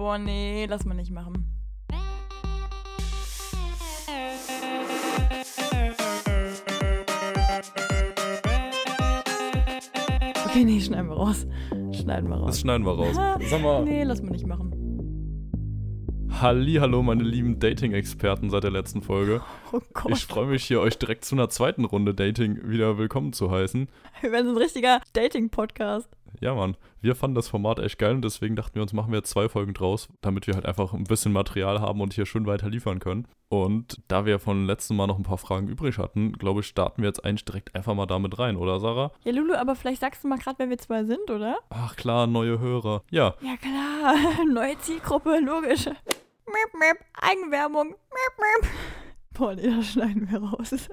Boah, 0.00 0.16
nee, 0.16 0.64
lass 0.64 0.86
mal 0.86 0.94
nicht 0.94 1.10
machen. 1.10 1.44
Okay, 10.46 10.64
nee, 10.64 10.80
schneiden 10.80 11.10
wir 11.10 11.16
raus. 11.16 11.46
Schneiden 11.92 12.30
wir 12.30 12.36
raus. 12.36 12.46
Das 12.46 12.60
schneiden 12.60 12.86
wir 12.86 12.92
raus. 12.92 13.14
Sag 13.50 13.60
mal, 13.60 13.84
Nee, 13.84 14.04
lass 14.04 14.22
mal 14.22 14.30
nicht 14.30 14.46
machen. 14.46 14.80
Halli, 16.40 16.76
hallo 16.76 17.02
meine 17.02 17.22
lieben 17.22 17.58
Dating-Experten 17.58 18.48
seit 18.48 18.64
der 18.64 18.70
letzten 18.70 19.02
Folge. 19.02 19.42
Oh 19.72 19.80
Gott. 19.92 20.12
Ich 20.12 20.24
freue 20.24 20.46
mich 20.46 20.64
hier, 20.64 20.80
euch 20.80 20.96
direkt 20.96 21.26
zu 21.26 21.34
einer 21.34 21.50
zweiten 21.50 21.84
Runde 21.84 22.14
Dating 22.14 22.58
wieder 22.70 22.96
willkommen 22.96 23.34
zu 23.34 23.50
heißen. 23.50 23.86
wir 24.22 24.32
werden 24.32 24.46
so 24.46 24.52
ein 24.52 24.56
richtiger 24.56 25.02
Dating-Podcast. 25.12 26.08
Ja, 26.40 26.54
Mann, 26.54 26.76
wir 27.02 27.14
fanden 27.14 27.34
das 27.34 27.48
Format 27.48 27.78
echt 27.80 27.98
geil 27.98 28.14
und 28.14 28.22
deswegen 28.22 28.56
dachten 28.56 28.74
wir 28.74 28.80
uns, 28.82 28.94
machen 28.94 29.12
wir 29.12 29.18
jetzt 29.18 29.28
zwei 29.28 29.50
Folgen 29.50 29.74
draus, 29.74 30.08
damit 30.22 30.46
wir 30.46 30.54
halt 30.54 30.64
einfach 30.64 30.94
ein 30.94 31.04
bisschen 31.04 31.32
Material 31.32 31.82
haben 31.82 32.00
und 32.00 32.14
hier 32.14 32.24
schön 32.24 32.46
weiter 32.46 32.70
liefern 32.70 32.98
können. 32.98 33.28
Und 33.50 34.00
da 34.08 34.24
wir 34.24 34.38
von 34.38 34.64
letzten 34.64 34.96
Mal 34.96 35.06
noch 35.06 35.18
ein 35.18 35.22
paar 35.22 35.36
Fragen 35.36 35.68
übrig 35.68 35.98
hatten, 35.98 36.32
glaube 36.32 36.60
ich, 36.60 36.66
starten 36.66 37.02
wir 37.02 37.08
jetzt 37.08 37.22
eigentlich 37.26 37.44
direkt 37.44 37.74
einfach 37.74 37.94
mal 37.94 38.06
damit 38.06 38.38
rein, 38.38 38.56
oder 38.56 38.80
Sarah? 38.80 39.12
Ja, 39.22 39.32
Lulu, 39.32 39.52
aber 39.54 39.74
vielleicht 39.76 40.00
sagst 40.00 40.24
du 40.24 40.28
mal 40.28 40.38
gerade, 40.38 40.58
wer 40.60 40.70
wir 40.70 40.78
zwei 40.78 41.04
sind, 41.04 41.30
oder? 41.30 41.58
Ach 41.68 41.94
klar, 41.96 42.26
neue 42.26 42.58
Hörer. 42.58 43.02
Ja, 43.10 43.34
Ja, 43.42 43.56
klar. 43.58 44.14
Neue 44.50 44.78
Zielgruppe, 44.78 45.40
logisch. 45.44 45.84
Mip, 45.86 46.72
mip. 46.74 46.98
Eigenwerbung. 47.20 47.88
Mip, 47.88 48.62
mip. 48.62 48.70
Boah, 49.34 49.54
nee, 49.54 49.68
das 49.68 49.88
schneiden 49.92 50.30
wir 50.30 50.42
raus. 50.42 50.88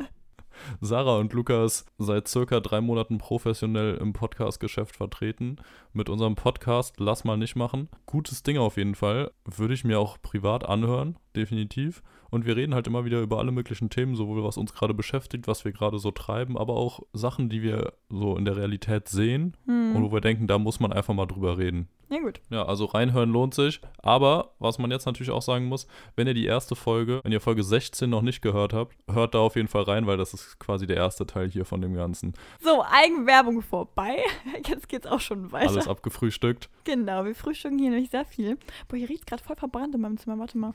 Sarah 0.81 1.17
und 1.17 1.34
Lukas 1.34 1.85
seit 1.97 2.27
circa 2.27 2.59
drei 2.59 2.81
Monaten 2.81 3.17
professionell 3.17 3.95
im 3.95 4.13
Podcast-Geschäft 4.13 4.95
vertreten. 4.95 5.57
Mit 5.93 6.09
unserem 6.09 6.35
Podcast 6.35 6.99
Lass 6.99 7.23
mal 7.23 7.38
nicht 7.38 7.55
machen. 7.55 7.89
Gutes 8.05 8.43
Ding 8.43 8.57
auf 8.57 8.77
jeden 8.77 8.95
Fall. 8.95 9.31
Würde 9.45 9.73
ich 9.73 9.83
mir 9.83 9.99
auch 9.99 10.21
privat 10.21 10.66
anhören, 10.66 11.17
definitiv. 11.35 12.02
Und 12.30 12.45
wir 12.45 12.55
reden 12.55 12.73
halt 12.75 12.88
immer 12.88 13.06
wieder 13.06 13.22
über 13.22 13.38
alle 13.39 13.52
möglichen 13.52 13.89
Themen, 13.89 14.16
sowohl 14.16 14.44
was 14.44 14.58
uns 14.58 14.73
gerade 14.73 14.94
beschäftigt, 14.94 15.47
was 15.47 15.66
wir 15.66 15.72
gerade 15.72 16.00
so 16.00 16.11
treiben, 16.11 16.58
aber 16.58 16.73
auch 16.75 17.02
Sachen, 17.14 17.50
die 17.50 17.61
wir 17.61 17.94
so 18.09 18.36
in 18.36 18.45
der 18.45 18.58
Realität 18.58 19.08
sehen 19.08 19.56
und 19.66 19.73
Hm. 19.95 20.03
wo 20.03 20.11
wir 20.11 20.22
denken, 20.22 20.47
da 20.47 20.58
muss 20.58 20.80
man 20.80 20.92
einfach 20.94 21.14
mal 21.14 21.25
drüber 21.25 21.58
reden. 21.58 21.88
Ja, 22.09 22.19
gut. 22.19 22.39
Ja, 22.50 22.64
also 22.66 22.86
reinhören 22.86 23.30
lohnt 23.31 23.53
sich. 23.53 23.81
Aber 23.97 24.52
was 24.59 24.80
man 24.80 24.92
jetzt 24.92 25.06
natürlich 25.06 25.30
auch 25.31 25.42
sagen 25.42 25.66
muss, 25.66 25.88
wenn 26.16 26.25
ihr 26.25 26.34
die 26.34 26.45
erste 26.45 26.73
Folge, 26.73 27.19
wenn 27.23 27.34
ihr 27.34 27.42
Folge 27.42 27.64
16 27.64 28.09
noch 28.09 28.22
nicht 28.22 28.41
gehört 28.41 28.72
habt, 28.72 28.95
hört 29.12 29.36
da 29.36 29.39
auf 29.39 29.58
jeden 29.58 29.67
Fall 29.67 29.84
rein, 29.84 30.08
weil 30.08 30.16
das 30.16 30.34
ist 30.34 30.58
quasi 30.58 30.88
der 30.88 30.95
erste 30.95 31.25
Teil 31.25 31.50
hier 31.50 31.66
von 31.66 31.81
dem 31.81 31.94
Ganzen. 31.95 32.34
So, 32.62 32.81
Eigenwerbung 32.89 33.62
vorbei. 33.62 34.19
Jetzt 34.66 34.88
geht's 34.88 35.06
auch 35.06 35.19
schon 35.19 35.52
weiter. 35.52 35.69
Alles 35.72 35.88
abgefrühstückt. 35.89 36.69
Genau, 36.86 37.25
wir 37.25 37.36
frühstücken 37.36 37.78
hier 37.78 37.89
nämlich 37.89 38.09
sehr 38.09 38.23
viel. 38.23 38.58
Boah, 38.88 38.95
hier 38.95 39.09
riecht 39.09 39.28
gerade 39.28 39.44
voll 39.44 39.58
verbrannt 39.58 39.94
in 39.94 40.00
meinem 40.00 40.17
Zimmer. 40.17 40.39
Warte 40.39 40.58
mal. 40.58 40.73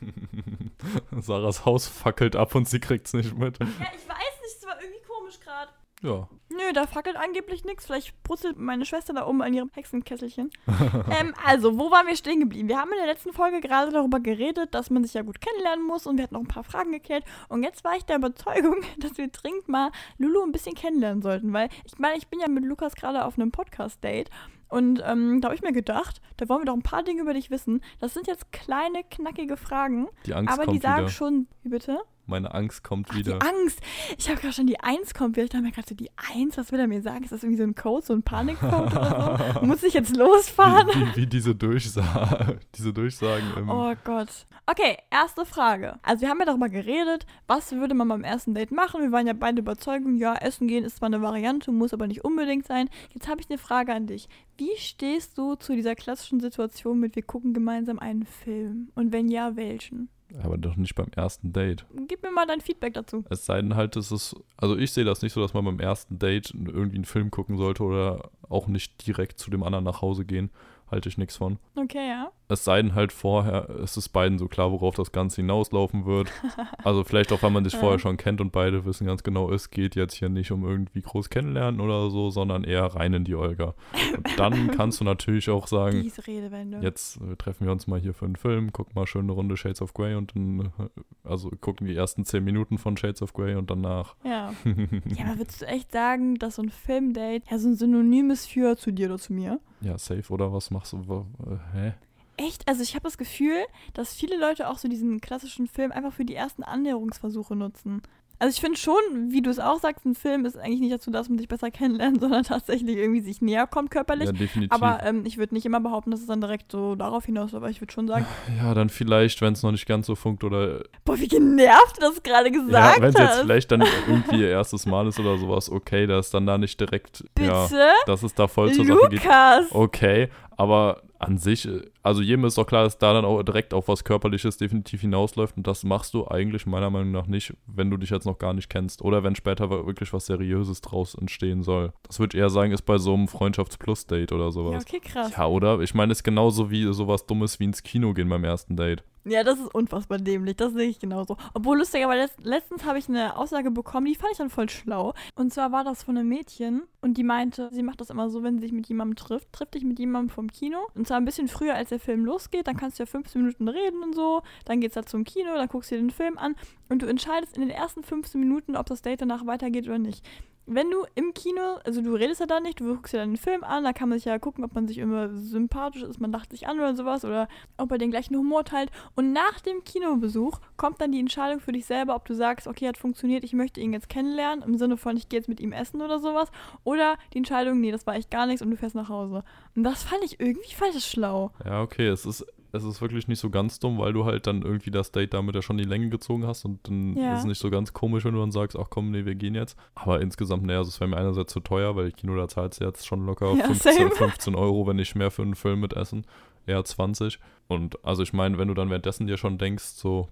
Sarahs 1.42 1.64
Haus 1.64 1.86
fackelt 1.88 2.36
ab 2.36 2.54
und 2.54 2.68
sie 2.68 2.78
kriegt's 2.78 3.12
nicht 3.12 3.36
mit. 3.36 3.58
Ja, 3.58 3.66
ich 3.66 4.08
weiß 4.08 4.40
nicht, 4.42 4.56
es 4.58 4.64
war 4.64 4.80
irgendwie 4.80 5.02
komisch 5.06 5.40
gerade. 5.40 5.72
Ja. 6.02 6.28
Nö, 6.50 6.72
da 6.72 6.86
fackelt 6.86 7.16
angeblich 7.16 7.64
nichts. 7.64 7.86
Vielleicht 7.86 8.22
brutzelt 8.22 8.58
meine 8.58 8.84
Schwester 8.84 9.12
da 9.12 9.26
oben 9.26 9.42
an 9.42 9.54
ihrem 9.54 9.70
Hexenkesselchen. 9.72 10.50
ähm, 11.20 11.34
also, 11.44 11.78
wo 11.78 11.90
waren 11.90 12.06
wir 12.06 12.16
stehen 12.16 12.40
geblieben? 12.40 12.68
Wir 12.68 12.78
haben 12.78 12.92
in 12.92 12.98
der 12.98 13.06
letzten 13.06 13.32
Folge 13.32 13.60
gerade 13.60 13.90
darüber 13.90 14.20
geredet, 14.20 14.74
dass 14.74 14.90
man 14.90 15.02
sich 15.02 15.14
ja 15.14 15.22
gut 15.22 15.40
kennenlernen 15.40 15.84
muss 15.84 16.06
und 16.06 16.16
wir 16.16 16.24
hatten 16.24 16.34
noch 16.34 16.42
ein 16.42 16.48
paar 16.48 16.64
Fragen 16.64 16.92
geklärt. 16.92 17.24
Und 17.48 17.62
jetzt 17.62 17.82
war 17.82 17.96
ich 17.96 18.04
der 18.04 18.16
Überzeugung, 18.16 18.76
dass 18.98 19.16
wir 19.16 19.28
dringend 19.28 19.68
mal 19.68 19.90
Lulu 20.18 20.42
ein 20.42 20.52
bisschen 20.52 20.74
kennenlernen 20.74 21.22
sollten, 21.22 21.52
weil 21.52 21.70
ich 21.84 21.98
meine, 21.98 22.18
ich 22.18 22.28
bin 22.28 22.40
ja 22.40 22.48
mit 22.48 22.64
Lukas 22.64 22.94
gerade 22.94 23.24
auf 23.24 23.38
einem 23.38 23.50
Podcast-Date. 23.50 24.30
Und 24.72 25.02
ähm, 25.04 25.40
da 25.42 25.48
habe 25.48 25.54
ich 25.54 25.60
mir 25.62 25.72
gedacht, 25.72 26.22
da 26.38 26.48
wollen 26.48 26.62
wir 26.62 26.64
doch 26.64 26.72
ein 26.74 26.82
paar 26.82 27.02
Dinge 27.02 27.20
über 27.20 27.34
dich 27.34 27.50
wissen. 27.50 27.82
Das 28.00 28.14
sind 28.14 28.26
jetzt 28.26 28.52
kleine, 28.52 29.02
knackige 29.10 29.58
Fragen, 29.58 30.08
Die 30.24 30.32
Angst 30.32 30.52
aber 30.52 30.70
die 30.72 30.78
sagen 30.78 31.02
wieder. 31.02 31.08
schon, 31.10 31.46
wie 31.62 31.68
bitte? 31.68 31.98
Meine 32.32 32.54
Angst 32.54 32.82
kommt 32.82 33.08
Ach, 33.10 33.14
wieder. 33.14 33.38
die 33.38 33.46
Angst. 33.46 33.78
Ich 34.16 34.30
habe 34.30 34.40
gerade 34.40 34.54
schon 34.54 34.66
die 34.66 34.80
Eins 34.80 35.12
kommt. 35.12 35.36
wieder. 35.36 35.44
Ich 35.44 35.50
dachte 35.50 35.62
mir 35.62 35.70
gerade 35.70 35.86
so, 35.86 35.94
die 35.94 36.10
Eins, 36.34 36.56
was 36.56 36.72
will 36.72 36.80
er 36.80 36.88
mir 36.88 37.02
sagen? 37.02 37.24
Ist 37.24 37.30
das 37.32 37.42
irgendwie 37.42 37.58
so 37.58 37.64
ein 37.64 37.74
Code, 37.74 38.06
so 38.06 38.14
ein 38.14 38.22
Panikcode 38.22 38.90
oder 38.90 39.54
so? 39.60 39.60
Muss 39.66 39.82
ich 39.82 39.92
jetzt 39.92 40.16
losfahren? 40.16 40.88
Wie, 40.88 41.00
wie, 41.00 41.16
wie 41.16 41.26
diese, 41.26 41.54
Durchsa 41.54 42.54
diese 42.74 42.94
Durchsagen 42.94 43.52
im. 43.58 43.68
Oh 43.68 43.92
Gott. 44.02 44.46
Okay, 44.64 44.96
erste 45.10 45.44
Frage. 45.44 45.98
Also 46.02 46.22
wir 46.22 46.30
haben 46.30 46.38
ja 46.38 46.46
darüber 46.46 46.70
geredet, 46.70 47.26
was 47.46 47.72
würde 47.72 47.94
man 47.94 48.08
beim 48.08 48.24
ersten 48.24 48.54
Date 48.54 48.72
machen? 48.72 49.02
Wir 49.02 49.12
waren 49.12 49.26
ja 49.26 49.34
beide 49.34 49.60
Überzeugung, 49.60 50.16
ja, 50.16 50.34
essen 50.36 50.68
gehen 50.68 50.84
ist 50.84 50.96
zwar 50.96 51.08
eine 51.08 51.20
Variante, 51.20 51.70
muss 51.70 51.92
aber 51.92 52.06
nicht 52.06 52.24
unbedingt 52.24 52.66
sein. 52.66 52.88
Jetzt 53.12 53.28
habe 53.28 53.42
ich 53.42 53.50
eine 53.50 53.58
Frage 53.58 53.92
an 53.92 54.06
dich. 54.06 54.28
Wie 54.56 54.74
stehst 54.76 55.36
du 55.36 55.56
zu 55.56 55.74
dieser 55.74 55.94
klassischen 55.94 56.40
Situation 56.40 56.98
mit, 56.98 57.14
wir 57.14 57.22
gucken 57.22 57.52
gemeinsam 57.52 57.98
einen 57.98 58.24
Film? 58.24 58.90
Und 58.94 59.12
wenn 59.12 59.28
ja, 59.28 59.56
welchen? 59.56 60.08
Aber 60.42 60.56
doch 60.56 60.76
nicht 60.76 60.94
beim 60.94 61.08
ersten 61.14 61.52
Date. 61.52 61.84
Gib 62.08 62.22
mir 62.22 62.30
mal 62.30 62.46
dein 62.46 62.60
Feedback 62.60 62.94
dazu. 62.94 63.24
Es 63.28 63.44
sei 63.44 63.60
denn 63.60 63.74
halt, 63.74 63.96
es 63.96 64.12
ist. 64.12 64.36
Also 64.56 64.76
ich 64.76 64.92
sehe 64.92 65.04
das 65.04 65.22
nicht 65.22 65.32
so, 65.32 65.40
dass 65.40 65.54
man 65.54 65.64
beim 65.64 65.80
ersten 65.80 66.18
Date 66.18 66.52
irgendwie 66.54 66.96
einen 66.96 67.04
Film 67.04 67.30
gucken 67.30 67.56
sollte 67.56 67.82
oder 67.82 68.30
auch 68.48 68.66
nicht 68.66 69.06
direkt 69.06 69.38
zu 69.38 69.50
dem 69.50 69.62
anderen 69.62 69.84
nach 69.84 70.00
Hause 70.02 70.24
gehen. 70.24 70.50
Halte 70.92 71.08
ich 71.08 71.16
nichts 71.16 71.38
von. 71.38 71.58
Okay, 71.74 72.06
ja. 72.06 72.30
Es 72.48 72.64
sei 72.64 72.82
denn 72.82 72.94
halt 72.94 73.12
vorher, 73.12 73.70
es 73.82 73.96
ist 73.96 74.10
beiden 74.10 74.38
so 74.38 74.46
klar, 74.46 74.70
worauf 74.72 74.94
das 74.94 75.10
Ganze 75.10 75.36
hinauslaufen 75.36 76.04
wird. 76.04 76.30
Also 76.84 77.04
vielleicht 77.04 77.32
auch, 77.32 77.42
weil 77.42 77.50
man 77.50 77.64
sich 77.64 77.76
vorher 77.76 77.98
schon 77.98 78.16
kennt 78.16 78.40
und 78.40 78.50
beide 78.52 78.84
wissen 78.84 79.06
ganz 79.06 79.22
genau, 79.22 79.50
es 79.52 79.70
geht 79.70 79.94
jetzt 79.94 80.14
hier 80.14 80.28
nicht 80.28 80.50
um 80.50 80.64
irgendwie 80.66 81.00
groß 81.00 81.30
kennenlernen 81.30 81.80
oder 81.80 82.10
so, 82.10 82.28
sondern 82.30 82.64
eher 82.64 82.84
rein 82.86 83.14
in 83.14 83.24
die 83.24 83.36
Olga. 83.36 83.74
Und 84.16 84.38
dann 84.38 84.70
kannst 84.76 85.00
du 85.00 85.04
natürlich 85.04 85.48
auch 85.48 85.68
sagen, 85.68 86.02
Diese 86.02 86.26
Redewende. 86.26 86.80
jetzt 86.82 87.18
äh, 87.22 87.36
treffen 87.36 87.66
wir 87.66 87.72
uns 87.72 87.86
mal 87.86 88.00
hier 88.00 88.14
für 88.14 88.24
einen 88.24 88.36
Film, 88.36 88.72
gucken 88.72 88.92
mal 88.96 89.06
schön 89.06 89.22
eine 89.22 89.32
Runde 89.32 89.56
Shades 89.56 89.80
of 89.80 89.94
Grey 89.94 90.14
und 90.16 90.34
dann, 90.34 90.60
äh, 90.78 90.88
also 91.28 91.50
gucken 91.60 91.86
die 91.86 91.94
ersten 91.96 92.24
zehn 92.24 92.42
Minuten 92.44 92.76
von 92.78 92.96
Shades 92.96 93.22
of 93.22 93.32
Grey 93.32 93.54
und 93.54 93.70
danach. 93.70 94.16
Ja. 94.24 94.52
Ja, 95.16 95.26
aber 95.26 95.38
würdest 95.38 95.62
du 95.62 95.66
echt 95.66 95.92
sagen, 95.92 96.34
dass 96.36 96.56
so 96.56 96.62
ein 96.62 96.70
Filmdate 96.70 97.44
ja 97.50 97.58
so 97.58 97.68
ein 97.68 97.76
Synonym 97.76 98.30
ist 98.30 98.46
für 98.50 98.76
zu 98.76 98.90
dir 98.92 99.06
oder 99.06 99.18
zu 99.18 99.32
mir? 99.32 99.60
Ja, 99.82 99.98
safe 99.98 100.32
oder 100.32 100.52
was 100.52 100.70
machst 100.70 100.92
du? 100.92 101.26
Äh, 101.44 101.76
Hä? 101.76 101.94
Echt? 102.36 102.66
Also 102.66 102.82
ich 102.82 102.94
habe 102.94 103.04
das 103.04 103.18
Gefühl, 103.18 103.64
dass 103.92 104.14
viele 104.14 104.38
Leute 104.38 104.68
auch 104.68 104.78
so 104.78 104.88
diesen 104.88 105.20
klassischen 105.20 105.66
Film 105.66 105.92
einfach 105.92 106.12
für 106.12 106.24
die 106.24 106.34
ersten 106.34 106.62
Annäherungsversuche 106.62 107.54
nutzen. 107.54 108.02
Also 108.42 108.56
ich 108.56 108.60
finde 108.60 108.76
schon, 108.76 109.00
wie 109.28 109.40
du 109.40 109.50
es 109.50 109.60
auch 109.60 109.78
sagst, 109.78 110.04
ein 110.04 110.16
Film 110.16 110.46
ist 110.46 110.58
eigentlich 110.58 110.80
nicht 110.80 110.92
dazu, 110.92 111.12
dass 111.12 111.28
man 111.28 111.38
sich 111.38 111.46
besser 111.46 111.70
kennenlernt, 111.70 112.18
sondern 112.20 112.42
tatsächlich 112.42 112.96
irgendwie 112.96 113.20
sich 113.20 113.40
näher 113.40 113.68
kommt 113.68 113.92
körperlich. 113.92 114.26
Ja, 114.26 114.32
definitiv. 114.32 114.72
aber 114.72 115.00
ähm, 115.04 115.22
ich 115.24 115.38
würde 115.38 115.54
nicht 115.54 115.64
immer 115.64 115.78
behaupten, 115.78 116.10
dass 116.10 116.18
es 116.18 116.26
dann 116.26 116.40
direkt 116.40 116.72
so 116.72 116.96
darauf 116.96 117.24
hinaus, 117.24 117.54
aber 117.54 117.70
ich 117.70 117.80
würde 117.80 117.92
schon 117.92 118.08
sagen, 118.08 118.26
ja, 118.58 118.74
dann 118.74 118.88
vielleicht, 118.88 119.42
wenn 119.42 119.52
es 119.52 119.62
noch 119.62 119.70
nicht 119.70 119.86
ganz 119.86 120.08
so 120.08 120.16
funkt 120.16 120.42
oder 120.42 120.80
boah, 121.04 121.20
wie 121.20 121.28
genervt 121.28 121.98
du 121.98 122.00
das 122.00 122.20
gerade 122.24 122.48
Ja, 122.52 122.64
gesagt 122.64 123.00
wenn 123.00 123.10
es 123.10 123.20
jetzt 123.20 123.40
vielleicht 123.42 123.70
dann 123.70 123.84
irgendwie 124.08 124.40
ihr 124.40 124.48
erstes 124.48 124.86
Mal 124.86 125.06
ist 125.06 125.20
oder 125.20 125.38
sowas, 125.38 125.70
okay, 125.70 126.08
dass 126.08 126.30
dann 126.30 126.44
da 126.44 126.58
nicht 126.58 126.80
direkt, 126.80 127.22
ja, 127.38 127.62
Bitte? 127.66 127.90
dass 128.06 128.24
es 128.24 128.34
da 128.34 128.48
voll 128.48 128.72
zur 128.72 128.86
Sache 128.86 129.08
geht. 129.08 129.22
Lukas! 129.22 129.66
Okay, 129.70 130.30
aber 130.62 131.02
an 131.18 131.38
sich, 131.38 131.66
äh, 131.66 131.82
also 132.02 132.22
jedem 132.22 132.44
ist 132.44 132.56
doch 132.58 132.66
klar, 132.66 132.84
dass 132.84 132.98
da 132.98 133.12
dann 133.12 133.24
auch 133.24 133.42
direkt 133.42 133.74
auf 133.74 133.88
was 133.88 134.04
Körperliches 134.04 134.56
definitiv 134.58 135.00
hinausläuft 135.00 135.56
und 135.56 135.66
das 135.66 135.82
machst 135.84 136.14
du 136.14 136.26
eigentlich 136.28 136.66
meiner 136.66 136.90
Meinung 136.90 137.10
nach 137.12 137.26
nicht, 137.26 137.54
wenn 137.66 137.90
du 137.90 137.96
dich 137.96 138.10
jetzt 138.10 138.26
noch 138.26 138.38
gar 138.38 138.52
nicht 138.54 138.68
kennst 138.70 139.02
oder 139.02 139.22
wenn 139.24 139.34
später 139.34 139.70
wirklich 139.70 140.12
was 140.12 140.26
Seriöses 140.26 140.80
draus 140.80 141.14
entstehen 141.14 141.62
soll. 141.62 141.92
Das 142.04 142.18
würde 142.20 142.36
ich 142.36 142.40
eher 142.40 142.50
sagen, 142.50 142.72
ist 142.72 142.82
bei 142.82 142.98
so 142.98 143.14
einem 143.14 143.28
Freundschafts-Plus-Date 143.28 144.32
oder 144.32 144.44
Ja, 144.44 144.50
sowas. 144.50 144.84
okay, 144.86 145.00
krass. 145.00 145.32
Ja, 145.36 145.46
oder? 145.46 145.80
Ich 145.80 145.94
meine, 145.94 146.12
es 146.12 146.18
ist 146.18 146.24
genauso 146.24 146.70
wie 146.70 146.92
sowas 146.92 147.26
Dummes 147.26 147.58
wie 147.60 147.64
ins 147.64 147.82
Kino 147.82 148.12
gehen 148.14 148.28
beim 148.28 148.44
ersten 148.44 148.76
Date. 148.76 149.02
Ja, 149.24 149.44
das 149.44 149.60
ist 149.60 149.72
unfassbar 149.72 150.18
dämlich, 150.18 150.56
das 150.56 150.72
sehe 150.72 150.88
ich 150.88 150.98
genauso. 150.98 151.36
Obwohl 151.54 151.78
lustig, 151.78 152.04
aber 152.04 152.16
letzt, 152.16 152.42
letztens 152.42 152.84
habe 152.84 152.98
ich 152.98 153.08
eine 153.08 153.36
Aussage 153.36 153.70
bekommen, 153.70 154.06
die 154.06 154.16
fand 154.16 154.32
ich 154.32 154.38
dann 154.38 154.50
voll 154.50 154.68
schlau. 154.68 155.14
Und 155.36 155.52
zwar 155.54 155.70
war 155.70 155.84
das 155.84 156.02
von 156.02 156.16
einem 156.16 156.28
Mädchen 156.28 156.82
und 157.00 157.16
die 157.16 157.22
meinte, 157.22 157.68
sie 157.72 157.84
macht 157.84 158.00
das 158.00 158.10
immer 158.10 158.30
so, 158.30 158.42
wenn 158.42 158.56
sie 158.58 158.62
sich 158.62 158.72
mit 158.72 158.88
jemandem 158.88 159.14
trifft, 159.14 159.52
trifft 159.52 159.74
dich 159.74 159.84
mit 159.84 160.00
jemandem 160.00 160.30
vom 160.30 160.50
Kino. 160.50 160.78
Und 160.96 161.06
zwar 161.06 161.18
ein 161.18 161.24
bisschen 161.24 161.46
früher, 161.46 161.74
als 161.74 161.90
der 161.90 162.00
Film 162.00 162.24
losgeht, 162.24 162.66
dann 162.66 162.76
kannst 162.76 162.98
du 162.98 163.04
ja 163.04 163.06
15 163.06 163.40
Minuten 163.40 163.68
reden 163.68 164.02
und 164.02 164.14
so. 164.14 164.42
Dann 164.64 164.80
geht's 164.80 164.94
da 164.94 165.04
zum 165.04 165.22
Kino, 165.22 165.54
dann 165.54 165.68
guckst 165.68 165.92
du 165.92 165.94
dir 165.94 166.00
den 166.00 166.10
Film 166.10 166.36
an 166.36 166.56
und 166.88 167.02
du 167.02 167.06
entscheidest 167.06 167.56
in 167.56 167.62
den 167.62 167.70
ersten 167.70 168.02
15 168.02 168.40
Minuten, 168.40 168.76
ob 168.76 168.86
das 168.86 169.02
Date 169.02 169.20
danach 169.20 169.46
weitergeht 169.46 169.86
oder 169.86 169.98
nicht. 169.98 170.26
Wenn 170.66 170.90
du 170.90 171.04
im 171.14 171.34
Kino, 171.34 171.78
also 171.84 172.02
du 172.02 172.14
redest 172.14 172.40
ja 172.40 172.46
da 172.46 172.60
nicht, 172.60 172.80
du 172.80 172.94
guckst 172.94 173.14
dann 173.14 173.30
den 173.30 173.36
Film 173.36 173.64
an, 173.64 173.84
da 173.84 173.92
kann 173.92 174.08
man 174.08 174.18
sich 174.18 174.26
ja 174.26 174.38
gucken, 174.38 174.64
ob 174.64 174.74
man 174.74 174.86
sich 174.86 174.98
immer 174.98 175.28
sympathisch 175.34 176.02
ist, 176.02 176.20
man 176.20 176.30
lacht 176.30 176.50
sich 176.50 176.68
an 176.68 176.78
oder 176.78 176.94
sowas 176.94 177.24
oder 177.24 177.48
ob 177.78 177.90
er 177.90 177.98
den 177.98 178.10
gleichen 178.10 178.36
Humor 178.36 178.64
teilt. 178.64 178.90
Und 179.16 179.32
nach 179.32 179.60
dem 179.60 179.82
Kinobesuch 179.84 180.60
kommt 180.76 181.00
dann 181.00 181.12
die 181.12 181.20
Entscheidung 181.20 181.60
für 181.60 181.72
dich 181.72 181.86
selber, 181.86 182.14
ob 182.14 182.26
du 182.26 182.34
sagst, 182.34 182.68
okay, 182.68 182.86
hat 182.86 182.96
funktioniert, 182.96 183.44
ich 183.44 183.52
möchte 183.52 183.80
ihn 183.80 183.92
jetzt 183.92 184.08
kennenlernen, 184.08 184.64
im 184.64 184.78
Sinne 184.78 184.96
von, 184.96 185.16
ich 185.16 185.28
gehe 185.28 185.40
jetzt 185.40 185.48
mit 185.48 185.60
ihm 185.60 185.72
essen 185.72 186.00
oder 186.00 186.20
sowas. 186.20 186.50
Oder 186.84 187.16
die 187.32 187.38
Entscheidung, 187.38 187.80
nee, 187.80 187.90
das 187.90 188.06
war 188.06 188.14
echt 188.14 188.30
gar 188.30 188.46
nichts 188.46 188.62
und 188.62 188.70
du 188.70 188.76
fährst 188.76 188.94
nach 188.94 189.08
Hause. 189.08 189.44
Und 189.74 189.82
das 189.84 190.04
fand 190.04 190.22
ich 190.24 190.38
irgendwie 190.38 190.72
das 190.78 191.06
schlau. 191.06 191.52
Ja, 191.64 191.82
okay, 191.82 192.08
es 192.08 192.26
ist, 192.26 192.46
es 192.72 192.84
ist 192.84 193.00
wirklich 193.02 193.28
nicht 193.28 193.38
so 193.38 193.50
ganz 193.50 193.78
dumm, 193.78 193.98
weil 193.98 194.12
du 194.12 194.24
halt 194.24 194.46
dann 194.46 194.62
irgendwie 194.62 194.90
das 194.90 195.12
Date 195.12 195.34
damit 195.34 195.54
ja 195.54 195.62
schon 195.62 195.76
die 195.78 195.84
Länge 195.84 196.08
gezogen 196.08 196.46
hast 196.46 196.64
und 196.64 196.80
dann 196.88 197.16
Ja. 197.16 197.32
ist 197.32 197.40
es 197.40 197.44
nicht 197.44 197.58
so 197.60 197.70
ganz 197.70 197.92
komisch, 197.92 198.24
wenn 198.24 198.34
du 198.34 198.40
dann 198.40 198.50
sagst, 198.50 198.78
ach 198.78 198.86
komm, 198.90 199.10
nee, 199.10 199.24
wir 199.24 199.34
gehen 199.34 199.54
jetzt. 199.54 199.76
Aber 199.94 200.20
insgesamt, 200.20 200.64
naja, 200.64 200.78
also 200.78 200.88
es 200.88 200.98
wäre 201.00 201.08
mir 201.10 201.16
einerseits 201.18 201.52
zu 201.52 201.60
teuer, 201.60 201.94
weil 201.96 202.12
Kino, 202.12 202.34
da 202.36 202.48
zahlst 202.48 202.80
du 202.80 202.84
jetzt 202.84 203.06
schon 203.06 203.26
locker 203.26 203.54
Ja, 203.56 203.66
15, 203.66 203.92
same. 203.94 204.10
15 204.16 204.54
Euro, 204.54 204.86
wenn 204.86 204.96
nicht 204.96 205.14
mehr 205.14 205.30
für 205.30 205.42
einen 205.42 205.54
Film 205.54 205.80
mit 205.80 205.92
Essen. 205.92 206.24
eher 206.66 206.84
20. 206.84 207.38
Und 207.68 208.02
also 208.04 208.22
ich 208.22 208.32
meine, 208.32 208.56
wenn 208.58 208.68
du 208.68 208.74
dann 208.74 208.88
währenddessen 208.88 209.26
dir 209.26 209.36
schon 209.36 209.58
denkst, 209.58 209.84
so, 209.84 210.28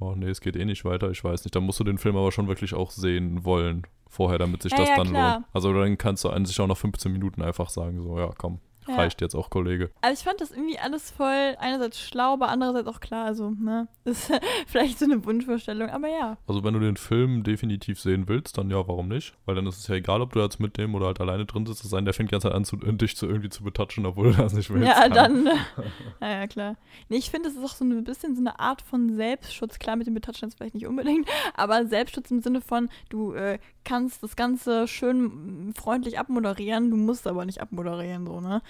oh 0.00 0.14
nee, 0.16 0.28
es 0.30 0.40
geht 0.40 0.56
eh 0.56 0.64
nicht 0.64 0.84
weiter, 0.84 1.10
ich 1.10 1.22
weiß 1.22 1.44
nicht, 1.44 1.54
dann 1.54 1.64
musst 1.64 1.78
du 1.78 1.84
den 1.84 1.98
Film 1.98 2.16
aber 2.16 2.32
schon 2.32 2.48
wirklich 2.48 2.74
auch 2.74 2.90
sehen 2.90 3.44
wollen 3.44 3.82
vorher, 4.08 4.38
damit 4.38 4.62
sich 4.62 4.72
Ja, 4.72 4.78
das 4.78 4.88
ja, 4.90 4.96
dann 4.96 5.08
klar. 5.08 5.34
lohnt. 5.34 5.46
Also 5.52 5.72
dann 5.74 5.98
kannst 5.98 6.24
du 6.24 6.30
an 6.30 6.44
sich 6.46 6.58
auch 6.60 6.66
nach 6.66 6.76
15 6.76 7.12
Minuten 7.12 7.42
einfach 7.42 7.68
sagen, 7.68 8.00
so, 8.00 8.18
ja, 8.18 8.30
komm, 8.38 8.60
Ja. 8.86 8.96
reicht 8.96 9.20
jetzt 9.20 9.34
auch, 9.34 9.50
Kollege. 9.50 9.90
Also 10.00 10.20
ich 10.20 10.24
fand 10.24 10.40
das 10.40 10.50
irgendwie 10.50 10.78
alles 10.78 11.10
voll 11.10 11.56
einerseits 11.58 12.00
schlau, 12.00 12.34
aber 12.34 12.48
andererseits 12.48 12.86
auch 12.88 13.00
klar. 13.00 13.26
Also, 13.26 13.50
ne, 13.50 13.88
ist 14.04 14.30
vielleicht 14.66 14.98
so 14.98 15.04
eine 15.04 15.24
Wunschvorstellung, 15.24 15.90
aber 15.90 16.08
ja. 16.08 16.36
Also 16.46 16.64
wenn 16.64 16.74
du 16.74 16.80
den 16.80 16.96
Film 16.96 17.42
definitiv 17.42 18.00
sehen 18.00 18.28
willst, 18.28 18.58
dann 18.58 18.70
ja, 18.70 18.76
warum 18.76 19.08
nicht? 19.08 19.34
Weil 19.46 19.54
dann 19.54 19.66
ist 19.66 19.78
es 19.78 19.88
ja 19.88 19.94
egal, 19.94 20.20
ob 20.20 20.32
du 20.32 20.40
jetzt 20.40 20.60
mit 20.60 20.76
dem 20.76 20.94
oder 20.94 21.06
halt 21.06 21.20
alleine 21.20 21.46
drin 21.46 21.66
sitzt. 21.66 21.82
Sei 21.82 21.96
denn, 21.96 22.04
der 22.04 22.14
fängt 22.14 22.30
die 22.30 22.32
ganze 22.32 22.48
Zeit 22.48 22.56
an, 22.56 22.64
zu, 22.64 22.76
dich 22.82 23.16
zu 23.16 23.26
irgendwie 23.26 23.48
zu 23.48 23.64
betatschen, 23.64 24.06
obwohl 24.06 24.32
du 24.32 24.42
das 24.42 24.52
nicht 24.52 24.70
willst. 24.70 24.86
Ja, 24.86 25.08
dann. 25.08 25.46
ja, 26.20 26.28
ja, 26.28 26.46
klar. 26.46 26.76
Nee, 27.08 27.16
ich 27.16 27.30
finde, 27.30 27.48
es 27.48 27.56
ist 27.56 27.64
auch 27.64 27.74
so 27.74 27.84
ein 27.84 28.04
bisschen 28.04 28.34
so 28.34 28.40
eine 28.40 28.58
Art 28.58 28.82
von 28.82 29.16
Selbstschutz. 29.16 29.78
Klar, 29.78 29.96
mit 29.96 30.06
dem 30.06 30.14
Betatschen 30.14 30.48
jetzt 30.48 30.56
vielleicht 30.56 30.74
nicht 30.74 30.86
unbedingt, 30.86 31.28
aber 31.54 31.86
Selbstschutz 31.86 32.30
im 32.30 32.40
Sinne 32.40 32.60
von, 32.60 32.88
du 33.08 33.32
äh, 33.32 33.58
kannst 33.84 34.22
das 34.22 34.36
Ganze 34.36 34.88
schön 34.88 35.72
freundlich 35.76 36.18
abmoderieren, 36.18 36.90
du 36.90 36.96
musst 36.96 37.26
aber 37.26 37.44
nicht 37.44 37.60
abmoderieren, 37.60 38.26
so, 38.26 38.40
ne? 38.40 38.62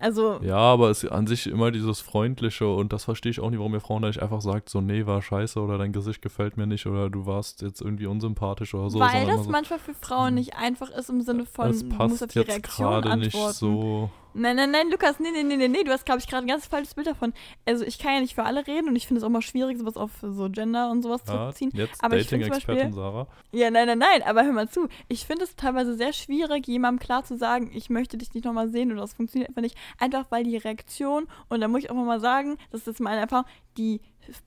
Also, 0.00 0.40
Ja, 0.42 0.56
aber 0.56 0.90
es 0.90 1.04
ist 1.04 1.10
an 1.12 1.26
sich 1.26 1.46
immer 1.46 1.70
dieses 1.70 2.00
Freundliche 2.00 2.66
und 2.66 2.92
das 2.92 3.04
verstehe 3.04 3.30
ich 3.30 3.40
auch 3.40 3.50
nicht, 3.50 3.58
warum 3.58 3.74
ihr 3.74 3.80
Frauen 3.80 4.02
da 4.02 4.08
nicht 4.08 4.22
einfach 4.22 4.40
sagt, 4.40 4.68
so, 4.70 4.80
nee, 4.80 5.06
war 5.06 5.20
scheiße 5.22 5.60
oder 5.60 5.78
dein 5.78 5.92
Gesicht 5.92 6.22
gefällt 6.22 6.56
mir 6.56 6.66
nicht 6.66 6.86
oder 6.86 7.10
du 7.10 7.26
warst 7.26 7.62
jetzt 7.62 7.80
irgendwie 7.82 8.06
unsympathisch 8.06 8.74
oder 8.74 8.90
so. 8.90 8.98
weil 8.98 9.26
das 9.26 9.44
so, 9.44 9.50
manchmal 9.50 9.78
für 9.78 9.94
Frauen 9.94 10.34
nicht 10.34 10.56
einfach 10.56 10.90
ist 10.90 11.10
im 11.10 11.20
Sinne 11.20 11.44
von, 11.46 11.68
musst 11.68 11.88
passt 11.90 12.22
auf 12.22 12.28
die 12.30 12.38
jetzt 12.38 12.48
Reaktion 12.48 13.02
gerade 13.02 13.16
nicht 13.18 13.36
so. 13.54 14.10
Nein, 14.32 14.54
nein, 14.54 14.70
nein, 14.70 14.88
Lukas, 14.92 15.18
nee, 15.18 15.30
nee, 15.32 15.42
nee, 15.42 15.56
nee, 15.56 15.66
nee, 15.66 15.82
du 15.82 15.90
hast, 15.90 16.06
glaube 16.06 16.20
ich, 16.20 16.28
gerade 16.28 16.44
ein 16.44 16.48
ganz 16.48 16.64
falsches 16.64 16.94
Bild 16.94 17.08
davon. 17.08 17.32
Also, 17.66 17.84
ich 17.84 17.98
kann 17.98 18.14
ja 18.14 18.20
nicht 18.20 18.36
für 18.36 18.44
alle 18.44 18.64
reden 18.64 18.86
und 18.88 18.94
ich 18.94 19.08
finde 19.08 19.18
es 19.18 19.24
auch 19.24 19.28
mal 19.28 19.42
schwierig, 19.42 19.76
sowas 19.76 19.96
auf 19.96 20.12
so 20.22 20.48
Gender 20.48 20.88
und 20.92 21.02
sowas 21.02 21.22
Ja, 21.26 21.32
zurückzuziehen. 21.32 21.72
jetzt 21.74 22.02
Aber 22.04 22.16
Dating-Expertin 22.16 22.76
Beispiel- 22.76 22.94
Sarah. 22.94 23.26
Ja, 23.50 23.72
nein, 23.72 23.88
nein, 23.88 23.98
nein, 23.98 24.22
aber 24.24 24.44
hör 24.44 24.52
mal 24.52 24.68
zu. 24.68 24.86
Ich 25.08 25.26
finde 25.26 25.42
es 25.42 25.56
teilweise 25.56 25.96
sehr 25.96 26.12
schwierig, 26.12 26.68
jemandem 26.68 27.00
klar 27.04 27.24
zu 27.24 27.36
sagen, 27.36 27.72
ich 27.74 27.90
möchte 27.90 28.18
dich 28.18 28.32
nicht 28.32 28.44
nochmal 28.44 28.68
sehen 28.68 28.92
oder 28.92 29.00
das 29.00 29.14
funktioniert 29.14 29.48
einfach 29.48 29.62
nicht. 29.62 29.76
Einfach 29.98 30.26
weil 30.30 30.44
die 30.44 30.56
Reaktion, 30.56 31.26
und 31.48 31.60
da 31.60 31.68
muss 31.68 31.84
ich 31.84 31.90
auch 31.90 31.94
mal 31.94 32.20
sagen, 32.20 32.56
das 32.70 32.86
ist 32.86 33.00
meine 33.00 33.20
Erfahrung, 33.20 33.46
die 33.76 34.00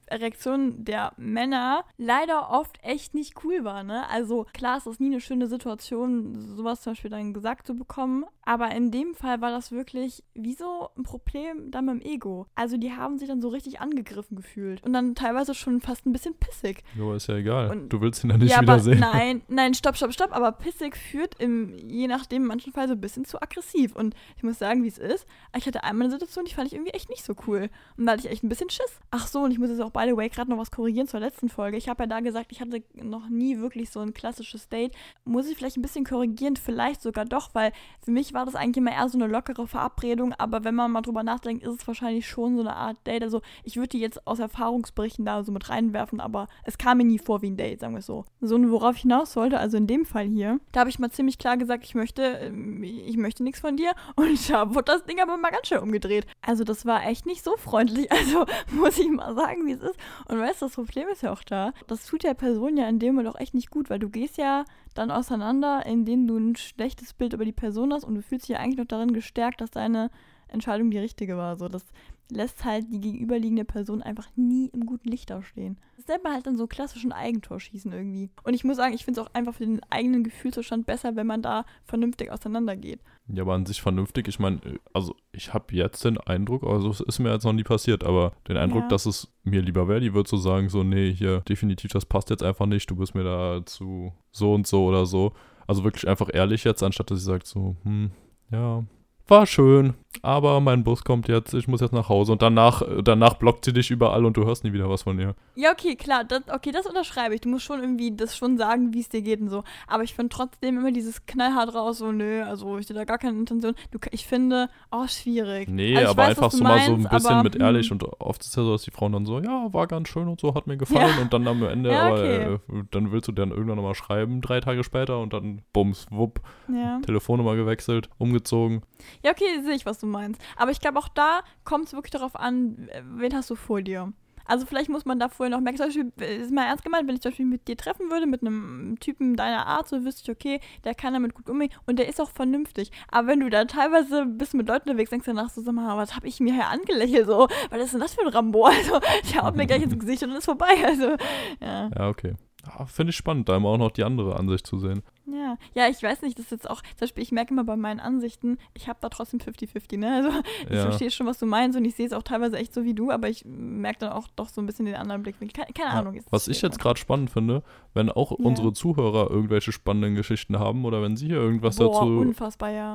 Reaktion 0.10 0.86
der 0.86 1.14
Männer 1.18 1.84
leider 1.98 2.50
oft 2.52 2.78
echt 2.84 3.14
nicht 3.14 3.44
cool 3.44 3.64
war, 3.64 3.84
ne? 3.84 4.08
Also 4.10 4.46
klar 4.54 4.78
ist 4.78 4.88
das 4.88 5.00
nie 5.00 5.08
eine 5.08 5.22
schöne 5.22 5.48
Situation, 5.48 6.56
sowas 6.56 6.82
zum 6.82 6.94
Beispiel 6.94 7.12
dann 7.12 7.34
gesagt 7.34 7.68
zu 7.68 7.76
bekommen, 7.76 8.26
aber 8.46 8.72
in 8.72 8.92
dem 8.92 9.14
Fall 9.16 9.42
war 9.42 9.52
das 9.52 9.72
wirklich 9.72 10.24
wie 10.34 10.54
so 10.54 10.90
ein 10.98 11.04
Problem 11.04 11.72
dann 11.72 11.86
mit 11.86 11.96
dem 12.04 12.12
Ego. 12.14 12.48
Also 12.56 12.78
die 12.78 12.92
haben 12.92 13.18
sich 13.18 13.28
dann 13.28 13.42
so 13.42 13.48
richtig 13.50 13.80
angegriffen 13.80 14.36
gefühlt 14.36 14.84
und 14.84 14.94
dann 14.94 15.16
teilweise 15.16 15.54
schon 15.54 15.80
fast 15.82 16.06
ein 16.06 16.12
bisschen 16.12 16.36
pissig. 16.36 16.84
Jo, 16.96 17.14
ist 17.14 17.28
ja 17.28 17.36
egal. 17.36 17.70
Und- 17.70 17.90
du 17.90 18.02
willst 18.02 18.24
ihn 18.24 18.30
ja 18.32 18.38
nicht 18.38 18.52
ja, 18.52 18.62
wiedersehen. 18.62 19.00
nein, 19.00 19.42
nein, 19.48 19.74
stopp, 19.74 19.96
stopp, 19.96 20.14
stopp. 20.14 20.34
Aber 20.34 20.52
pissig 20.52 20.98
führt 20.98 21.40
im, 21.40 21.74
je 21.88 22.08
nachdem, 22.08 22.44
in 22.44 22.48
manchen 22.48 22.74
Fall 22.74 22.88
so 22.88 22.94
ein 22.94 23.02
bisschen 23.02 23.26
zu 23.26 23.42
aggressiv. 23.42 23.96
Und 23.96 24.16
ich 24.36 24.44
muss 24.44 24.60
sagen, 24.60 24.84
wie 24.84 24.88
es 24.88 24.98
ist. 24.98 25.26
Ich 25.56 25.66
hatte 25.66 25.84
einmal 25.84 26.06
eine 26.08 26.12
Situation, 26.14 26.46
die 26.46 26.54
fand 26.54 26.68
ich 26.68 26.74
irgendwie 26.74 26.92
echt 26.92 27.10
nicht 27.10 27.24
so 27.24 27.36
cool. 27.48 27.70
Und 27.98 28.06
da 28.06 28.14
hatte 28.14 28.26
ich 28.28 28.32
echt 28.32 28.44
ein 28.44 28.50
bisschen 28.50 28.70
Schiss. 28.70 29.00
Ach 29.12 29.28
so, 29.28 29.42
und 29.42 29.52
ich 29.52 29.60
muss 29.60 29.70
jetzt 29.70 29.82
auch, 29.82 29.92
by 29.92 30.04
the 30.08 30.18
way, 30.18 30.28
gerade 30.30 30.50
noch 30.50 30.58
was 30.58 30.72
korrigieren 30.72 31.08
zur 31.08 31.20
letzten 31.22 31.50
Folge. 31.50 31.78
Ich 31.78 31.88
habe 31.88 32.04
ja 32.04 32.08
da 32.08 32.20
gesagt, 32.20 32.52
ich 32.52 32.60
hatte 32.60 32.84
noch 32.96 33.30
nie 33.30 33.60
wirklich 33.60 33.90
so 33.90 34.00
ein 34.02 34.14
klassisches 34.14 34.68
Date. 34.68 34.94
Muss 35.24 35.48
ich 35.48 35.56
vielleicht 35.58 35.78
ein 35.78 35.82
bisschen 35.82 36.06
korrigieren, 36.06 36.56
vielleicht 36.58 37.02
sogar 37.02 37.26
doch, 37.26 37.52
weil 37.54 37.72
für 38.04 38.12
mich 38.12 38.33
war 38.34 38.46
das 38.46 38.56
eigentlich 38.56 38.78
immer 38.78 38.92
eher 38.92 39.10
so 39.10 39.18
eine 39.18 39.28
lockere 39.28 39.68
Verabredung. 39.68 40.34
Aber 40.34 40.64
wenn 40.64 40.76
man 40.76 40.92
mal 40.92 41.02
drüber 41.02 41.24
nachdenkt, 41.24 41.64
ist 41.64 41.82
es 41.82 41.88
wahrscheinlich 41.88 42.28
schon 42.28 42.56
so 42.56 42.62
eine 42.62 42.76
Art 42.76 42.98
Date. 43.06 43.24
Also 43.24 43.42
ich 43.64 43.76
würde 43.76 43.90
die 43.90 44.00
jetzt 44.00 44.26
aus 44.28 44.40
Erfahrungsberichten 44.40 45.26
da 45.26 45.44
so 45.44 45.52
mit 45.52 45.70
reinwerfen, 45.70 46.20
aber 46.20 46.48
es 46.64 46.78
kam 46.78 46.98
mir 46.98 47.06
nie 47.06 47.20
vor 47.20 47.42
wie 47.42 47.50
ein 47.50 47.58
Date, 47.58 47.80
sagen 47.80 47.94
wir 47.94 48.00
es 48.00 48.06
so. 48.06 48.26
So, 48.42 48.56
und 48.56 48.72
worauf 48.72 48.96
ich 48.96 49.02
hinaus 49.04 49.36
wollte, 49.36 49.60
also 49.60 49.78
in 49.78 49.88
dem 49.88 50.06
Fall 50.06 50.26
hier, 50.26 50.60
da 50.72 50.82
habe 50.82 50.90
ich 50.90 51.00
mal 51.00 51.12
ziemlich 51.12 51.38
klar 51.38 51.58
gesagt, 51.58 51.84
ich 51.84 51.96
möchte, 51.96 52.22
ähm, 52.22 52.84
ich 52.84 53.18
möchte 53.18 53.44
nichts 53.44 53.60
von 53.60 53.78
dir. 53.78 53.94
Und 54.16 54.50
da 54.50 54.74
wurde 54.74 54.86
das 54.86 55.06
Ding 55.06 55.20
aber 55.20 55.38
mal 55.38 55.52
ganz 55.52 55.68
schön 55.68 55.80
umgedreht. 55.80 56.26
Also 56.42 56.64
das 56.64 56.86
war 56.86 57.06
echt 57.06 57.26
nicht 57.26 57.44
so 57.44 57.58
freundlich. 57.58 58.08
Also 58.24 58.46
muss 58.72 58.98
ich 58.98 59.10
mal 59.10 59.36
sagen, 59.36 59.66
wie 59.66 59.74
es 59.74 59.82
ist. 59.82 59.98
Und 60.30 60.40
weißt 60.40 60.62
du, 60.62 60.66
das 60.66 60.76
Problem 60.76 61.08
ist 61.10 61.24
ja 61.24 61.34
auch 61.34 61.44
da. 61.44 61.74
Das 61.88 62.06
tut 62.06 62.24
der 62.24 62.34
Person 62.34 62.78
ja 62.78 62.88
in 62.88 63.00
dem 63.00 63.16
Moment 63.16 63.36
auch 63.36 63.40
echt 63.40 63.54
nicht 63.54 63.70
gut, 63.70 63.90
weil 63.90 64.00
du 64.00 64.10
gehst 64.10 64.38
ja 64.38 64.64
dann 64.94 65.12
auseinander, 65.12 65.86
indem 65.86 66.28
du 66.28 66.38
ein 66.38 66.56
schlechtes 66.56 67.14
Bild 67.14 67.34
über 67.34 67.46
die 67.46 67.52
Person 67.52 67.94
hast 67.94 68.04
und 68.04 68.16
du 68.16 68.22
fühlst 68.22 68.48
dich 68.48 68.56
ja 68.56 68.60
eigentlich 68.60 68.78
noch 68.78 68.86
darin 68.86 69.14
gestärkt, 69.14 69.62
dass 69.62 69.72
deine 69.72 70.10
Entscheidung 70.48 70.92
die 70.92 71.00
richtige 71.00 71.38
war. 71.38 71.56
So, 71.56 71.68
das 71.68 71.84
lässt 72.30 72.66
halt 72.66 72.86
die 72.92 73.00
gegenüberliegende 73.00 73.66
Person 73.66 74.02
einfach 74.02 74.28
nie 74.36 74.68
im 74.70 74.86
guten 74.86 75.10
Licht 75.10 75.30
dastehen. 75.30 75.78
Das 75.98 76.08
nennt 76.08 76.24
man 76.24 76.34
halt 76.34 76.48
dann 76.48 76.58
so 76.58 76.68
klassischen 76.68 77.12
Eigentor 77.12 77.60
schießen 77.60 77.92
irgendwie. 77.92 78.30
Und 78.44 78.54
ich 78.54 78.64
muss 78.64 78.78
sagen, 78.78 78.94
ich 78.94 79.06
finde 79.06 79.22
es 79.22 79.28
auch 79.28 79.34
einfach 79.34 79.54
für 79.54 79.66
den 79.66 79.82
eigenen 79.90 80.24
Gefühlszustand 80.24 80.86
besser, 80.86 81.16
wenn 81.16 81.28
man 81.28 81.42
da 81.42 81.66
vernünftig 81.86 82.32
auseinandergeht. 82.32 83.00
Ja, 83.28 83.44
aber 83.44 83.54
an 83.54 83.66
sich 83.66 83.82
vernünftig. 83.82 84.28
Ich 84.28 84.40
meine, 84.40 84.60
also 84.94 85.16
ich 85.32 85.54
habe 85.54 85.74
jetzt 85.76 86.04
den 86.04 86.18
Eindruck, 86.18 86.64
also 86.64 86.90
es 86.90 87.00
ist 87.02 87.20
mir 87.20 87.32
jetzt 87.32 87.44
noch 87.46 87.54
nie 87.54 87.64
passiert, 87.64 88.04
aber 88.04 88.34
den 88.48 88.58
Eindruck, 88.58 88.84
Ja. 88.84 88.88
dass 88.90 89.06
es 89.06 89.32
mir 89.44 89.62
lieber 89.62 89.88
wäre, 89.88 90.02
die 90.02 90.14
würde 90.14 90.30
so 90.30 90.38
sagen, 90.38 90.70
so, 90.70 90.84
nee, 90.84 91.14
hier, 91.14 91.42
definitiv, 91.42 91.92
das 91.92 92.06
passt 92.06 92.30
jetzt 92.32 92.44
einfach 92.44 92.66
nicht, 92.66 92.90
du 92.90 92.96
bist 92.96 93.16
mir 93.16 93.24
da 93.24 93.66
zu 93.66 94.12
so 94.32 94.54
und 94.54 94.68
so 94.68 94.86
oder 94.86 95.06
so. 95.06 95.34
Also 95.68 95.84
wirklich 95.86 96.08
einfach 96.08 96.30
ehrlich 96.34 96.64
jetzt, 96.66 96.84
anstatt 96.84 97.12
dass 97.12 97.20
sie 97.20 97.26
sagt 97.26 97.48
so, 97.48 97.78
hm, 97.84 98.12
ja, 98.52 98.84
war 99.28 99.46
schön, 99.46 99.94
aber 100.22 100.60
mein 100.60 100.84
Bus 100.84 101.04
kommt 101.04 101.28
jetzt, 101.28 101.54
ich 101.54 101.68
muss 101.68 101.82
jetzt 101.82 101.94
nach 101.94 102.10
Hause 102.10 102.34
und 102.34 102.42
danach, 102.42 102.82
danach 103.04 103.36
blockt 103.36 103.66
sie 103.66 103.74
dich 103.74 103.90
überall 103.90 104.26
und 104.26 104.38
du 104.38 104.46
hörst 104.46 104.64
nie 104.64 104.74
wieder 104.74 104.90
was 104.90 105.04
von 105.04 105.20
ihr. 105.20 105.36
Ja, 105.56 105.72
okay, 105.72 105.96
klar, 105.96 106.24
das, 106.24 106.42
okay, 106.54 106.72
das 106.72 106.86
unterschreibe 106.86 107.34
ich. 107.36 107.42
Du 107.42 107.50
musst 107.50 107.66
schon 107.66 107.80
irgendwie 107.80 108.16
das 108.16 108.36
schon 108.38 108.58
sagen, 108.58 108.94
wie 108.94 109.00
es 109.00 109.10
dir 109.10 109.22
geht 109.22 109.42
und 109.42 109.50
so. 109.50 109.64
Aber 109.88 110.04
ich 110.04 110.14
finde 110.14 110.30
trotzdem 110.30 110.78
immer 110.78 110.92
dieses 110.92 111.26
knallhart 111.26 111.74
raus, 111.74 111.98
so, 112.00 112.12
nö, 112.12 112.44
also 112.44 112.78
ich 112.78 112.86
hatte 112.86 112.94
da 112.94 113.06
gar 113.06 113.18
keine 113.18 113.40
Intention. 113.40 113.76
Du, 113.92 114.00
ich 114.12 114.28
finde, 114.28 114.70
oh, 114.92 115.08
schwierig. 115.08 115.68
Nee, 115.70 115.96
Also 115.98 116.12
aber 116.12 116.24
weiß, 116.24 116.30
einfach 116.30 116.52
so 116.52 116.64
mal 116.64 116.80
so 116.80 116.94
ein 116.94 117.02
meinst, 117.04 117.10
bisschen 117.10 117.32
aber, 117.32 117.44
mit 117.44 117.56
ehrlich 117.56 117.90
hm. 117.90 117.98
und 117.98 118.22
oft 118.22 118.42
ist 118.42 118.56
ja 118.56 118.64
so, 118.64 118.72
dass 118.74 118.84
die 118.84 118.92
Frauen 118.92 119.14
dann 119.14 119.26
so, 119.26 119.40
ja, 119.40 119.74
war 119.74 119.88
ganz 119.88 120.10
schön 120.10 120.28
und 120.28 120.40
so, 120.40 120.54
hat 120.54 120.68
mir 120.68 120.78
gefallen 120.78 121.16
Ja. 121.18 121.22
und 121.22 121.34
dann 121.34 121.48
am 121.48 121.64
Ende, 121.64 121.92
Ja, 121.92 122.04
aber 122.04 122.14
okay. 122.14 122.54
äh, 122.56 122.84
dann 122.92 123.12
willst 123.12 123.28
du 123.28 123.32
dann 123.32 123.52
irgendwann 123.52 123.78
nochmal 123.78 123.96
schreiben, 123.96 124.42
drei 124.42 124.60
Tage 124.60 124.84
später 124.84 125.20
und 125.20 125.34
dann 125.34 125.62
bums, 125.74 126.08
wupp, 126.12 126.42
Ja. 126.68 127.00
Telefonnummer 127.06 127.56
gewechselt, 127.56 128.10
umgezogen. 128.18 128.84
Ja, 129.24 129.32
okay, 129.32 129.62
sehe 129.64 129.76
ich, 129.76 129.86
was 129.86 130.00
du 130.00 130.06
meinst. 130.06 130.42
Aber 130.58 130.72
ich 130.72 130.80
glaube, 130.80 131.00
auch 131.00 131.08
da 131.08 131.42
kommt 131.64 131.88
es 131.88 131.94
wirklich 131.94 132.12
darauf 132.12 132.36
an, 132.36 132.90
äh, 132.90 133.02
wen 133.06 133.34
hast 133.34 133.50
du 133.50 133.56
vor 133.56 133.82
dir. 133.82 134.12
Also 134.46 134.66
vielleicht 134.66 134.90
muss 134.90 135.06
man 135.06 135.20
da 135.20 135.30
vorher 135.30 135.56
noch 135.56 135.62
merken, 135.62 135.78
zum 135.78 135.86
Beispiel, 135.88 136.12
äh, 136.20 136.38
ist 136.38 136.52
mal 136.52 136.66
ernst 136.66 136.84
gemeint, 136.84 137.08
wenn 137.08 137.16
ich 137.16 137.22
zum 137.22 137.32
Beispiel 137.32 137.46
mit 137.46 137.68
dir 137.68 137.78
treffen 137.78 138.10
würde, 138.12 138.26
mit 138.26 138.42
einem 138.42 138.98
Typen 139.00 139.36
deiner 139.36 139.66
Art, 139.68 139.88
so 139.88 140.04
wüsste 140.04 140.24
ich, 140.24 140.30
okay, 140.36 140.60
der 140.84 140.96
kann 140.96 141.14
damit 141.14 141.34
gut 141.34 141.50
umgehen 141.50 141.72
und 141.86 141.98
der 141.98 142.10
ist 142.10 142.20
auch 142.20 142.30
vernünftig. 142.30 142.92
Aber 143.10 143.28
wenn 143.28 143.40
du 143.40 143.50
da 143.50 143.66
teilweise 143.66 144.26
bist 144.26 144.54
mit 144.54 144.68
Leuten 144.68 144.90
unterwegs, 144.90 145.12
denkst 145.12 145.26
du 145.26 145.34
danach 145.34 145.50
so, 145.50 145.62
sag 145.62 145.74
mal, 145.74 145.98
was 145.98 146.16
habe 146.16 146.28
ich 146.28 146.40
mir 146.40 146.54
hier 146.54 146.68
angelächelt, 146.68 147.28
so, 147.28 147.48
was 147.70 147.82
ist 147.82 147.94
denn 147.94 148.02
das 148.02 148.16
für 148.16 148.22
ein 148.22 148.28
Rambo? 148.28 148.66
Also, 148.66 149.00
der 149.32 149.44
haut 149.44 149.56
mir 149.56 149.66
gleich 149.68 149.84
ins 149.84 149.98
Gesicht 149.98 150.24
und 150.24 150.30
dann 150.30 150.40
ist 150.40 150.46
vorbei, 150.46 150.74
also, 150.86 151.16
ja. 151.62 151.90
Ja, 151.96 152.10
okay. 152.10 152.36
Ja, 152.66 152.86
Finde 152.86 153.12
ich 153.12 153.18
spannend, 153.18 153.50
da 153.50 153.58
immer 153.58 153.70
auch 153.70 153.78
noch 153.78 153.92
die 153.92 154.04
andere 154.06 154.38
Ansicht 154.38 154.66
zu 154.66 154.78
sehen. 154.80 155.04
Ja, 155.26 155.58
ja, 155.74 155.90
ich 155.90 156.02
weiß 156.02 156.22
nicht, 156.22 156.38
das 156.38 156.46
ist 156.46 156.52
jetzt 156.52 156.70
auch, 156.70 156.82
zum 156.82 157.00
Beispiel, 157.02 157.24
ich 157.24 157.32
merke 157.32 157.54
immer 157.54 157.64
bei 157.66 157.76
meinen 157.76 158.00
Ansichten, 158.00 158.58
ich 158.74 158.88
habe 158.88 159.00
da 159.02 159.10
trotzdem 159.10 159.40
50-50, 159.42 159.98
ne? 159.98 160.14
Also 160.16 160.30
ich 160.70 160.76
Ja. 160.76 160.82
verstehe 160.84 161.12
schon, 161.12 161.28
was 161.28 161.40
du 161.40 161.46
meinst 161.46 161.78
und 161.78 161.84
ich 161.86 161.96
sehe 161.96 162.06
es 162.06 162.14
auch 162.14 162.24
teilweise 162.24 162.58
echt 162.58 162.74
so 162.74 162.84
wie 162.86 162.94
du, 162.94 163.12
aber 163.12 163.28
ich 163.30 163.44
merke 163.46 164.00
dann 164.00 164.12
auch 164.14 164.28
doch 164.36 164.48
so 164.50 164.62
ein 164.62 164.66
bisschen 164.66 164.86
den 164.86 164.96
anderen 164.96 165.24
Blickwinkel. 165.24 165.62
Keine, 165.64 165.74
keine 165.74 165.94
Ja, 165.94 166.00
Ahnung. 166.00 166.16
ist 166.16 166.32
Was 166.32 166.48
ich 166.48 166.62
jetzt 166.62 166.80
gerade 166.80 167.00
spannend 167.00 167.30
finde, 167.30 167.64
wenn 167.94 168.10
auch 168.10 168.32
Ja. 168.32 168.38
unsere 168.46 168.72
Zuhörer 168.74 169.30
irgendwelche 169.30 169.72
spannenden 169.74 170.16
Geschichten 170.16 170.58
haben 170.60 170.86
oder 170.86 171.02
wenn 171.02 171.18
sie 171.18 171.28
hier 171.28 171.38
irgendwas 171.38 171.78
Boah, 171.78 171.88
dazu 171.88 172.34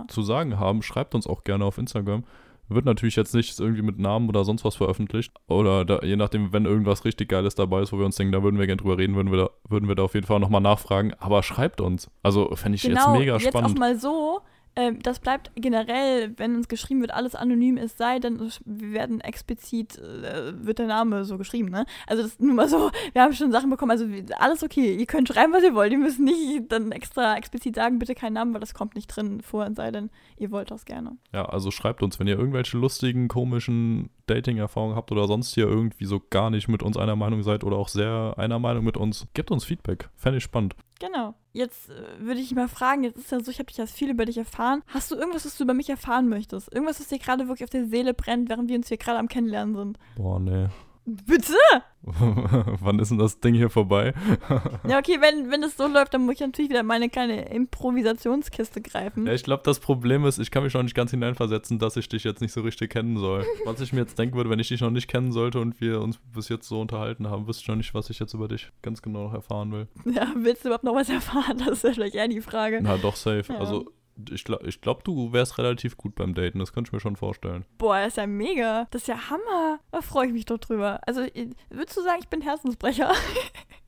zu 0.09 0.23
sagen 0.23 0.59
haben, 0.59 0.83
schreibt 0.83 1.15
uns 1.15 1.27
auch 1.27 1.45
gerne 1.45 1.65
auf 1.65 1.77
Instagram. 1.79 2.25
Wird 2.69 2.85
natürlich 2.85 3.17
jetzt 3.17 3.35
nicht 3.35 3.59
irgendwie 3.59 3.83
mit 3.83 3.99
Namen 3.99 4.29
oder 4.29 4.45
sonst 4.45 4.65
was 4.65 4.77
veröffentlicht. 4.77 5.33
Oder 5.47 5.85
da, 5.85 6.01
je 6.03 6.17
nachdem, 6.17 6.53
wenn 6.53 6.67
irgendwas 6.67 7.05
richtig 7.05 7.29
Geiles 7.29 7.55
dabei 7.55 7.81
ist, 7.83 7.93
wo 7.93 7.99
wir 7.99 8.05
uns 8.05 8.17
denken, 8.17 8.33
da 8.33 8.43
würden 8.43 8.59
wir 8.59 8.67
gerne 8.67 8.81
drüber 8.81 8.99
reden, 8.99 9.15
würden 9.17 9.31
wir 9.31 9.39
da, 9.39 9.51
würden 9.69 9.89
wir 9.89 9.95
da 9.95 10.03
auf 10.03 10.15
jeden 10.15 10.27
Fall 10.27 10.39
nochmal 10.41 10.61
nachfragen. 10.61 11.15
Aber 11.19 11.43
schreibt 11.43 11.81
uns. 11.81 12.11
Also 12.23 12.55
fände 12.57 12.77
ich 12.77 12.83
Genau, 12.83 13.13
jetzt 13.15 13.19
mega 13.19 13.37
jetzt 13.39 13.47
auch 13.55 13.61
spannend. 13.61 13.79
mal 13.79 13.99
so, 13.99 14.41
ähm, 14.79 15.01
das 15.03 15.19
bleibt 15.19 15.51
generell, 15.57 16.39
wenn 16.39 16.55
uns 16.55 16.69
geschrieben 16.69 17.01
wird, 17.01 17.13
alles 17.13 17.35
anonym, 17.35 17.77
es 17.79 17.97
sei 17.97 18.21
denn, 18.21 18.39
wir 18.65 18.93
werden 18.93 19.21
explizit, 19.21 19.99
äh, 19.99 20.53
wird 20.65 20.79
der 20.79 20.87
Name 20.87 21.25
so 21.25 21.37
geschrieben, 21.37 21.69
ne? 21.69 21.85
Also 22.07 22.23
das 22.23 22.33
ist 22.33 22.41
nur 22.41 22.55
mal 22.55 22.69
so, 22.69 22.93
wir 23.13 23.23
haben 23.23 23.33
schon 23.33 23.51
Sachen 23.51 23.71
bekommen, 23.71 23.91
also 23.91 24.07
alles 24.39 24.63
okay, 24.63 24.95
ihr 24.95 25.07
könnt 25.07 25.27
schreiben, 25.27 25.53
was 25.53 25.65
ihr 25.65 25.75
wollt, 25.75 25.91
ihr 25.91 25.99
müsst 25.99 26.21
nicht 26.21 26.71
dann 26.71 26.93
extra 26.93 27.37
explizit 27.37 27.75
sagen, 27.75 27.99
bitte 27.99 28.15
keinen 28.15 28.35
Namen, 28.35 28.55
weil 28.55 28.61
das 28.61 28.73
kommt 28.73 28.95
nicht 28.95 29.09
drin 29.09 29.41
vor, 29.41 29.69
sei 29.75 29.91
denn, 29.91 30.11
ihr 30.37 30.53
wollt 30.53 30.71
das 30.71 30.85
gerne. 30.85 31.17
Ja, 31.33 31.47
also 31.47 31.73
schreibt 31.73 32.05
uns, 32.05 32.21
wenn 32.21 32.29
ihr 32.29 32.39
irgendwelche 32.39 32.79
lustigen, 32.79 33.27
komischen 33.27 34.11
Dating-Erfahrung 34.29 34.95
habt 34.95 35.11
oder 35.11 35.27
sonst 35.27 35.55
hier 35.55 35.67
irgendwie 35.67 36.05
so 36.05 36.23
gar 36.31 36.51
nicht 36.51 36.69
mit 36.69 36.85
uns 36.85 36.97
einer 36.97 37.17
Meinung 37.17 37.43
seid 37.43 37.65
oder 37.65 37.77
auch 37.77 37.89
sehr 37.89 38.35
einer 38.37 38.61
Meinung 38.61 38.85
mit 38.85 38.97
uns, 38.97 39.27
gebt 39.35 39.51
uns 39.51 39.65
Feedback. 39.65 40.09
Fände 40.15 40.39
ich 40.39 40.45
spannend. 40.45 40.77
Genau. 40.99 41.35
Jetzt 41.53 41.91
äh, 41.91 42.19
würde 42.19 42.41
ich 42.41 42.55
mal 42.55 42.69
fragen, 42.69 43.05
jetzt 43.05 43.19
ist 43.19 43.31
ja 43.31 43.41
so, 43.41 43.51
ich 43.51 43.59
habe 43.59 43.67
dich 43.67 43.77
jetzt 43.77 43.95
viel 43.95 44.11
über 44.11 44.25
dich 44.25 44.39
erfahren. 44.39 44.83
Hast 44.89 45.11
du 45.11 45.17
irgendwas, 45.17 45.45
was 45.45 45.57
du 45.57 45.65
über 45.65 45.75
mich 45.75 45.89
erfahren 45.89 46.29
möchtest? 46.29 46.73
Irgendwas, 46.73 47.01
was 47.01 47.09
dir 47.09 47.19
gerade 47.19 47.47
wirklich 47.47 47.65
auf 47.65 47.71
der 47.71 47.87
Seele 47.87 48.15
brennt, 48.15 48.49
während 48.49 48.69
wir 48.69 48.77
uns 48.77 48.89
hier 48.89 48.97
gerade 48.97 49.19
am 49.19 49.29
Kennenlernen 49.29 49.75
sind? 49.75 49.99
Boah, 50.17 50.41
nee. 50.41 50.69
Bitte? 51.27 51.55
Wann 52.03 52.99
ist 52.99 53.11
denn 53.11 53.19
das 53.19 53.41
Ding 53.41 53.55
hier 53.55 53.71
vorbei? 53.71 54.13
Ja, 54.87 54.99
okay, 54.99 55.19
wenn, 55.21 55.51
wenn 55.51 55.63
es 55.63 55.77
so 55.77 55.87
läuft, 55.87 56.13
dann 56.13 56.27
muss 56.27 56.35
ich 56.35 56.41
natürlich 56.41 56.71
wieder 56.71 56.83
meine 56.83 57.09
kleine 57.09 57.49
Improvisationskiste 57.49 58.83
greifen. 58.83 59.27
Ja, 59.27 59.33
ich 59.33 59.43
glaube, 59.43 59.63
das 59.65 59.81
Problem 59.81 60.27
ist, 60.27 60.39
ich 60.39 60.51
kann 60.51 60.65
mich 60.65 60.75
noch 60.75 60.83
nicht 60.83 60.95
ganz 60.95 61.11
hineinversetzen, 61.11 61.79
dass 61.79 61.97
ich 61.97 62.09
dich 62.09 62.25
jetzt 62.25 62.41
nicht 62.43 62.53
so 62.53 62.61
richtig 62.61 62.91
kennen 62.91 63.17
soll. 63.17 63.45
Was 63.65 63.81
ich 63.81 63.93
mir 63.93 64.01
jetzt 64.01 64.19
denken 64.19 64.37
würde, 64.37 64.51
wenn 64.51 64.59
ich 64.59 64.69
dich 64.69 64.81
noch 64.83 64.91
nicht 64.91 65.09
kennen 65.09 65.33
sollte 65.33 65.61
und 65.61 65.81
wir 65.81 66.01
uns 66.03 66.19
bis 66.35 66.49
jetzt 66.51 66.69
so 66.69 66.81
unterhalten 66.81 67.29
haben, 67.29 67.47
wüsste 67.47 67.63
ich 67.63 67.69
noch 67.69 67.77
nicht, 67.77 67.95
was 67.95 68.11
ich 68.11 68.19
jetzt 68.19 68.35
über 68.35 68.49
dich 68.49 68.71
ganz 68.83 69.01
genau 69.01 69.25
noch 69.25 69.35
erfahren 69.35 69.73
will. 69.73 69.89
Ja, 70.05 70.33
willst 70.37 70.65
du 70.65 70.69
überhaupt 70.69 70.85
noch 70.85 70.95
was 70.95 71.09
erfahren? 71.09 71.59
Das 71.59 71.69
ist 71.69 71.85
ja 71.85 71.93
vielleicht 71.93 72.15
eher 72.15 72.29
die 72.29 72.41
Frage. 72.43 72.81
Na, 72.83 72.99
doch, 72.99 73.17
safe. 73.17 73.45
Ja. 73.49 73.59
Also, 73.59 73.91
ich 74.31 74.45
glaube, 74.45 74.67
ich 74.67 74.81
glaub, 74.81 75.05
du 75.05 75.33
wärst 75.33 75.59
relativ 75.59 75.97
gut 75.97 76.15
beim 76.15 76.35
Daten, 76.35 76.59
das 76.59 76.73
könnte 76.73 76.89
ich 76.89 76.93
mir 76.93 77.01
schon 77.01 77.17
vorstellen. 77.17 77.65
Boah, 77.79 78.01
ist 78.01 78.17
ja 78.17 78.27
mega. 78.27 78.87
Das 78.91 79.03
ist 79.03 79.09
ja 79.09 79.31
Hammer. 79.31 79.81
Da 79.91 80.01
freue 80.01 80.27
ich 80.27 80.33
mich 80.33 80.45
doch 80.45 80.59
drüber. 80.59 81.01
Also, 81.07 81.23
würdest 81.71 81.97
du 81.97 82.03
sagen, 82.03 82.21
ich 82.21 82.29
bin 82.29 82.41
Herzensbrecher? 82.41 83.13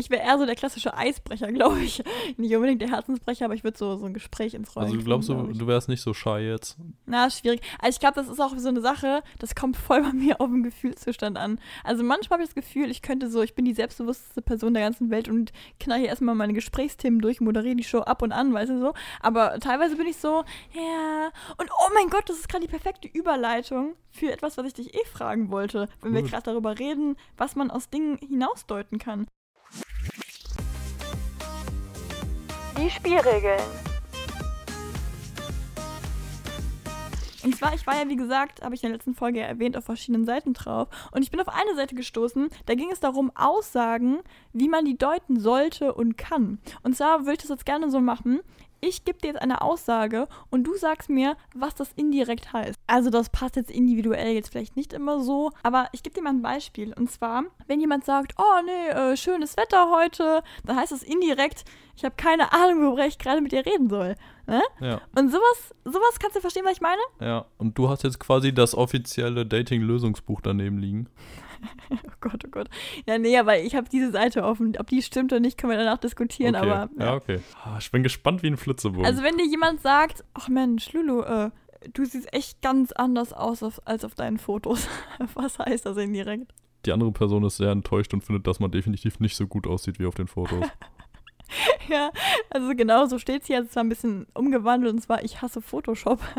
Ich 0.00 0.10
wäre 0.10 0.22
eher 0.22 0.38
so 0.38 0.46
der 0.46 0.56
klassische 0.56 0.96
Eisbrecher, 0.96 1.52
glaube 1.52 1.80
ich. 1.80 2.02
Nicht 2.36 2.54
unbedingt 2.54 2.82
der 2.82 2.90
Herzensbrecher, 2.90 3.44
aber 3.44 3.54
ich 3.54 3.64
würde 3.64 3.78
so, 3.78 3.96
so 3.96 4.06
ein 4.06 4.14
Gespräch 4.14 4.54
ins 4.54 4.74
Rollen 4.74 4.86
Also, 4.86 4.94
du 4.94 4.98
kriegen, 4.98 5.06
glaubst, 5.06 5.28
du, 5.28 5.34
glaub 5.34 5.58
du 5.58 5.66
wärst 5.66 5.88
nicht 5.88 6.02
so 6.02 6.14
shy 6.14 6.38
jetzt? 6.38 6.76
Na, 7.06 7.30
schwierig. 7.30 7.60
Also 7.78 7.96
ich 7.96 8.00
glaube, 8.00 8.14
das 8.14 8.28
ist 8.28 8.40
auch 8.40 8.56
so 8.56 8.68
eine 8.68 8.80
Sache, 8.80 9.22
das 9.38 9.54
kommt 9.54 9.76
voll 9.76 10.02
bei 10.02 10.12
mir 10.12 10.40
auf 10.40 10.48
den 10.48 10.62
Gefühlszustand 10.62 11.38
an. 11.38 11.60
Also 11.84 12.02
manchmal 12.02 12.38
habe 12.38 12.42
ich 12.44 12.48
das 12.48 12.54
Gefühl, 12.54 12.90
ich 12.90 13.02
könnte 13.02 13.30
so, 13.30 13.42
ich 13.42 13.54
bin 13.54 13.64
die 13.64 13.74
selbstbewussteste 13.74 14.42
Person 14.42 14.74
der 14.74 14.82
ganzen 14.82 15.10
Welt 15.10 15.28
und 15.28 15.52
knall 15.78 15.98
hier 16.00 16.08
erstmal 16.08 16.34
meine 16.34 16.54
Gesprächsthemen 16.54 17.20
durch, 17.20 17.40
moderiere 17.40 17.76
die 17.76 17.84
Show 17.84 18.00
ab 18.00 18.22
und 18.22 18.32
an, 18.32 18.52
weißt 18.52 18.70
du 18.70 18.80
so. 18.80 18.94
Aber 19.20 19.58
teilweise 19.60 19.96
bin 19.96 20.06
ich 20.06 20.16
so, 20.16 20.44
ja. 20.74 21.30
Und 21.58 21.70
oh 21.70 21.90
mein 21.94 22.08
Gott, 22.08 22.28
das 22.28 22.38
ist 22.38 22.48
gerade 22.48 22.64
die 22.64 22.70
perfekte 22.70 23.08
Überleitung 23.08 23.94
für 24.10 24.32
etwas, 24.32 24.56
was 24.56 24.66
ich 24.66 24.74
dich 24.74 24.94
eh 24.94 25.04
fragen 25.06 25.50
wollte, 25.50 25.88
wenn 26.00 26.14
wir 26.14 26.22
Gut. 26.22 26.30
gerade 26.30 26.44
darüber 26.44 26.78
reden, 26.78 27.16
was 27.36 27.56
man 27.56 27.70
aus 27.70 27.90
Dingen 27.90 28.18
hinausdeuten 28.18 28.98
kann. 28.98 29.26
Die 32.76 32.90
Spielregeln. 32.90 33.60
Und 37.42 37.56
zwar, 37.56 37.74
ich 37.74 37.86
war 37.86 37.96
ja, 37.96 38.08
wie 38.08 38.16
gesagt, 38.16 38.62
habe 38.62 38.74
ich 38.74 38.82
in 38.82 38.90
der 38.90 38.96
letzten 38.96 39.14
Folge 39.14 39.40
ja 39.40 39.46
erwähnt, 39.46 39.76
auf 39.76 39.84
verschiedenen 39.84 40.26
Seiten 40.26 40.52
drauf. 40.52 40.88
Und 41.10 41.22
ich 41.22 41.30
bin 41.30 41.40
auf 41.40 41.48
eine 41.48 41.74
Seite 41.74 41.94
gestoßen, 41.94 42.48
da 42.66 42.74
ging 42.74 42.90
es 42.90 43.00
darum, 43.00 43.32
Aussagen, 43.34 44.20
wie 44.52 44.68
man 44.68 44.84
die 44.84 44.98
deuten 44.98 45.40
sollte 45.40 45.94
und 45.94 46.18
kann. 46.18 46.58
Und 46.82 46.96
zwar 46.96 47.20
würde 47.20 47.32
ich 47.32 47.38
das 47.38 47.48
jetzt 47.48 47.66
gerne 47.66 47.90
so 47.90 48.00
machen. 48.00 48.40
Ich 48.82 49.04
gebe 49.04 49.18
dir 49.18 49.28
jetzt 49.28 49.42
eine 49.42 49.60
Aussage 49.60 50.26
und 50.50 50.64
du 50.64 50.74
sagst 50.76 51.10
mir, 51.10 51.36
was 51.54 51.74
das 51.74 51.92
indirekt 51.96 52.52
heißt. 52.52 52.78
Also 52.86 53.10
das 53.10 53.28
passt 53.28 53.56
jetzt 53.56 53.70
individuell 53.70 54.32
jetzt 54.34 54.50
vielleicht 54.50 54.76
nicht 54.76 54.92
immer 54.92 55.20
so, 55.20 55.50
aber 55.62 55.88
ich 55.92 56.02
gebe 56.02 56.14
dir 56.14 56.22
mal 56.22 56.30
ein 56.30 56.42
Beispiel. 56.42 56.94
Und 56.94 57.10
zwar, 57.10 57.44
wenn 57.66 57.80
jemand 57.80 58.04
sagt, 58.04 58.32
oh 58.38 58.62
nee, 58.64 58.88
äh, 58.88 59.16
schönes 59.16 59.56
Wetter 59.56 59.90
heute, 59.90 60.42
dann 60.64 60.76
heißt 60.76 60.92
das 60.92 61.02
indirekt, 61.02 61.64
ich 61.96 62.04
habe 62.04 62.14
keine 62.16 62.52
Ahnung, 62.52 62.82
worüber 62.86 63.04
ich 63.06 63.18
gerade 63.18 63.42
mit 63.42 63.52
dir 63.52 63.66
reden 63.66 63.90
soll. 63.90 64.14
Ne? 64.46 64.62
Ja, 64.80 65.00
Und 65.14 65.30
sowas, 65.30 65.74
sowas 65.84 66.18
kannst 66.18 66.36
du 66.36 66.40
verstehen, 66.40 66.64
was 66.64 66.72
ich 66.72 66.80
meine? 66.80 67.00
ja. 67.20 67.44
Und 67.58 67.76
du 67.76 67.88
hast 67.90 68.02
jetzt 68.02 68.18
quasi 68.18 68.54
das 68.54 68.74
offizielle 68.74 69.44
Dating-Lösungsbuch 69.44 70.40
daneben 70.40 70.78
liegen. 70.78 71.08
Oh 71.90 72.12
Gott, 72.20 72.44
oh 72.46 72.50
Gott. 72.50 72.68
Ja, 73.06 73.18
nee, 73.18 73.36
aber 73.36 73.58
ich 73.58 73.74
habe 73.74 73.88
diese 73.88 74.10
Seite 74.12 74.44
offen. 74.44 74.76
Ob 74.78 74.86
die 74.88 75.02
stimmt 75.02 75.32
oder 75.32 75.40
nicht, 75.40 75.58
können 75.58 75.72
wir 75.72 75.78
danach 75.78 75.98
diskutieren. 75.98 76.54
okay. 76.54 76.70
Aber 76.70 76.90
ja, 76.98 77.14
okay. 77.14 77.40
Ah, 77.64 77.78
Ich 77.78 77.90
bin 77.90 78.02
gespannt 78.02 78.42
wie 78.42 78.48
ein 78.48 78.56
Flitzebogen. 78.56 79.04
Also 79.06 79.22
wenn 79.22 79.36
dir 79.36 79.46
jemand 79.46 79.80
sagt, 79.80 80.24
ach 80.34 80.48
Mensch, 80.48 80.92
Lulu, 80.92 81.22
äh, 81.22 81.50
du 81.92 82.04
siehst 82.04 82.32
echt 82.32 82.62
ganz 82.62 82.92
anders 82.92 83.32
aus 83.32 83.62
auf, 83.62 83.80
als 83.86 84.04
auf 84.04 84.14
deinen 84.14 84.38
Fotos. 84.38 84.86
Was 85.34 85.58
heißt 85.58 85.86
das 85.86 85.96
indirekt? 85.96 86.52
die 86.86 86.92
andere 86.92 87.12
Person 87.12 87.44
ist 87.44 87.58
sehr 87.58 87.70
enttäuscht 87.72 88.14
und 88.14 88.24
findet, 88.24 88.46
dass 88.46 88.58
man 88.60 88.70
definitiv 88.70 89.20
nicht 89.20 89.36
so 89.36 89.46
gut 89.46 89.66
aussieht 89.66 89.98
wie 89.98 90.06
auf 90.06 90.14
den 90.14 90.26
Fotos. 90.28 90.66
Ja, 91.94 92.10
also 92.50 92.74
genau 92.76 93.06
so 93.06 93.18
steht 93.18 93.42
es 93.42 93.48
hier. 93.48 93.60
Es 93.60 93.74
war 93.74 93.82
ein 93.82 93.88
bisschen 93.88 94.26
umgewandelt 94.34 94.94
und 94.94 95.00
zwar, 95.00 95.24
ich 95.24 95.42
hasse 95.42 95.60
Photoshop. 95.60 96.20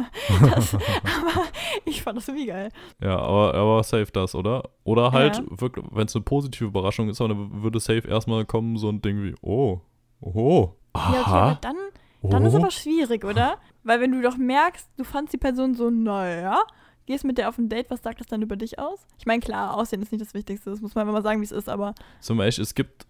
Das, 0.42 0.74
aber 0.76 1.46
ich 1.86 2.02
fand 2.02 2.18
das 2.18 2.28
irgendwie 2.28 2.48
geil. 2.48 2.70
Ja, 3.02 3.18
aber, 3.20 3.54
aber 3.54 3.84
safe 3.84 4.12
das, 4.12 4.34
oder? 4.34 4.70
Oder 4.84 5.12
halt, 5.12 5.38
Ja. 5.38 5.70
wenn 5.92 6.08
es 6.08 6.16
eine 6.16 6.24
positive 6.24 6.66
Überraschung 6.66 7.10
ist, 7.10 7.20
dann 7.20 7.62
würde 7.64 7.80
safe 7.80 8.08
erstmal 8.08 8.46
kommen 8.46 8.78
so 8.78 8.90
ein 8.90 9.02
Ding 9.02 9.24
wie, 9.24 9.36
oh, 9.42 9.82
oh, 10.22 10.70
Ja, 10.96 11.10
okay, 11.10 11.18
aha, 11.20 11.58
dann, 11.62 11.76
dann 12.24 12.46
ist 12.46 12.54
oh. 12.54 12.58
aber 12.58 12.72
schwierig, 12.72 13.26
oder? 13.26 13.58
Weil 13.84 14.00
wenn 14.00 14.12
du 14.12 14.22
doch 14.22 14.38
merkst, 14.38 14.90
du 14.98 15.04
fandst 15.04 15.34
die 15.34 15.38
Person 15.38 15.76
so, 15.76 15.90
naja, 15.90 16.60
gehst 17.06 17.26
mit 17.26 17.38
der 17.38 17.50
auf 17.50 17.58
ein 17.58 17.70
Date, 17.70 17.90
was 17.90 18.02
sagt 18.02 18.20
das 18.20 18.28
dann 18.28 18.42
über 18.42 18.56
dich 18.56 18.80
aus? 18.80 19.06
Ich 19.18 19.26
meine, 19.26 19.42
klar, 19.42 19.76
Aussehen 19.76 20.02
ist 20.02 20.12
nicht 20.12 20.22
das 20.22 20.34
Wichtigste, 20.34 20.70
das 20.70 20.82
muss 20.82 20.96
man 20.96 21.04
einfach 21.04 21.14
mal 21.14 21.24
sagen, 21.24 21.42
wie 21.42 21.46
es 21.46 21.52
ist, 21.52 21.70
aber 21.70 21.94
mal 22.30 22.48
echt, 22.48 22.60
es 22.60 22.76
gibt 22.76 23.06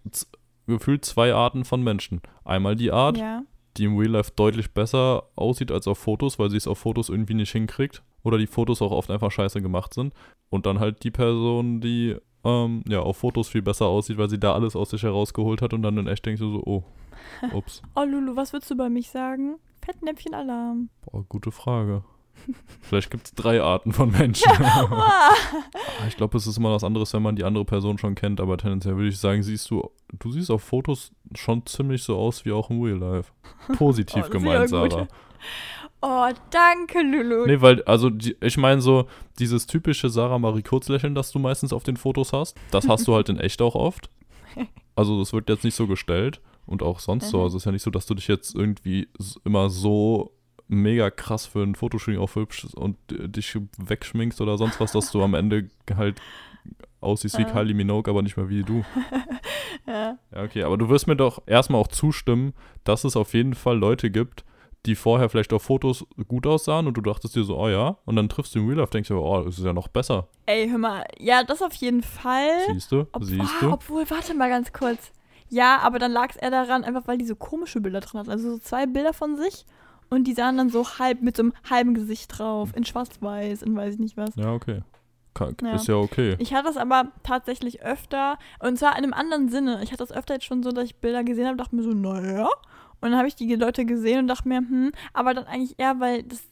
gefühlt 0.72 1.04
zwei 1.04 1.32
Arten 1.34 1.64
von 1.64 1.82
Menschen. 1.82 2.20
Einmal 2.44 2.76
die 2.76 2.92
Art, 2.92 3.18
ja. 3.18 3.42
die 3.76 3.84
im 3.84 3.96
Real 3.96 4.12
Life 4.12 4.32
deutlich 4.36 4.72
besser 4.72 5.24
aussieht 5.36 5.70
als 5.70 5.86
auf 5.86 5.98
Fotos, 5.98 6.38
weil 6.38 6.50
sie 6.50 6.56
es 6.56 6.66
auf 6.66 6.78
Fotos 6.78 7.08
irgendwie 7.08 7.34
nicht 7.34 7.52
hinkriegt. 7.52 8.02
Oder 8.24 8.38
die 8.38 8.46
Fotos 8.46 8.82
auch 8.82 8.92
oft 8.92 9.10
einfach 9.10 9.30
scheiße 9.30 9.62
gemacht 9.62 9.94
sind. 9.94 10.14
Und 10.50 10.66
dann 10.66 10.78
halt 10.78 11.02
die 11.02 11.10
Person, 11.10 11.80
die 11.80 12.16
ähm, 12.44 12.82
ja 12.88 13.00
auf 13.00 13.18
Fotos 13.18 13.48
viel 13.48 13.62
besser 13.62 13.86
aussieht, 13.86 14.18
weil 14.18 14.30
sie 14.30 14.38
da 14.38 14.54
alles 14.54 14.76
aus 14.76 14.90
sich 14.90 15.02
herausgeholt 15.02 15.62
hat 15.62 15.72
und 15.74 15.82
dann 15.82 15.96
in 15.98 16.06
echt 16.06 16.26
denkst 16.26 16.40
du 16.40 16.52
so, 16.52 16.62
oh, 16.64 16.84
ups. 17.52 17.82
Oh, 17.94 18.04
Lulu, 18.04 18.36
was 18.36 18.52
würdest 18.52 18.70
du 18.70 18.76
bei 18.76 18.88
mich 18.88 19.10
sagen? 19.10 19.56
Fettnäpfchen-Alarm. 19.84 20.90
Boah, 21.02 21.24
gute 21.28 21.50
Frage. 21.50 22.04
Vielleicht 22.80 23.10
gibt 23.10 23.26
es 23.26 23.34
drei 23.34 23.62
Arten 23.62 23.92
von 23.92 24.10
Menschen. 24.10 24.50
Ah. 24.62 25.30
Ich 26.08 26.16
glaube, 26.16 26.36
es 26.36 26.46
ist 26.46 26.56
immer 26.56 26.72
was 26.72 26.84
anderes, 26.84 27.12
wenn 27.12 27.22
man 27.22 27.36
die 27.36 27.44
andere 27.44 27.64
Person 27.64 27.98
schon 27.98 28.14
kennt, 28.14 28.40
aber 28.40 28.58
tendenziell 28.58 28.96
würde 28.96 29.08
ich 29.08 29.18
sagen, 29.18 29.42
siehst 29.42 29.70
du, 29.70 29.90
du 30.18 30.32
siehst 30.32 30.50
auf 30.50 30.62
Fotos 30.62 31.12
schon 31.34 31.64
ziemlich 31.66 32.02
so 32.02 32.16
aus 32.16 32.44
wie 32.44 32.52
auch 32.52 32.70
im 32.70 32.82
Real 32.82 32.98
Life. 32.98 33.32
Positiv 33.76 34.24
Oh, 34.26 34.30
gemeint. 34.30 34.68
Sarah. 34.68 35.06
Oh, 36.00 36.28
danke, 36.50 37.00
Lulu. 37.00 37.46
Nee, 37.46 37.60
weil, 37.60 37.82
also, 37.84 38.10
die, 38.10 38.36
ich 38.40 38.56
meine 38.56 38.80
so, 38.80 39.06
dieses 39.38 39.66
typische 39.66 40.08
Sarah 40.08 40.38
Marie 40.38 40.62
Kurzlächeln, 40.62 41.14
das 41.14 41.30
du 41.30 41.38
meistens 41.38 41.72
auf 41.72 41.84
den 41.84 41.96
Fotos 41.96 42.32
hast, 42.32 42.56
das 42.72 42.88
hast 42.88 43.06
du 43.06 43.14
halt 43.14 43.28
in 43.28 43.38
echt 43.38 43.62
auch 43.62 43.74
oft. 43.74 44.10
Also, 44.94 45.18
das 45.18 45.32
wird 45.32 45.48
jetzt 45.48 45.64
nicht 45.64 45.74
so 45.74 45.86
gestellt 45.86 46.42
und 46.66 46.82
auch 46.82 47.00
sonst 47.00 47.30
so. 47.30 47.38
Mhm. 47.38 47.44
Also, 47.44 47.56
es 47.56 47.62
ist 47.62 47.64
ja 47.64 47.72
nicht 47.72 47.82
so, 47.82 47.90
dass 47.90 48.04
du 48.04 48.14
dich 48.14 48.28
jetzt 48.28 48.54
irgendwie 48.54 49.08
immer 49.42 49.70
so 49.70 50.32
mega 50.72 51.10
krass 51.10 51.46
für 51.46 51.62
ein 51.62 51.74
Fotoshooting 51.74 52.20
aufhübschst 52.20 52.74
und 52.74 52.96
dich 53.08 53.56
wegschminkst 53.78 54.40
oder 54.40 54.56
sonst 54.56 54.80
was, 54.80 54.92
dass 54.92 55.12
du 55.12 55.22
am 55.22 55.34
Ende 55.34 55.68
halt 55.94 56.20
aussiehst 57.00 57.38
wie 57.38 57.42
Ja. 57.42 57.50
Kylie 57.50 57.74
Minogue, 57.74 58.10
aber 58.10 58.22
nicht 58.22 58.36
mehr 58.36 58.48
wie 58.48 58.62
du. 58.62 58.84
Ja. 59.86 60.16
Ja, 60.32 60.42
okay, 60.44 60.62
aber 60.62 60.78
du 60.78 60.88
wirst 60.90 61.08
mir 61.08 61.16
doch 61.16 61.42
erstmal 61.46 61.80
auch 61.80 61.88
zustimmen, 61.88 62.52
dass 62.84 63.02
es 63.02 63.16
auf 63.16 63.34
jeden 63.34 63.54
Fall 63.54 63.76
Leute 63.76 64.10
gibt, 64.10 64.44
die 64.86 64.94
vorher 64.94 65.28
vielleicht 65.28 65.52
auf 65.52 65.62
Fotos 65.62 66.06
gut 66.28 66.46
aussahen 66.46 66.86
und 66.86 66.96
du 66.96 67.00
dachtest 67.00 67.34
dir 67.34 67.42
so, 67.42 67.58
oh 67.58 67.68
ja, 67.68 67.96
und 68.04 68.14
dann 68.14 68.28
triffst 68.28 68.54
du 68.54 68.60
im 68.60 68.68
Real 68.68 68.78
Life, 68.78 68.92
denkst 68.92 69.08
du, 69.08 69.18
oh, 69.18 69.42
das 69.42 69.58
ist 69.58 69.64
ja 69.64 69.72
noch 69.72 69.88
besser. 69.88 70.28
Ey, 70.46 70.68
hör 70.68 70.78
mal, 70.78 71.04
ja, 71.18 71.42
das 71.42 71.62
auf 71.62 71.74
jeden 71.74 72.02
Fall. 72.02 72.50
Siehst 72.72 72.92
du? 72.92 73.06
Ob, 73.12 73.24
Siehst 73.24 73.42
ah, 73.56 73.60
du? 73.60 73.72
Obwohl, 73.72 74.08
warte 74.08 74.34
mal 74.34 74.50
ganz 74.50 74.72
kurz. 74.72 75.10
Ja, 75.48 75.80
aber 75.80 75.98
dann 75.98 76.12
lag 76.12 76.30
es 76.30 76.36
eher 76.36 76.50
daran, 76.50 76.84
einfach 76.84 77.08
weil 77.08 77.18
die 77.18 77.26
so 77.26 77.34
komische 77.34 77.80
Bilder 77.80 78.00
drin 78.00 78.20
hat. 78.20 78.28
Also 78.28 78.52
so 78.52 78.58
zwei 78.58 78.86
Bilder 78.86 79.12
von 79.12 79.36
sich 79.36 79.66
und 80.12 80.24
die 80.24 80.34
sahen 80.34 80.56
dann 80.56 80.68
so 80.68 80.86
halb 80.98 81.22
mit 81.22 81.36
so 81.36 81.42
einem 81.42 81.52
halben 81.68 81.94
Gesicht 81.94 82.38
drauf, 82.38 82.70
in 82.76 82.84
schwarz-weiß, 82.84 83.62
in 83.62 83.76
weiß 83.76 83.94
ich 83.94 84.00
nicht 84.00 84.16
was. 84.16 84.34
Ja, 84.36 84.52
okay. 84.52 84.82
Ka- 85.34 85.50
Ja. 85.62 85.74
Ist 85.76 85.88
ja 85.88 85.96
okay. 85.96 86.36
Ich 86.38 86.52
hatte 86.52 86.66
das 86.68 86.76
aber 86.76 87.10
tatsächlich 87.22 87.82
öfter, 87.82 88.38
und 88.60 88.78
zwar 88.78 88.92
in 88.98 89.04
einem 89.04 89.14
anderen 89.14 89.48
Sinne. 89.48 89.80
Ich 89.82 89.90
hatte 89.90 90.04
das 90.04 90.12
öfter 90.12 90.34
jetzt 90.34 90.44
schon 90.44 90.62
so, 90.62 90.70
dass 90.72 90.84
ich 90.84 90.96
Bilder 90.96 91.24
gesehen 91.24 91.46
habe, 91.46 91.56
dachte 91.56 91.74
mir 91.74 91.82
so, 91.82 91.90
naja. 91.92 92.44
Und 93.00 93.10
dann 93.10 93.16
habe 93.16 93.26
ich 93.28 93.34
die 93.34 93.52
Leute 93.54 93.84
gesehen 93.84 94.18
und 94.20 94.26
dachte 94.28 94.46
mir, 94.48 94.58
hm, 94.58 94.92
aber 95.12 95.34
dann 95.34 95.46
eigentlich 95.46 95.78
eher, 95.78 95.98
weil 95.98 96.22
das, 96.22 96.42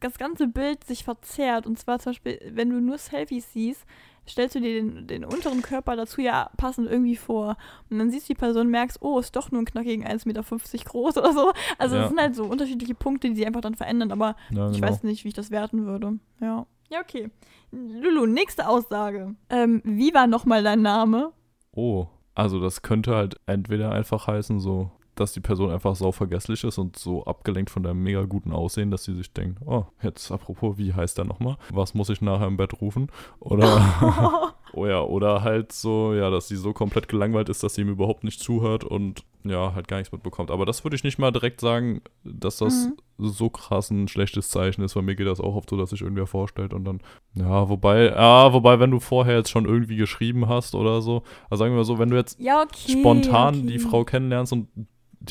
das 0.00 0.16
ganze 0.18 0.46
Bild 0.48 0.84
sich 0.84 1.04
verzerrt. 1.04 1.66
Und 1.66 1.78
zwar 1.78 1.98
zum 1.98 2.10
Beispiel, 2.12 2.40
wenn 2.54 2.70
du 2.70 2.80
nur 2.80 2.96
Selfies 2.96 3.52
siehst, 3.52 3.84
stellst 4.28 4.54
du 4.54 4.60
dir 4.60 4.74
den, 4.82 5.06
den 5.06 5.24
unteren 5.24 5.62
Körper 5.62 5.96
dazu 5.96 6.20
ja 6.20 6.50
passend 6.56 6.88
irgendwie 6.90 7.16
vor. 7.16 7.56
Und 7.90 7.98
dann 7.98 8.10
siehst 8.10 8.28
du 8.28 8.34
die 8.34 8.38
Person 8.38 8.68
merkst, 8.68 8.98
oh, 9.02 9.18
ist 9.18 9.34
doch 9.36 9.50
nur 9.50 9.60
ein 9.62 9.64
knackigen 9.66 10.06
1,50 10.06 10.26
Meter 10.26 10.42
groß 10.84 11.16
oder 11.18 11.32
so. 11.32 11.52
Also 11.78 11.96
Ja. 11.96 12.02
das 12.02 12.10
sind 12.10 12.20
halt 12.20 12.36
so 12.36 12.44
unterschiedliche 12.44 12.94
Punkte, 12.94 13.28
die 13.28 13.36
sich 13.36 13.46
einfach 13.46 13.60
dann 13.60 13.74
verändern, 13.74 14.12
aber 14.12 14.36
Ja, 14.50 14.68
ich 14.70 14.76
genau. 14.80 14.88
weiß 14.88 15.02
nicht, 15.02 15.24
wie 15.24 15.28
ich 15.28 15.34
das 15.34 15.50
werten 15.50 15.86
würde. 15.86 16.18
Ja. 16.40 16.66
Ja, 16.90 17.00
okay. 17.00 17.30
Lulu, 17.70 18.26
nächste 18.26 18.68
Aussage. 18.68 19.34
Ähm, 19.48 19.80
wie 19.84 20.12
war 20.12 20.26
nochmal 20.26 20.62
dein 20.62 20.82
Name? 20.82 21.32
Oh, 21.74 22.06
also 22.34 22.60
das 22.60 22.82
könnte 22.82 23.14
halt 23.16 23.36
entweder 23.46 23.92
einfach 23.92 24.26
heißen 24.26 24.60
so, 24.60 24.90
dass 25.22 25.32
die 25.32 25.40
Person 25.40 25.70
einfach 25.70 25.96
sau 25.96 26.12
vergesslich 26.12 26.64
ist 26.64 26.78
und 26.78 26.98
so 26.98 27.24
abgelenkt 27.24 27.70
von 27.70 27.82
deinem 27.82 28.02
mega 28.02 28.22
guten 28.24 28.52
Aussehen, 28.52 28.90
dass 28.90 29.04
sie 29.04 29.14
sich 29.14 29.32
denkt, 29.32 29.60
oh, 29.64 29.84
jetzt 30.02 30.30
apropos, 30.30 30.76
wie 30.78 30.92
heißt 30.92 31.16
der 31.18 31.24
nochmal? 31.24 31.56
Was 31.70 31.94
muss 31.94 32.10
ich 32.10 32.20
nachher 32.20 32.46
im 32.46 32.56
Bett 32.56 32.80
rufen? 32.80 33.08
Oder, 33.40 34.52
oh 34.74 34.86
ja, 34.86 35.00
oder 35.00 35.42
halt 35.42 35.72
so, 35.72 36.14
ja, 36.14 36.30
dass 36.30 36.48
sie 36.48 36.56
so 36.56 36.72
komplett 36.72 37.08
gelangweilt 37.08 37.48
ist, 37.48 37.62
dass 37.62 37.74
sie 37.74 37.82
ihm 37.82 37.88
überhaupt 37.88 38.24
nicht 38.24 38.40
zuhört 38.40 38.84
und 38.84 39.24
ja, 39.44 39.74
halt 39.74 39.88
gar 39.88 39.96
nichts 39.96 40.12
mitbekommt. 40.12 40.52
Aber 40.52 40.66
das 40.66 40.84
würde 40.84 40.94
ich 40.94 41.02
nicht 41.02 41.18
mal 41.18 41.32
direkt 41.32 41.60
sagen, 41.60 42.00
dass 42.22 42.58
das 42.58 42.86
Mhm. 43.18 43.28
so 43.28 43.50
krass 43.50 43.90
ein 43.90 44.06
schlechtes 44.06 44.50
Zeichen 44.50 44.82
ist, 44.82 44.94
weil 44.94 45.02
mir 45.02 45.16
geht 45.16 45.26
das 45.26 45.40
auch 45.40 45.56
oft 45.56 45.68
so, 45.68 45.76
dass 45.76 45.90
sich 45.90 46.00
irgendwer 46.00 46.28
vorstellt 46.28 46.72
und 46.72 46.84
dann, 46.84 47.00
ja, 47.34 47.68
wobei, 47.68 48.04
ja, 48.06 48.52
wobei, 48.52 48.78
wenn 48.78 48.92
du 48.92 49.00
vorher 49.00 49.36
jetzt 49.38 49.50
schon 49.50 49.64
irgendwie 49.64 49.96
geschrieben 49.96 50.48
hast 50.48 50.76
oder 50.76 51.02
so, 51.02 51.24
also 51.50 51.58
sagen 51.64 51.72
wir 51.72 51.78
mal 51.78 51.84
so, 51.84 51.98
wenn 51.98 52.10
du 52.10 52.16
jetzt 52.16 52.38
Ja, 52.38 52.62
okay. 52.62 53.00
spontan 53.00 53.56
okay. 53.56 53.66
die 53.66 53.78
Frau 53.80 54.04
kennenlernst 54.04 54.52
und 54.52 54.68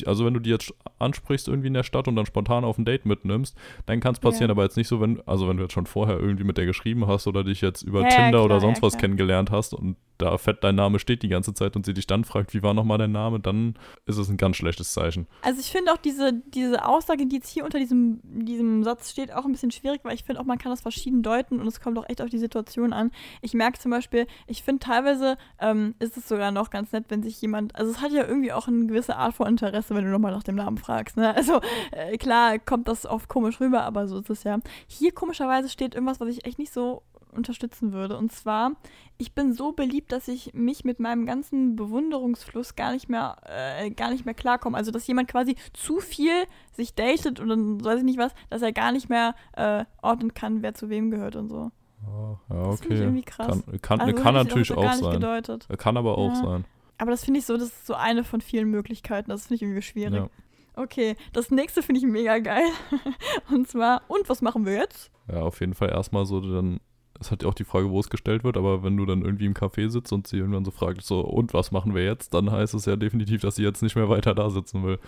also 0.06 0.24
wenn 0.24 0.34
du 0.34 0.40
die 0.40 0.50
jetzt 0.50 0.72
ansprichst 0.98 1.48
irgendwie 1.48 1.68
in 1.68 1.74
der 1.74 1.82
Stadt 1.82 2.08
und 2.08 2.16
dann 2.16 2.26
spontan 2.26 2.64
auf 2.64 2.78
ein 2.78 2.84
Date 2.84 3.06
mitnimmst, 3.06 3.56
dann 3.86 4.00
kann 4.00 4.12
es 4.14 4.20
passieren, 4.20 4.48
Ja. 4.48 4.52
aber 4.52 4.62
jetzt 4.64 4.76
nicht 4.76 4.88
so, 4.88 5.00
wenn, 5.00 5.20
also 5.26 5.48
wenn 5.48 5.56
du 5.56 5.62
jetzt 5.64 5.72
schon 5.72 5.86
vorher 5.86 6.18
irgendwie 6.18 6.44
mit 6.44 6.58
der 6.58 6.66
geschrieben 6.66 7.06
hast 7.06 7.26
oder 7.26 7.44
dich 7.44 7.60
jetzt 7.60 7.82
über 7.82 8.02
Ja, 8.02 8.08
Tinder 8.08 8.40
oder 8.44 8.58
klar, 8.58 8.60
sonst 8.60 8.78
ja, 8.78 8.82
was 8.82 8.98
kennengelernt 8.98 9.50
hast 9.50 9.74
und 9.74 9.96
da 10.22 10.38
fett 10.38 10.62
dein 10.62 10.74
Name 10.74 10.98
steht 10.98 11.22
die 11.22 11.28
ganze 11.28 11.52
Zeit 11.54 11.76
und 11.76 11.84
sie 11.84 11.94
dich 11.94 12.06
dann 12.06 12.24
fragt, 12.24 12.54
wie 12.54 12.62
war 12.62 12.74
nochmal 12.74 12.98
dein 12.98 13.12
Name, 13.12 13.40
dann 13.40 13.74
ist 14.06 14.18
es 14.18 14.28
ein 14.28 14.36
ganz 14.36 14.56
schlechtes 14.56 14.92
Zeichen. 14.92 15.26
Also 15.42 15.60
ich 15.60 15.70
finde 15.70 15.92
auch 15.92 15.98
diese, 15.98 16.32
diese 16.32 16.84
Aussage, 16.86 17.26
die 17.26 17.36
jetzt 17.36 17.48
hier 17.48 17.64
unter 17.64 17.78
diesem, 17.78 18.20
diesem 18.22 18.84
Satz 18.84 19.10
steht, 19.10 19.32
auch 19.32 19.44
ein 19.44 19.52
bisschen 19.52 19.70
schwierig, 19.70 20.00
weil 20.04 20.14
ich 20.14 20.24
finde 20.24 20.40
auch, 20.40 20.44
man 20.44 20.58
kann 20.58 20.70
das 20.70 20.80
verschieden 20.80 21.22
deuten 21.22 21.60
und 21.60 21.66
es 21.66 21.80
kommt 21.80 21.98
auch 21.98 22.08
echt 22.08 22.22
auf 22.22 22.28
die 22.28 22.38
Situation 22.38 22.92
an. 22.92 23.10
Ich 23.40 23.54
merke 23.54 23.78
zum 23.78 23.90
Beispiel, 23.90 24.26
ich 24.46 24.62
finde 24.62 24.86
teilweise 24.86 25.36
ähm, 25.58 25.94
ist 25.98 26.16
es 26.16 26.28
sogar 26.28 26.52
noch 26.52 26.70
ganz 26.70 26.92
nett, 26.92 27.06
wenn 27.08 27.22
sich 27.22 27.40
jemand, 27.40 27.74
also 27.76 27.90
es 27.90 28.00
hat 28.00 28.12
ja 28.12 28.26
irgendwie 28.26 28.52
auch 28.52 28.68
eine 28.68 28.86
gewisse 28.86 29.16
Art 29.16 29.34
von 29.34 29.48
Interesse, 29.48 29.94
wenn 29.94 30.04
du 30.04 30.10
nochmal 30.10 30.32
nach 30.32 30.42
dem 30.42 30.54
Namen 30.54 30.78
fragst. 30.78 31.16
Ne? 31.16 31.34
Also 31.34 31.60
äh, 31.90 32.16
klar 32.18 32.58
kommt 32.60 32.86
das 32.86 33.04
oft 33.06 33.28
komisch 33.28 33.60
rüber, 33.60 33.82
aber 33.82 34.06
so 34.06 34.18
ist 34.20 34.30
es 34.30 34.44
ja. 34.44 34.60
Hier 34.86 35.12
komischerweise 35.12 35.68
steht 35.68 35.94
irgendwas, 35.94 36.20
was 36.20 36.28
ich 36.28 36.44
echt 36.44 36.58
nicht 36.58 36.72
so 36.72 37.02
unterstützen 37.32 37.92
würde. 37.92 38.16
Und 38.16 38.30
zwar, 38.32 38.72
ich 39.18 39.34
bin 39.34 39.52
so 39.52 39.72
beliebt, 39.72 40.12
dass 40.12 40.28
ich 40.28 40.52
mich 40.54 40.84
mit 40.84 41.00
meinem 41.00 41.26
ganzen 41.26 41.76
Bewunderungsfluss 41.76 42.76
gar 42.76 42.92
nicht 42.92 43.08
mehr, 43.08 43.36
äh, 43.46 43.90
gar 43.90 44.10
nicht 44.10 44.24
mehr 44.24 44.34
klarkomme. 44.34 44.76
Also, 44.76 44.90
dass 44.90 45.06
jemand 45.06 45.28
quasi 45.28 45.56
zu 45.72 46.00
viel 46.00 46.44
sich 46.72 46.94
datet 46.94 47.40
und 47.40 47.48
dann 47.48 47.84
weiß 47.84 47.98
ich 47.98 48.04
nicht 48.04 48.18
was, 48.18 48.32
dass 48.50 48.62
er 48.62 48.72
gar 48.72 48.92
nicht 48.92 49.08
mehr 49.08 49.34
äh, 49.54 49.84
ordnen 50.02 50.34
kann, 50.34 50.62
wer 50.62 50.74
zu 50.74 50.88
wem 50.88 51.10
gehört 51.10 51.36
und 51.36 51.48
so. 51.48 51.70
Ah, 52.06 52.36
ja, 52.50 52.66
Das 52.70 52.80
finde 52.80 52.94
ich 52.94 53.00
okay. 53.00 53.08
irgendwie 53.08 53.22
krass. 53.22 53.62
Kann, 53.64 53.82
kann, 53.82 54.00
Also, 54.00 54.22
kann 54.22 54.34
natürlich 54.34 54.72
auch 54.72 54.82
nicht 54.82 54.96
sein. 55.04 55.12
gedeutet. 55.12 55.68
Kann 55.78 55.96
aber 55.96 56.18
auch 56.18 56.30
Ja. 56.30 56.34
sein. 56.36 56.64
Aber 56.98 57.10
das 57.10 57.24
finde 57.24 57.40
ich 57.40 57.46
so, 57.46 57.54
das 57.56 57.68
ist 57.68 57.86
so 57.86 57.94
eine 57.94 58.22
von 58.24 58.40
vielen 58.40 58.68
Möglichkeiten. 58.70 59.30
Das 59.30 59.42
finde 59.46 59.56
ich 59.56 59.62
irgendwie 59.62 59.82
schwierig. 59.82 60.14
Ja. 60.14 60.28
Okay, 60.74 61.16
das 61.32 61.50
nächste 61.50 61.82
finde 61.82 62.00
ich 62.00 62.06
mega 62.06 62.38
geil. 62.38 62.64
und 63.50 63.68
zwar, 63.68 64.02
und 64.08 64.28
was 64.28 64.40
machen 64.40 64.64
wir 64.64 64.74
jetzt? 64.74 65.10
Ja, 65.30 65.42
auf 65.42 65.60
jeden 65.60 65.74
Fall 65.74 65.90
erstmal 65.90 66.24
so, 66.26 66.40
dann 66.40 66.80
ist 67.22 67.30
halt 67.30 67.44
auch 67.44 67.54
die 67.54 67.64
Frage, 67.64 67.90
wo 67.90 67.98
es 68.00 68.10
gestellt 68.10 68.44
wird, 68.44 68.56
aber 68.56 68.82
wenn 68.82 68.96
du 68.96 69.06
dann 69.06 69.22
irgendwie 69.22 69.46
im 69.46 69.54
Café 69.54 69.88
sitzt 69.88 70.12
und 70.12 70.26
sie 70.26 70.38
irgendwann 70.38 70.64
so 70.64 70.70
fragt, 70.70 71.02
so, 71.02 71.20
und 71.20 71.54
was 71.54 71.72
machen 71.72 71.94
wir 71.94 72.04
jetzt, 72.04 72.34
dann 72.34 72.50
heißt 72.50 72.74
es 72.74 72.84
ja 72.84 72.96
definitiv, 72.96 73.40
dass 73.40 73.56
sie 73.56 73.62
jetzt 73.62 73.82
nicht 73.82 73.96
mehr 73.96 74.08
weiter 74.08 74.34
da 74.34 74.50
sitzen 74.50 74.82
will, 74.84 74.98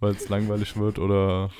weil 0.00 0.12
es 0.12 0.28
langweilig 0.28 0.76
wird 0.76 0.98
oder 0.98 1.50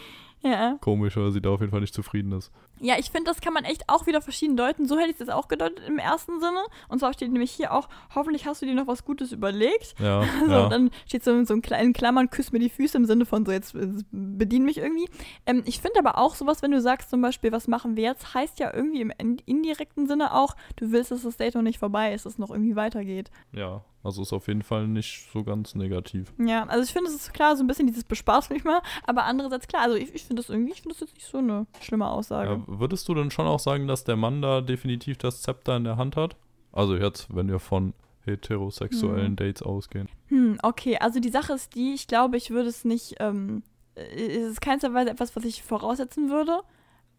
Ja. 0.43 0.77
komisch 0.81 1.17
oder 1.17 1.33
sie 1.33 1.41
da 1.43 1.51
auf 1.51 1.61
jeden 1.61 1.73
Fall 1.73 1.81
nicht 1.81 1.95
zufrieden 1.95 2.31
ist. 2.33 2.53
Ja, 2.81 2.95
ich 2.97 3.11
finde, 3.11 3.29
das 3.31 3.41
kann 3.41 3.53
man 3.53 3.65
echt 3.65 3.83
auch 3.89 4.07
wieder 4.07 4.21
verschieden 4.23 4.57
deuten. 4.57 4.87
So 4.87 4.97
hätte 4.97 5.09
ich 5.09 5.15
es 5.15 5.19
jetzt 5.19 5.33
auch 5.33 5.49
gedeutet 5.49 5.81
im 5.89 5.99
ersten 5.99 6.39
Sinne. 6.39 6.61
Und 6.89 7.01
zwar 7.01 7.13
steht 7.13 7.33
nämlich 7.33 7.51
hier 7.51 7.73
auch, 7.73 7.89
hoffentlich 8.15 8.47
hast 8.47 8.63
du 8.63 8.67
dir 8.67 8.75
noch 8.75 8.87
was 8.87 9.05
Gutes 9.05 9.33
überlegt. 9.33 9.97
Ja, 9.99 10.23
So, 10.47 10.51
ja. 10.51 10.65
und 10.65 10.71
dann 10.71 10.91
steht 11.07 11.25
so 11.25 11.33
in 11.33 11.45
so 11.45 11.55
einem 11.55 11.63
kleinen 11.63 11.93
Klammern, 11.93 12.31
küss 12.31 12.53
mir 12.53 12.61
die 12.61 12.71
Füße 12.71 12.97
im 12.97 13.05
Sinne 13.05 13.27
von 13.27 13.45
so, 13.45 13.51
jetzt 13.51 13.75
bedien 14.13 14.65
mich 14.65 14.79
irgendwie. 14.79 15.09
Ähm, 15.47 15.63
ich 15.67 15.81
finde 15.81 15.99
aber 15.99 16.19
auch 16.19 16.37
sowas, 16.37 16.63
wenn 16.63 16.71
du 16.71 16.81
sagst 16.81 17.11
zum 17.11 17.21
Beispiel, 17.21 17.51
was 17.51 17.67
machen 17.67 17.97
wir 17.97 18.05
jetzt, 18.05 18.33
heißt 18.35 18.61
ja 18.61 18.73
irgendwie 18.73 19.01
im 19.01 19.13
in- 19.19 19.43
indirekten 19.45 20.07
Sinne 20.07 20.35
auch, 20.35 20.55
du 20.77 20.93
willst, 20.93 21.11
dass 21.11 21.23
das 21.23 21.37
Date 21.37 21.57
noch 21.57 21.63
nicht 21.63 21.79
vorbei 21.81 22.15
ist, 22.15 22.27
dass 22.27 22.35
es 22.35 22.39
noch 22.39 22.51
irgendwie 22.51 22.77
weitergeht. 22.77 23.31
ja, 23.53 23.83
also 24.09 24.23
ist 24.23 24.33
auf 24.33 24.49
jeden 24.49 24.63
Fall 24.63 24.89
nicht 24.89 25.29
so 25.33 25.45
ganz 25.45 25.75
negativ. 25.75 26.33
Ja, 26.39 26.65
also 26.65 26.83
ich 26.85 26.93
finde, 26.93 27.09
es 27.11 27.17
ist 27.17 27.33
klar, 27.33 27.57
so 27.57 27.63
ein 27.63 27.67
bisschen 27.67 27.87
dieses 27.87 28.05
Bespaß 28.05 28.51
mich 28.51 28.65
mal, 28.65 28.81
aber 29.07 29.25
andererseits 29.25 29.69
klar, 29.69 29.83
also 29.83 29.97
ich, 29.97 30.15
ich 30.15 30.25
finde 30.25 30.43
das 30.43 30.51
irgendwie, 30.51 30.73
ich 30.73 30.83
finde 30.83 30.95
das 30.95 31.01
jetzt 31.01 31.15
nicht 31.15 31.27
so 31.27 31.39
eine 31.39 31.67
schlimme 31.81 32.09
Aussage. 32.09 32.51
Ja, 32.51 32.63
würdest 32.67 33.09
du 33.09 33.15
denn 33.15 33.31
schon 33.31 33.47
auch 33.47 33.61
sagen, 33.61 33.87
dass 33.87 34.05
der 34.05 34.17
Mann 34.17 34.43
da 34.43 34.61
definitiv 34.61 35.19
das 35.19 35.43
Zepter 35.43 35.77
in 35.77 35.85
der 35.85 35.97
Hand 35.97 36.17
hat? 36.17 36.37
Also 36.73 36.97
jetzt, 36.97 37.35
wenn 37.35 37.49
wir 37.49 37.59
von 37.61 37.95
heterosexuellen 38.25 39.33
Mhm. 39.33 39.37
Dates 39.37 39.63
ausgehen. 39.63 40.09
Hm, 40.29 40.59
okay, 40.63 40.99
also 40.99 41.21
die 41.21 41.31
Sache 41.31 41.53
ist 41.55 41.75
die, 41.75 41.95
ich 41.95 42.07
glaube, 42.07 42.37
ich 42.37 42.51
würde 42.51 42.69
es 42.69 42.85
nicht, 42.85 43.17
ähm, 43.21 43.63
äh, 43.95 44.01
es 44.37 44.53
ist 44.53 44.61
keinster 44.61 44.93
Weise 44.95 45.11
etwas, 45.11 45.35
was 45.37 45.45
ich 45.45 45.63
voraussetzen 45.63 46.31
würde, 46.31 46.61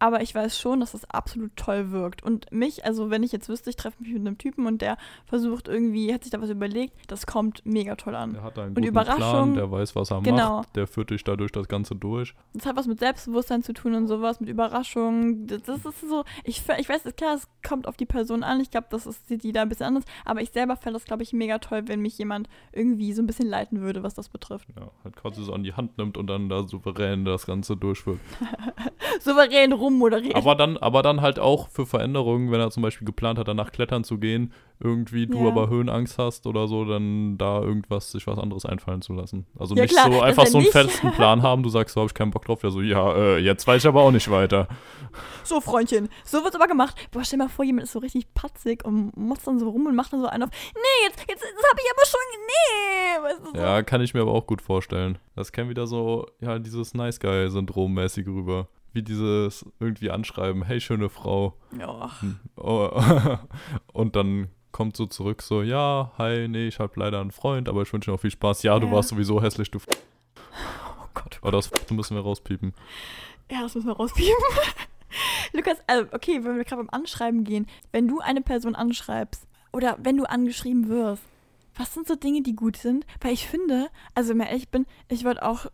aber 0.00 0.22
ich 0.22 0.34
weiß 0.34 0.58
schon, 0.58 0.80
dass 0.80 0.92
das 0.92 1.08
absolut 1.08 1.54
toll 1.54 1.92
wirkt. 1.92 2.22
Und 2.24 2.50
mich, 2.50 2.84
also 2.84 3.10
wenn 3.10 3.22
ich 3.22 3.30
jetzt 3.30 3.48
wüsste, 3.48 3.70
ich 3.70 3.76
treffe 3.76 4.02
mich 4.02 4.12
mit 4.12 4.26
einem 4.26 4.38
Typen 4.38 4.66
und 4.66 4.82
der 4.82 4.96
versucht 5.26 5.68
irgendwie, 5.68 6.12
hat 6.12 6.24
sich 6.24 6.32
da 6.32 6.40
was 6.40 6.50
überlegt, 6.50 6.94
das 7.06 7.26
kommt 7.26 7.62
mega 7.64 7.94
toll 7.94 8.16
an. 8.16 8.32
Der 8.32 8.42
hat 8.42 8.58
einen 8.58 8.68
Und 8.70 8.74
guten 8.76 8.88
Überraschung- 8.88 9.18
Plan, 9.18 9.54
der 9.54 9.70
weiß, 9.70 9.94
was 9.94 10.10
er 10.10 10.20
Genau. 10.22 10.56
macht, 10.58 10.74
der 10.74 10.86
führt 10.88 11.10
dich 11.10 11.22
dadurch 11.22 11.52
das 11.52 11.68
Ganze 11.68 11.94
durch. 11.94 12.34
Das 12.54 12.66
hat 12.66 12.74
was 12.76 12.86
mit 12.88 12.98
Selbstbewusstsein 12.98 13.62
zu 13.62 13.72
tun 13.74 13.94
und 13.94 14.08
sowas, 14.08 14.40
mit 14.40 14.48
Überraschung. 14.48 15.46
Das, 15.46 15.62
das 15.62 15.84
ist 15.84 16.00
so, 16.00 16.24
ich, 16.44 16.62
ich 16.78 16.88
weiß, 16.88 17.02
klar, 17.16 17.34
es 17.36 17.46
kommt 17.66 17.86
auf 17.86 17.96
die 17.96 18.06
Person 18.06 18.42
an. 18.42 18.60
Ich 18.60 18.70
glaube, 18.70 18.86
das 18.90 19.06
ist 19.06 19.28
sieht 19.28 19.44
die 19.44 19.52
da 19.52 19.62
ein 19.62 19.68
bisschen 19.68 19.86
anders. 19.86 20.04
Aber 20.24 20.40
ich 20.40 20.50
selber 20.50 20.76
fände 20.76 20.98
das, 20.98 21.04
glaube 21.04 21.22
ich, 21.22 21.32
mega 21.32 21.58
toll, 21.58 21.82
wenn 21.86 22.00
mich 22.00 22.16
jemand 22.18 22.48
irgendwie 22.72 23.12
so 23.12 23.22
ein 23.22 23.26
bisschen 23.26 23.48
leiten 23.48 23.80
würde, 23.80 24.02
was 24.02 24.14
das 24.14 24.28
betrifft. 24.30 24.66
Ja, 24.76 24.90
halt 25.04 25.14
quasi 25.16 25.44
so 25.44 25.52
an 25.52 25.62
die 25.62 25.74
Hand 25.74 25.98
nimmt 25.98 26.16
und 26.16 26.26
dann 26.26 26.48
da 26.48 26.66
souverän 26.66 27.24
das 27.26 27.44
Ganze 27.46 27.76
durchführt. 27.76 28.18
Souverän 29.20 29.72
rummoderieren. 29.90 30.34
Aber 30.36 30.54
dann, 30.54 30.76
aber 30.76 31.02
dann 31.02 31.20
halt 31.20 31.38
auch 31.38 31.68
für 31.68 31.86
Veränderungen, 31.86 32.50
wenn 32.50 32.60
er 32.60 32.70
zum 32.70 32.82
Beispiel 32.82 33.06
geplant 33.06 33.38
hat, 33.38 33.48
danach 33.48 33.72
klettern 33.72 34.04
zu 34.04 34.18
gehen, 34.18 34.52
irgendwie 34.82 35.26
du 35.26 35.42
Ja. 35.42 35.48
aber 35.48 35.68
Höhenangst 35.68 36.18
hast 36.18 36.46
oder 36.46 36.66
so, 36.66 36.84
dann 36.86 37.36
da 37.36 37.60
irgendwas, 37.60 38.12
sich 38.12 38.26
was 38.26 38.38
anderes 38.38 38.64
einfallen 38.64 39.02
zu 39.02 39.12
lassen. 39.12 39.46
Also 39.58 39.74
Ja, 39.74 39.82
nicht 39.82 39.92
klar, 39.92 40.06
so 40.06 40.12
dass 40.12 40.22
einfach 40.22 40.46
so 40.46 40.58
einen 40.58 40.66
festen 40.68 41.10
Plan 41.12 41.42
haben, 41.42 41.62
du 41.62 41.68
sagst, 41.68 41.94
so 41.94 42.00
habe 42.00 42.08
ich 42.08 42.14
keinen 42.14 42.30
Bock 42.30 42.46
drauf, 42.46 42.60
der 42.60 42.70
so, 42.70 42.80
ja, 42.80 43.14
äh, 43.14 43.38
jetzt 43.38 43.66
weiß 43.66 43.82
ich 43.82 43.88
aber 43.88 44.00
auch 44.02 44.10
nicht 44.10 44.30
weiter. 44.30 44.68
So, 45.44 45.60
Freundchen, 45.60 46.08
so 46.24 46.42
wird's 46.44 46.56
aber 46.56 46.66
gemacht. 46.66 46.96
Boah, 47.10 47.24
stell 47.24 47.38
mal 47.38 47.48
vor, 47.48 47.64
jemand 47.64 47.84
ist 47.84 47.92
so 47.92 47.98
richtig 47.98 48.32
patzig 48.32 48.84
und 48.84 49.16
motzt 49.16 49.46
dann 49.46 49.58
so 49.58 49.68
rum 49.68 49.86
und 49.86 49.94
macht 49.96 50.12
dann 50.12 50.20
so 50.20 50.26
einen 50.28 50.44
auf. 50.44 50.50
Nee, 50.74 51.06
jetzt, 51.08 51.20
jetzt 51.28 51.42
das 51.42 51.70
habe 51.70 51.80
ich 51.80 51.90
aber 51.94 52.06
schon. 52.06 52.20
Nee, 52.46 53.22
weißt 53.24 53.40
du 53.54 53.58
so. 53.58 53.62
Ja, 53.64 53.82
kann 53.82 54.00
ich 54.00 54.14
mir 54.14 54.22
aber 54.22 54.32
auch 54.32 54.46
gut 54.46 54.62
vorstellen. 54.62 55.18
Das 55.36 55.52
käme 55.52 55.68
wieder 55.70 55.86
so, 55.86 56.26
ja, 56.40 56.58
dieses 56.58 56.94
Nice 56.94 57.20
Guy-Syndrom 57.20 57.92
mäßig 57.92 58.26
rüber. 58.26 58.68
Wie 58.92 59.02
dieses 59.02 59.64
irgendwie 59.78 60.10
anschreiben, 60.10 60.62
hey, 60.64 60.80
schöne 60.80 61.08
Frau. 61.08 61.56
Ja. 61.78 62.10
Hm, 62.20 62.40
Oh, 62.56 62.90
und 63.92 64.16
dann 64.16 64.48
kommt 64.72 64.96
so 64.96 65.06
zurück 65.06 65.42
so, 65.42 65.62
ja, 65.62 66.12
hi, 66.18 66.46
nee, 66.48 66.66
ich 66.68 66.78
hab 66.80 66.96
leider 66.96 67.20
einen 67.20 67.30
Freund, 67.30 67.68
aber 67.68 67.82
ich 67.82 67.92
wünsche 67.92 68.10
dir 68.10 68.14
noch 68.14 68.20
viel 68.20 68.30
Spaß. 68.30 68.62
Ja, 68.62 68.78
du 68.78 68.86
Ja. 68.88 68.92
warst 68.92 69.10
sowieso 69.10 69.40
hässlich, 69.42 69.70
du 69.70 69.78
F 69.78 69.86
Oh 69.88 71.06
Gott. 71.14 71.38
Aber 71.42 71.52
das 71.52 71.70
F 71.72 71.90
müssen 71.90 72.16
wir 72.16 72.22
rauspiepen. 72.22 72.72
Ja, 73.50 73.62
das 73.62 73.74
müssen 73.74 73.88
wir 73.88 73.96
rauspiepen. 73.96 74.32
Lukas, 75.52 75.78
also, 75.86 76.06
okay, 76.12 76.40
wenn 76.44 76.56
wir 76.56 76.64
gerade 76.64 76.82
beim 76.84 76.90
Anschreiben 76.90 77.42
gehen. 77.44 77.66
Wenn 77.92 78.06
du 78.06 78.20
eine 78.20 78.42
Person 78.42 78.74
anschreibst 78.76 79.46
oder 79.72 79.96
wenn 80.00 80.16
du 80.16 80.24
angeschrieben 80.28 80.88
wirst, 80.88 81.22
was 81.76 81.94
sind 81.94 82.06
so 82.06 82.14
Dinge, 82.14 82.42
die 82.42 82.54
gut 82.54 82.76
sind? 82.76 83.06
Weil 83.20 83.32
ich 83.32 83.46
finde, 83.46 83.88
also 84.14 84.30
wenn 84.30 84.40
ich 84.40 84.48
ehrlich 84.48 84.68
bin, 84.68 84.86
ich 85.08 85.24
wurde 85.24 85.42
auch 85.42 85.66
äh, 85.66 85.70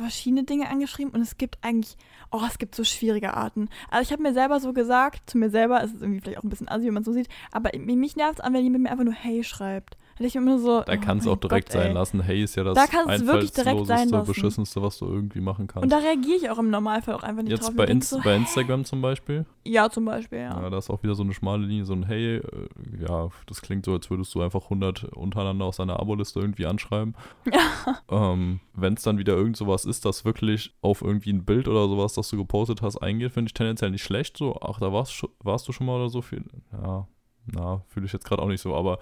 verschiedene 0.00 0.44
Dinge 0.44 0.68
angeschrieben 0.68 1.12
und 1.12 1.20
es 1.20 1.38
gibt 1.38 1.58
eigentlich, 1.62 1.96
oh, 2.30 2.42
es 2.46 2.58
gibt 2.58 2.74
so 2.74 2.84
schwierige 2.84 3.34
Arten. 3.34 3.68
Also 3.90 4.02
ich 4.02 4.12
habe 4.12 4.22
mir 4.22 4.34
selber 4.34 4.60
so 4.60 4.72
gesagt, 4.72 5.30
zu 5.30 5.38
mir 5.38 5.50
selber, 5.50 5.82
es 5.82 5.92
ist 5.92 6.02
irgendwie 6.02 6.20
vielleicht 6.20 6.38
auch 6.38 6.44
ein 6.44 6.50
bisschen 6.50 6.68
assi, 6.68 6.86
wenn 6.86 6.94
man 6.94 7.04
so 7.04 7.12
sieht, 7.12 7.28
aber 7.52 7.70
mich 7.78 8.16
nervt 8.16 8.38
es 8.38 8.44
an, 8.44 8.52
wenn 8.52 8.64
jemand 8.64 8.84
mir 8.84 8.90
einfach 8.90 9.04
nur 9.04 9.14
Hey 9.14 9.44
schreibt. 9.44 9.96
Da 10.16 10.22
denke 10.22 10.28
ich 10.28 10.36
immer 10.36 10.58
so, 10.58 10.80
Da 10.80 10.94
oh 10.94 11.00
kann 11.00 11.18
es 11.18 11.26
mein 11.26 11.34
auch 11.34 11.38
direkt 11.38 11.68
Gott, 11.68 11.72
sein 11.82 11.92
lassen. 11.92 12.22
Hey 12.22 12.42
ist 12.42 12.56
ja 12.56 12.64
das 12.64 12.74
Da 12.74 12.84
einfallsloseste, 12.84 14.22
beschissenste, 14.22 14.80
was 14.80 14.96
du 14.96 15.04
irgendwie 15.06 15.40
machen 15.40 15.66
kannst. 15.66 15.82
Und 15.82 15.92
da 15.92 15.98
reagiere 15.98 16.36
ich 16.36 16.48
auch 16.48 16.58
im 16.58 16.70
Normalfall 16.70 17.14
auch 17.16 17.22
einfach 17.22 17.42
nicht 17.42 17.52
drauf. 17.60 17.68
Jetzt 17.68 17.76
bei, 17.76 17.84
Inst 17.84 18.10
so, 18.10 18.20
bei 18.24 18.34
Instagram 18.34 18.86
zum 18.86 19.02
Beispiel. 19.02 19.44
Ja, 19.64 19.90
zum 19.90 20.06
Beispiel, 20.06 20.38
Ja. 20.38 20.62
ja. 20.62 20.70
da 20.70 20.78
ist 20.78 20.88
auch 20.88 21.02
wieder 21.02 21.14
so 21.14 21.22
eine 21.22 21.34
schmale 21.34 21.66
Linie, 21.66 21.84
so 21.84 21.92
ein 21.92 22.04
Hey, 22.04 22.36
äh, 22.36 22.42
ja, 23.06 23.28
das 23.44 23.60
klingt 23.60 23.84
so, 23.84 23.92
als 23.92 24.08
würdest 24.08 24.34
du 24.34 24.40
einfach 24.40 24.62
100 24.64 25.04
untereinander 25.04 25.66
aus 25.66 25.76
deiner 25.76 26.00
Aboliste 26.00 26.40
irgendwie 26.40 26.64
anschreiben. 26.64 27.14
ähm, 28.10 28.60
Wenn 28.74 28.94
es 28.94 29.02
dann 29.02 29.18
wieder 29.18 29.34
irgend 29.34 29.58
sowas 29.58 29.84
ist, 29.84 30.06
das 30.06 30.24
wirklich 30.24 30.74
auf 30.80 31.02
irgendwie 31.02 31.30
ein 31.32 31.44
Bild 31.44 31.68
oder 31.68 31.88
sowas, 31.88 32.14
das 32.14 32.30
du 32.30 32.38
gepostet 32.38 32.80
hast, 32.80 32.96
eingeht, 32.98 33.32
finde 33.32 33.48
ich 33.50 33.54
tendenziell 33.54 33.90
nicht 33.90 34.02
schlecht. 34.04 34.38
So, 34.38 34.58
ach, 34.62 34.78
da 34.80 34.92
warst, 34.94 35.26
warst 35.42 35.68
du 35.68 35.72
schon 35.72 35.86
mal 35.86 35.96
oder 35.96 36.08
so 36.08 36.22
viel. 36.22 36.44
Ja, 36.72 37.06
na, 37.52 37.82
fühle 37.88 38.06
ich 38.06 38.12
jetzt 38.12 38.24
gerade 38.24 38.42
auch 38.42 38.48
nicht 38.48 38.60
so, 38.60 38.74
aber 38.74 38.98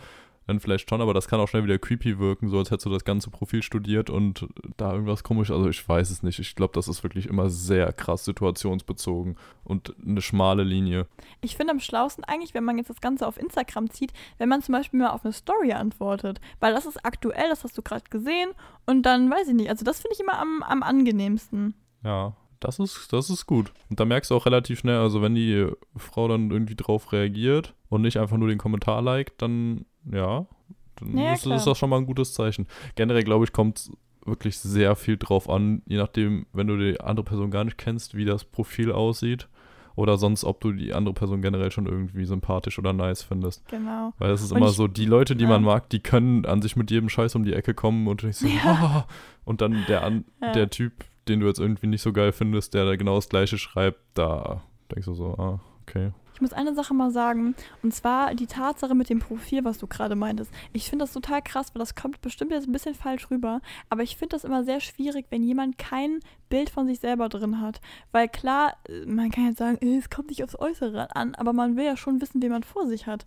dann 0.46 0.60
vielleicht 0.60 0.88
schon, 0.88 1.00
aber 1.00 1.14
das 1.14 1.28
kann 1.28 1.40
auch 1.40 1.48
schnell 1.48 1.64
wieder 1.64 1.78
creepy 1.78 2.18
wirken, 2.18 2.48
so 2.48 2.58
als 2.58 2.70
hättest 2.70 2.86
du 2.86 2.90
das 2.90 3.04
ganze 3.04 3.30
Profil 3.30 3.62
studiert 3.62 4.10
und 4.10 4.46
da 4.76 4.92
irgendwas 4.92 5.22
komisch, 5.22 5.50
also 5.50 5.68
ich 5.68 5.88
weiß 5.88 6.10
es 6.10 6.22
nicht. 6.22 6.38
Ich 6.38 6.54
glaube, 6.54 6.74
das 6.74 6.88
ist 6.88 7.02
wirklich 7.02 7.26
immer 7.26 7.48
sehr 7.48 7.92
krass 7.92 8.24
situationsbezogen 8.24 9.36
und 9.64 9.94
eine 10.04 10.20
schmale 10.20 10.64
Linie. 10.64 11.06
Ich 11.40 11.56
finde 11.56 11.72
am 11.72 11.80
schlausten 11.80 12.24
eigentlich, 12.24 12.54
wenn 12.54 12.64
man 12.64 12.78
jetzt 12.78 12.90
das 12.90 13.00
Ganze 13.00 13.26
auf 13.26 13.38
Instagram 13.38 13.90
zieht, 13.90 14.12
wenn 14.38 14.48
man 14.48 14.62
zum 14.62 14.74
Beispiel 14.74 15.00
mal 15.00 15.10
auf 15.10 15.24
eine 15.24 15.32
Story 15.32 15.72
antwortet, 15.72 16.40
weil 16.60 16.74
das 16.74 16.86
ist 16.86 17.04
aktuell, 17.04 17.48
das 17.48 17.64
hast 17.64 17.76
du 17.78 17.82
gerade 17.82 18.04
gesehen 18.10 18.50
und 18.86 19.02
dann 19.02 19.30
weiß 19.30 19.48
ich 19.48 19.54
nicht, 19.54 19.70
also 19.70 19.84
das 19.84 20.00
finde 20.00 20.14
ich 20.14 20.20
immer 20.20 20.38
am, 20.38 20.62
am 20.62 20.82
angenehmsten. 20.82 21.74
Ja, 22.02 22.34
das 22.64 22.78
ist, 22.78 23.12
das 23.12 23.30
ist 23.30 23.46
gut. 23.46 23.72
Und 23.90 24.00
da 24.00 24.04
merkst 24.04 24.30
du 24.30 24.34
auch 24.34 24.46
relativ 24.46 24.80
schnell, 24.80 24.98
also 24.98 25.22
wenn 25.22 25.34
die 25.34 25.66
Frau 25.96 26.28
dann 26.28 26.50
irgendwie 26.50 26.74
drauf 26.76 27.12
reagiert 27.12 27.74
und 27.88 28.02
nicht 28.02 28.18
einfach 28.18 28.36
nur 28.36 28.48
den 28.48 28.58
Kommentar 28.58 29.02
liked, 29.02 29.40
dann 29.42 29.84
ja, 30.10 30.46
dann 30.96 31.16
Ja, 31.18 31.32
ist, 31.32 31.46
ist 31.46 31.66
das 31.66 31.78
schon 31.78 31.90
mal 31.90 31.98
ein 31.98 32.06
gutes 32.06 32.34
Zeichen. 32.34 32.66
Generell, 32.94 33.22
glaube 33.24 33.44
ich, 33.44 33.52
kommt 33.52 33.78
es 33.78 33.92
wirklich 34.26 34.58
sehr 34.58 34.96
viel 34.96 35.16
drauf 35.18 35.48
an, 35.50 35.82
je 35.86 35.96
nachdem, 35.98 36.46
wenn 36.52 36.66
du 36.66 36.76
die 36.78 37.00
andere 37.00 37.24
Person 37.24 37.50
gar 37.50 37.64
nicht 37.64 37.78
kennst, 37.78 38.14
wie 38.16 38.24
das 38.24 38.44
Profil 38.44 38.90
aussieht. 38.92 39.48
Oder 39.96 40.16
sonst, 40.16 40.42
ob 40.42 40.60
du 40.60 40.72
die 40.72 40.92
andere 40.92 41.14
Person 41.14 41.40
generell 41.40 41.70
schon 41.70 41.86
irgendwie 41.86 42.24
sympathisch 42.24 42.80
oder 42.80 42.92
nice 42.92 43.22
findest. 43.22 43.64
Genau. 43.68 44.12
Weil 44.18 44.32
es 44.32 44.42
ist 44.42 44.50
Und 44.50 44.58
immer 44.58 44.66
ich- 44.70 44.72
so, 44.74 44.88
die 44.88 45.04
Leute, 45.06 45.36
die 45.36 45.44
ja. 45.44 45.50
man 45.50 45.62
mag, 45.62 45.88
die 45.90 46.00
können 46.00 46.44
an 46.46 46.62
sich 46.62 46.74
mit 46.74 46.90
jedem 46.90 47.08
Scheiß 47.08 47.36
um 47.36 47.44
die 47.44 47.52
Ecke 47.52 47.74
kommen 47.74 48.08
und 48.08 48.24
ich 48.24 48.36
so, 48.38 48.48
Ja. 48.48 49.06
und 49.44 49.60
dann 49.60 49.84
der, 49.86 50.02
an, 50.02 50.24
der 50.40 50.68
Typ, 50.68 50.92
den 51.28 51.40
du 51.40 51.46
jetzt 51.46 51.60
irgendwie 51.60 51.86
nicht 51.86 52.02
so 52.02 52.12
geil 52.12 52.32
findest, 52.32 52.74
der 52.74 52.84
da 52.84 52.96
genau 52.96 53.16
das 53.16 53.28
gleiche 53.28 53.58
schreibt, 53.58 54.00
da 54.14 54.62
denkst 54.90 55.06
du 55.06 55.14
so, 55.14 55.34
ah, 55.38 55.60
okay. 55.82 56.12
Ich 56.34 56.40
muss 56.40 56.52
eine 56.52 56.74
Sache 56.74 56.94
mal 56.94 57.12
sagen, 57.12 57.54
und 57.84 57.94
zwar 57.94 58.34
die 58.34 58.48
Tatsache 58.48 58.96
mit 58.96 59.08
dem 59.08 59.20
Profil, 59.20 59.64
was 59.64 59.78
du 59.78 59.86
gerade 59.86 60.16
meintest. 60.16 60.50
Ich 60.72 60.90
finde 60.90 61.04
das 61.04 61.12
total 61.12 61.40
krass, 61.40 61.72
weil 61.72 61.78
das 61.78 61.94
kommt 61.94 62.20
bestimmt 62.22 62.50
jetzt 62.50 62.66
ein 62.66 62.72
bisschen 62.72 62.96
falsch 62.96 63.30
rüber, 63.30 63.60
aber 63.88 64.02
ich 64.02 64.16
finde 64.16 64.34
das 64.34 64.42
immer 64.42 64.64
sehr 64.64 64.80
schwierig, 64.80 65.26
wenn 65.30 65.44
jemand 65.44 65.78
kein 65.78 66.18
Bild 66.54 66.70
von 66.70 66.86
sich 66.86 67.00
selber 67.00 67.28
drin 67.28 67.60
hat. 67.60 67.80
Weil 68.12 68.28
klar, 68.28 68.76
äh, 68.88 69.04
man 69.06 69.30
kann 69.32 69.46
jetzt 69.48 69.58
sagen, 69.58 69.78
äh, 69.80 69.96
es 69.96 70.08
kommt 70.08 70.28
nicht 70.28 70.44
aufs 70.44 70.56
Äußere 70.56 71.14
an, 71.16 71.34
aber 71.34 71.52
man 71.52 71.76
will 71.76 71.84
ja 71.84 71.96
schon 71.96 72.20
wissen, 72.20 72.40
wen 72.40 72.52
man 72.52 72.62
vor 72.62 72.86
sich 72.86 73.08
hat. 73.08 73.26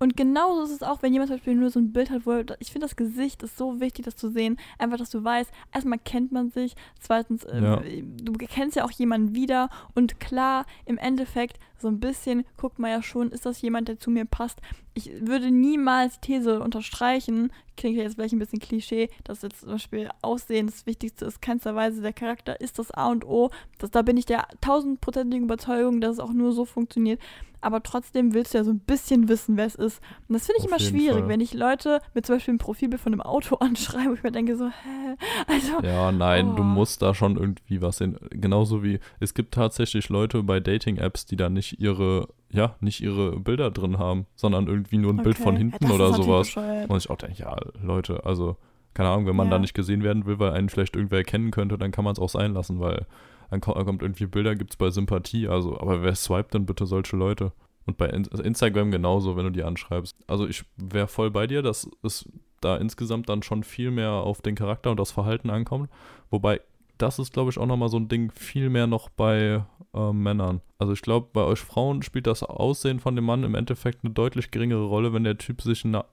Und 0.00 0.16
genauso 0.16 0.64
ist 0.64 0.72
es 0.72 0.82
auch, 0.82 1.00
wenn 1.00 1.12
jemand 1.12 1.28
zum 1.28 1.36
Beispiel 1.36 1.54
nur 1.54 1.70
so 1.70 1.78
ein 1.78 1.92
Bild 1.92 2.10
hat, 2.10 2.26
wo 2.26 2.32
er, 2.32 2.44
ich 2.58 2.72
finde, 2.72 2.86
das 2.86 2.96
Gesicht 2.96 3.42
ist 3.44 3.56
so 3.56 3.78
wichtig, 3.80 4.04
das 4.04 4.16
zu 4.16 4.30
sehen. 4.30 4.58
Einfach, 4.78 4.98
dass 4.98 5.10
du 5.10 5.22
weißt, 5.22 5.50
erstmal 5.72 5.98
kennt 6.00 6.32
man 6.32 6.50
sich, 6.50 6.74
zweitens, 7.00 7.44
äh, 7.44 7.62
Ja. 7.62 7.82
du 8.22 8.32
kennst 8.32 8.76
ja 8.76 8.84
auch 8.84 8.90
jemanden 8.90 9.34
wieder 9.36 9.70
und 9.94 10.18
klar, 10.18 10.66
im 10.86 10.98
Endeffekt, 10.98 11.58
so 11.78 11.88
ein 11.88 12.00
bisschen 12.00 12.44
guckt 12.56 12.78
man 12.80 12.90
ja 12.90 13.02
schon, 13.02 13.30
ist 13.30 13.46
das 13.46 13.62
jemand, 13.62 13.86
der 13.88 13.98
zu 13.98 14.10
mir 14.10 14.24
passt. 14.24 14.60
Ich 14.98 15.10
würde 15.20 15.50
niemals 15.50 16.20
These 16.20 16.58
unterstreichen, 16.60 17.52
klingt 17.76 17.98
jetzt 17.98 18.14
vielleicht 18.14 18.32
ein 18.32 18.38
bisschen 18.38 18.60
Klischee, 18.60 19.10
dass 19.24 19.42
jetzt 19.42 19.60
zum 19.60 19.72
Beispiel 19.72 20.08
Aussehen 20.22 20.68
das 20.68 20.86
Wichtigste 20.86 21.26
ist, 21.26 21.42
keinsterweise 21.42 22.00
der 22.00 22.14
Charakter 22.14 22.58
ist 22.62 22.78
das 22.78 22.92
A 22.92 23.10
und 23.10 23.22
O. 23.26 23.50
Das, 23.76 23.90
da 23.90 24.00
bin 24.00 24.16
ich 24.16 24.24
der 24.24 24.48
tausendprozentigen 24.62 25.44
Überzeugung, 25.44 26.00
dass 26.00 26.12
es 26.14 26.20
auch 26.20 26.32
nur 26.32 26.52
so 26.52 26.64
funktioniert. 26.64 27.20
Aber 27.60 27.82
trotzdem 27.82 28.34
willst 28.34 28.54
du 28.54 28.58
ja 28.58 28.64
so 28.64 28.70
ein 28.70 28.78
bisschen 28.80 29.28
wissen, 29.28 29.56
wer 29.56 29.66
es 29.66 29.74
ist. 29.74 30.00
Und 30.28 30.34
das 30.34 30.46
finde 30.46 30.58
ich 30.60 30.64
Auf 30.64 30.70
immer 30.70 30.78
schwierig, 30.80 31.20
Fall. 31.20 31.28
wenn 31.28 31.40
ich 31.40 31.54
Leute 31.54 32.00
mit 32.14 32.26
zum 32.26 32.36
Beispiel 32.36 32.52
einem 32.52 32.58
Profilbild 32.58 33.00
von 33.00 33.12
einem 33.12 33.22
Auto 33.22 33.56
anschreibe, 33.60 34.10
wo 34.10 34.14
ich 34.14 34.22
mir 34.22 34.32
denke 34.32 34.56
so, 34.56 34.66
hä? 34.66 35.16
Also, 35.46 35.86
Ja, 35.86 36.12
nein, 36.12 36.54
du 36.54 36.62
Oh. 36.62 36.64
musst 36.64 37.02
da 37.02 37.14
schon 37.14 37.36
irgendwie 37.36 37.80
was 37.82 37.96
sehen. 37.98 38.16
Genauso 38.30 38.82
wie 38.84 39.00
es 39.20 39.34
gibt 39.34 39.54
tatsächlich 39.54 40.08
Leute 40.08 40.42
bei 40.42 40.60
Dating-Apps, 40.60 41.26
die 41.26 41.36
da 41.36 41.48
nicht 41.48 41.80
ihre, 41.80 42.28
ja, 42.50 42.76
nicht 42.80 43.00
ihre 43.00 43.40
Bilder 43.40 43.70
drin 43.70 43.98
haben, 43.98 44.26
sondern 44.36 44.66
irgendwie 44.66 44.98
nur 44.98 45.12
ein 45.12 45.22
Bild 45.22 45.38
von 45.38 45.54
okay. 45.54 45.58
hinten 45.58 45.86
Ja, 45.86 45.90
oder 45.94 46.12
sowas. 46.12 46.46
bescheuert. 46.48 46.88
Und 46.90 46.98
ich 46.98 47.10
auch 47.10 47.16
denke, 47.18 47.42
ja, 47.42 47.56
Leute, 47.82 48.24
also, 48.24 48.56
keine 48.94 49.08
Ahnung, 49.10 49.26
wenn 49.26 49.36
man 49.36 49.46
Ja. 49.48 49.52
da 49.52 49.58
nicht 49.58 49.74
gesehen 49.74 50.02
werden 50.02 50.24
will, 50.26 50.38
weil 50.38 50.52
einen 50.52 50.68
vielleicht 50.68 50.94
irgendwer 50.96 51.18
erkennen 51.18 51.50
könnte, 51.50 51.76
dann 51.78 51.90
kann 51.90 52.04
man 52.04 52.12
es 52.12 52.18
auch 52.18 52.28
sein 52.30 52.52
lassen, 52.54 52.80
weil 52.80 53.06
dann 53.50 53.60
kommt, 53.60 54.02
irgendwie 54.02 54.26
Bilder, 54.26 54.54
gibt 54.54 54.72
es 54.72 54.76
bei 54.76 54.90
Sympathie, 54.90 55.48
also, 55.48 55.78
aber 55.78 56.02
wer 56.02 56.14
swiped 56.14 56.54
denn 56.54 56.66
bitte 56.66 56.86
solche 56.86 57.16
Leute? 57.16 57.52
Und 57.86 57.98
bei 57.98 58.10
also 58.10 58.42
Instagram 58.42 58.90
genauso, 58.90 59.36
wenn 59.36 59.44
du 59.44 59.52
die 59.52 59.62
anschreibst. 59.62 60.16
Also 60.26 60.46
ich 60.48 60.64
wäre 60.76 61.06
voll 61.06 61.30
bei 61.30 61.46
dir, 61.46 61.62
dass 61.62 61.88
es 62.02 62.28
da 62.60 62.76
insgesamt 62.76 63.28
dann 63.28 63.42
schon 63.42 63.62
viel 63.62 63.92
mehr 63.92 64.10
auf 64.10 64.42
den 64.42 64.56
Charakter 64.56 64.90
und 64.90 64.98
das 64.98 65.12
Verhalten 65.12 65.50
ankommt. 65.50 65.88
Wobei, 66.30 66.60
das 66.98 67.20
ist, 67.20 67.32
glaube 67.32 67.50
ich, 67.50 67.58
auch 67.58 67.66
nochmal 67.66 67.88
so 67.88 67.98
ein 67.98 68.08
Ding 68.08 68.32
viel 68.32 68.70
mehr 68.70 68.88
noch 68.88 69.08
bei 69.08 69.64
äh, 69.94 70.12
Männern. 70.12 70.62
Also 70.78 70.92
ich 70.92 71.02
glaube, 71.02 71.28
bei 71.32 71.42
euch 71.42 71.60
Frauen 71.60 72.02
spielt 72.02 72.26
das 72.26 72.42
Aussehen 72.42 72.98
von 72.98 73.14
dem 73.14 73.24
Mann 73.24 73.44
im 73.44 73.54
Endeffekt 73.54 74.04
eine 74.04 74.12
deutlich 74.12 74.50
geringere 74.50 74.84
Rolle, 74.84 75.12
wenn 75.12 75.24
der 75.24 75.38
Typ 75.38 75.62
sich 75.62 75.84
na 75.84 76.04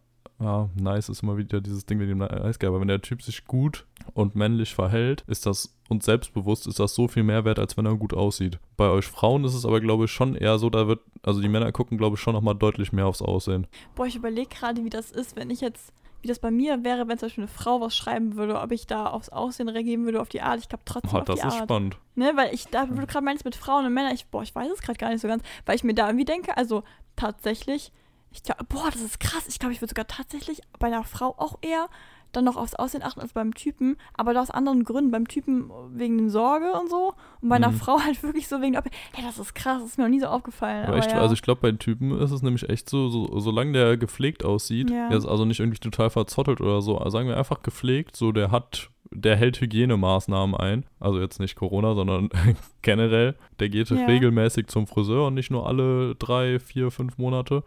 ja, 0.43 0.69
nice 0.75 1.09
ist 1.09 1.23
immer 1.23 1.37
wieder 1.37 1.61
dieses 1.61 1.85
Ding 1.85 1.97
mit 1.97 2.09
dem 2.09 2.17
Nice 2.19 2.59
Guy, 2.59 2.67
aber 2.67 2.79
wenn 2.81 2.87
der 2.87 3.01
Typ 3.01 3.21
sich 3.21 3.45
gut 3.45 3.85
und 4.13 4.35
männlich 4.35 4.75
verhält, 4.75 5.23
ist 5.27 5.45
das 5.45 5.75
und 5.89 6.03
selbstbewusst 6.03 6.67
ist 6.67 6.79
das 6.79 6.95
so 6.95 7.07
viel 7.07 7.23
mehr 7.23 7.45
wert, 7.45 7.59
als 7.59 7.77
wenn 7.77 7.85
er 7.85 7.95
gut 7.95 8.13
aussieht. 8.13 8.57
Bei 8.77 8.89
euch 8.89 9.05
Frauen 9.05 9.43
ist 9.43 9.53
es 9.53 9.65
aber, 9.65 9.79
glaube 9.79 10.05
ich, 10.05 10.11
schon 10.11 10.35
eher 10.35 10.57
so, 10.57 10.69
da 10.69 10.87
wird, 10.87 11.01
also 11.21 11.39
die 11.41 11.49
Männer 11.49 11.71
gucken, 11.71 11.97
glaube 11.97 12.15
ich, 12.15 12.19
schon 12.21 12.33
nochmal 12.33 12.55
deutlich 12.55 12.91
mehr 12.91 13.05
aufs 13.07 13.21
Aussehen. 13.21 13.67
Boah, 13.95 14.05
ich 14.07 14.15
überlege 14.15 14.49
gerade, 14.49 14.83
wie 14.83 14.89
das 14.89 15.11
ist, 15.11 15.35
wenn 15.35 15.49
ich 15.51 15.61
jetzt, 15.61 15.93
wie 16.21 16.27
das 16.29 16.39
bei 16.39 16.51
mir 16.51 16.83
wäre, 16.83 17.07
wenn 17.07 17.17
zum 17.17 17.27
Beispiel 17.27 17.43
eine 17.43 17.51
Frau 17.51 17.79
was 17.81 17.95
schreiben 17.95 18.35
würde, 18.37 18.59
ob 18.59 18.71
ich 18.71 18.87
da 18.87 19.07
aufs 19.07 19.29
Aussehen 19.29 19.69
reagieren 19.69 20.05
würde, 20.05 20.19
auf 20.21 20.29
die 20.29 20.41
Art. 20.41 20.59
Ich 20.59 20.69
glaube 20.69 20.83
trotzdem 20.85 21.11
Oh, 21.13 21.19
auf 21.19 21.25
das 21.25 21.41
die 21.41 21.47
ist 21.47 21.53
Art. 21.53 21.63
spannend. 21.63 21.97
Ne, 22.15 22.31
weil 22.35 22.53
ich 22.53 22.65
da, 22.67 22.89
wo 22.89 22.95
du 22.95 23.05
gerade 23.05 23.25
meinst 23.25 23.45
mit 23.45 23.55
Frauen 23.55 23.85
und 23.85 23.93
Männern, 23.93 24.15
ich, 24.15 24.25
boah, 24.27 24.41
ich 24.41 24.55
weiß 24.55 24.71
es 24.73 24.81
gerade 24.81 24.97
gar 24.97 25.09
nicht 25.09 25.21
so 25.21 25.27
ganz, 25.27 25.43
weil 25.65 25.75
ich 25.75 25.83
mir 25.83 25.93
da 25.93 26.07
irgendwie 26.07 26.25
denke, 26.25 26.57
also 26.57 26.83
tatsächlich, 27.15 27.91
ich 28.33 28.43
glaub, 28.43 28.57
boah, 28.69 28.89
das 28.91 29.01
ist 29.01 29.19
krass. 29.19 29.47
Ich 29.47 29.59
glaube, 29.59 29.73
ich 29.73 29.81
würde 29.81 29.89
sogar 29.89 30.07
tatsächlich 30.07 30.61
bei 30.79 30.87
einer 30.87 31.03
Frau 31.03 31.35
auch 31.37 31.57
eher 31.61 31.87
dann 32.31 32.45
noch 32.45 32.57
aufs 32.57 32.73
Aussehen 32.73 33.03
achten 33.03 33.21
als 33.21 33.33
beim 33.33 33.53
Typen, 33.53 33.95
aber 34.15 34.33
da 34.33 34.41
aus 34.41 34.49
anderen 34.49 34.83
Gründen. 34.85 35.11
Beim 35.11 35.27
Typen 35.27 35.69
wegen 35.91 36.17
den 36.17 36.29
Sorge 36.31 36.71
und 36.73 36.89
so 36.89 37.13
und 37.41 37.49
bei 37.49 37.57
einer 37.57 37.69
Mhm. 37.69 37.75
Frau 37.75 37.99
halt 37.99 38.23
wirklich 38.23 38.47
so 38.47 38.59
wegen, 38.59 38.73
der 38.73 38.81
hey, 39.13 39.23
das 39.23 39.37
ist 39.37 39.53
krass, 39.53 39.81
das 39.81 39.91
ist 39.91 39.97
mir 39.99 40.05
noch 40.05 40.09
nie 40.09 40.19
so 40.19 40.25
aufgefallen. 40.25 40.79
Aber 40.85 40.93
Aber 40.93 40.97
echt, 40.97 41.11
ja. 41.11 41.21
also 41.21 41.35
ich 41.35 41.43
glaube, 41.43 41.61
bei 41.61 41.71
Typen 41.73 42.17
ist 42.19 42.31
es 42.31 42.41
nämlich 42.41 42.67
echt 42.69 42.89
so, 42.89 43.07
so 43.09 43.39
solange 43.39 43.73
der 43.73 43.97
gepflegt 43.97 44.43
aussieht, 44.43 44.89
Ja. 44.89 45.09
der 45.09 45.17
ist 45.19 45.27
also 45.27 45.45
nicht 45.45 45.59
irgendwie 45.59 45.77
total 45.79 46.09
verzottelt 46.09 46.59
oder 46.59 46.81
so, 46.81 46.97
also 46.97 47.11
sagen 47.11 47.27
wir 47.29 47.37
einfach 47.37 47.61
gepflegt, 47.61 48.15
so 48.17 48.31
der 48.31 48.49
hat, 48.49 48.89
der 49.11 49.35
hält 49.35 49.61
Hygienemaßnahmen 49.61 50.55
ein, 50.55 50.85
also 50.99 51.19
jetzt 51.19 51.39
nicht 51.39 51.55
Corona, 51.55 51.93
sondern 51.93 52.29
generell, 52.81 53.35
der 53.59 53.69
geht 53.69 53.91
Ja. 53.91 54.05
regelmäßig 54.07 54.65
zum 54.69 54.87
Friseur 54.87 55.27
und 55.27 55.35
nicht 55.35 55.51
nur 55.51 55.67
alle 55.67 56.15
drei, 56.15 56.57
vier, 56.59 56.89
fünf 56.89 57.19
Monate, 57.19 57.63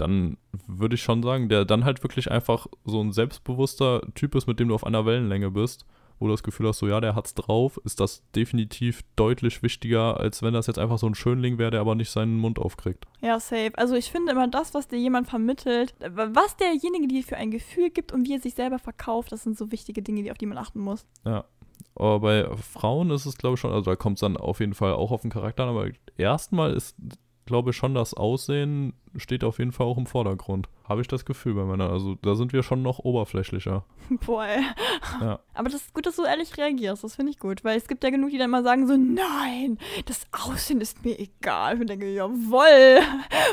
dann 0.00 0.36
würde 0.66 0.94
ich 0.94 1.02
schon 1.02 1.22
sagen, 1.22 1.48
der 1.48 1.64
dann 1.64 1.84
halt 1.84 2.02
wirklich 2.02 2.30
einfach 2.30 2.66
so 2.84 3.00
ein 3.00 3.12
selbstbewusster 3.12 4.02
Typ 4.14 4.34
ist, 4.34 4.46
mit 4.46 4.60
dem 4.60 4.68
du 4.68 4.74
auf 4.74 4.84
einer 4.84 5.06
Wellenlänge 5.06 5.50
bist, 5.50 5.86
wo 6.18 6.26
du 6.26 6.32
das 6.32 6.42
Gefühl 6.42 6.68
hast, 6.68 6.78
so 6.78 6.86
ja, 6.86 7.00
der 7.00 7.14
hat's 7.14 7.34
drauf, 7.34 7.80
ist 7.84 7.98
das 7.98 8.22
definitiv 8.36 9.02
deutlich 9.16 9.62
wichtiger, 9.62 10.20
als 10.20 10.42
wenn 10.42 10.52
das 10.52 10.66
jetzt 10.66 10.78
einfach 10.78 10.98
so 10.98 11.06
ein 11.06 11.14
Schönling 11.14 11.58
wäre, 11.58 11.70
der 11.70 11.80
aber 11.80 11.94
nicht 11.94 12.10
seinen 12.10 12.36
Mund 12.36 12.58
aufkriegt. 12.58 13.06
Ja, 13.22 13.40
safe. 13.40 13.72
Also 13.76 13.94
ich 13.94 14.10
finde 14.10 14.32
immer 14.32 14.46
das, 14.46 14.74
was 14.74 14.86
dir 14.86 14.98
jemand 14.98 15.28
vermittelt, 15.28 15.94
was 15.98 16.56
derjenige 16.56 17.08
dir 17.08 17.22
für 17.22 17.36
ein 17.36 17.50
Gefühl 17.50 17.90
gibt 17.90 18.12
und 18.12 18.28
wie 18.28 18.34
er 18.34 18.40
sich 18.40 18.54
selber 18.54 18.78
verkauft, 18.78 19.32
das 19.32 19.42
sind 19.42 19.56
so 19.56 19.72
wichtige 19.72 20.02
Dinge, 20.02 20.22
die 20.22 20.30
auf 20.30 20.38
die 20.38 20.46
man 20.46 20.58
achten 20.58 20.80
muss. 20.80 21.06
Ja. 21.24 21.44
Aber 21.94 22.20
bei 22.20 22.56
Frauen 22.56 23.10
ist 23.10 23.24
es, 23.24 23.38
glaube 23.38 23.54
ich, 23.54 23.60
schon, 23.60 23.72
also 23.72 23.90
da 23.90 23.96
kommt 23.96 24.18
es 24.18 24.20
dann 24.20 24.36
auf 24.36 24.60
jeden 24.60 24.74
Fall 24.74 24.92
auch 24.92 25.10
auf 25.10 25.22
den 25.22 25.30
Charakter 25.30 25.64
an, 25.64 25.70
aber 25.70 25.88
erstmal 26.18 26.74
ist, 26.74 26.96
glaube 27.46 27.72
schon 27.72 27.94
das 27.94 28.14
Aussehen 28.14 28.94
steht 29.16 29.44
auf 29.44 29.58
jeden 29.58 29.72
Fall 29.72 29.86
auch 29.86 29.98
im 29.98 30.06
Vordergrund. 30.06 30.68
Habe 30.90 31.02
ich 31.02 31.06
das 31.08 31.24
Gefühl 31.24 31.54
bei 31.54 31.64
Männern. 31.64 31.90
Also 31.92 32.16
da 32.16 32.34
sind 32.34 32.52
wir 32.52 32.64
schon 32.64 32.82
noch 32.82 32.98
oberflächlicher. 32.98 33.84
Boah, 34.26 34.44
ey. 34.44 34.62
Ja. 35.20 35.38
Aber 35.54 35.68
das 35.68 35.82
ist 35.82 35.94
gut, 35.94 36.04
dass 36.04 36.16
du 36.16 36.24
ehrlich 36.24 36.56
reagierst. 36.58 37.04
Das 37.04 37.14
finde 37.14 37.30
ich 37.30 37.38
gut. 37.38 37.62
Weil 37.62 37.78
es 37.78 37.86
gibt 37.86 38.02
ja 38.02 38.10
genug, 38.10 38.30
die 38.30 38.38
dann 38.38 38.50
mal 38.50 38.64
sagen 38.64 38.88
so, 38.88 38.96
nein, 38.96 39.78
das 40.06 40.26
Aussehen 40.32 40.80
ist 40.80 41.04
mir 41.04 41.16
egal. 41.18 41.80
Ich 41.80 41.86
denke, 41.86 42.12
jawoll, 42.12 42.98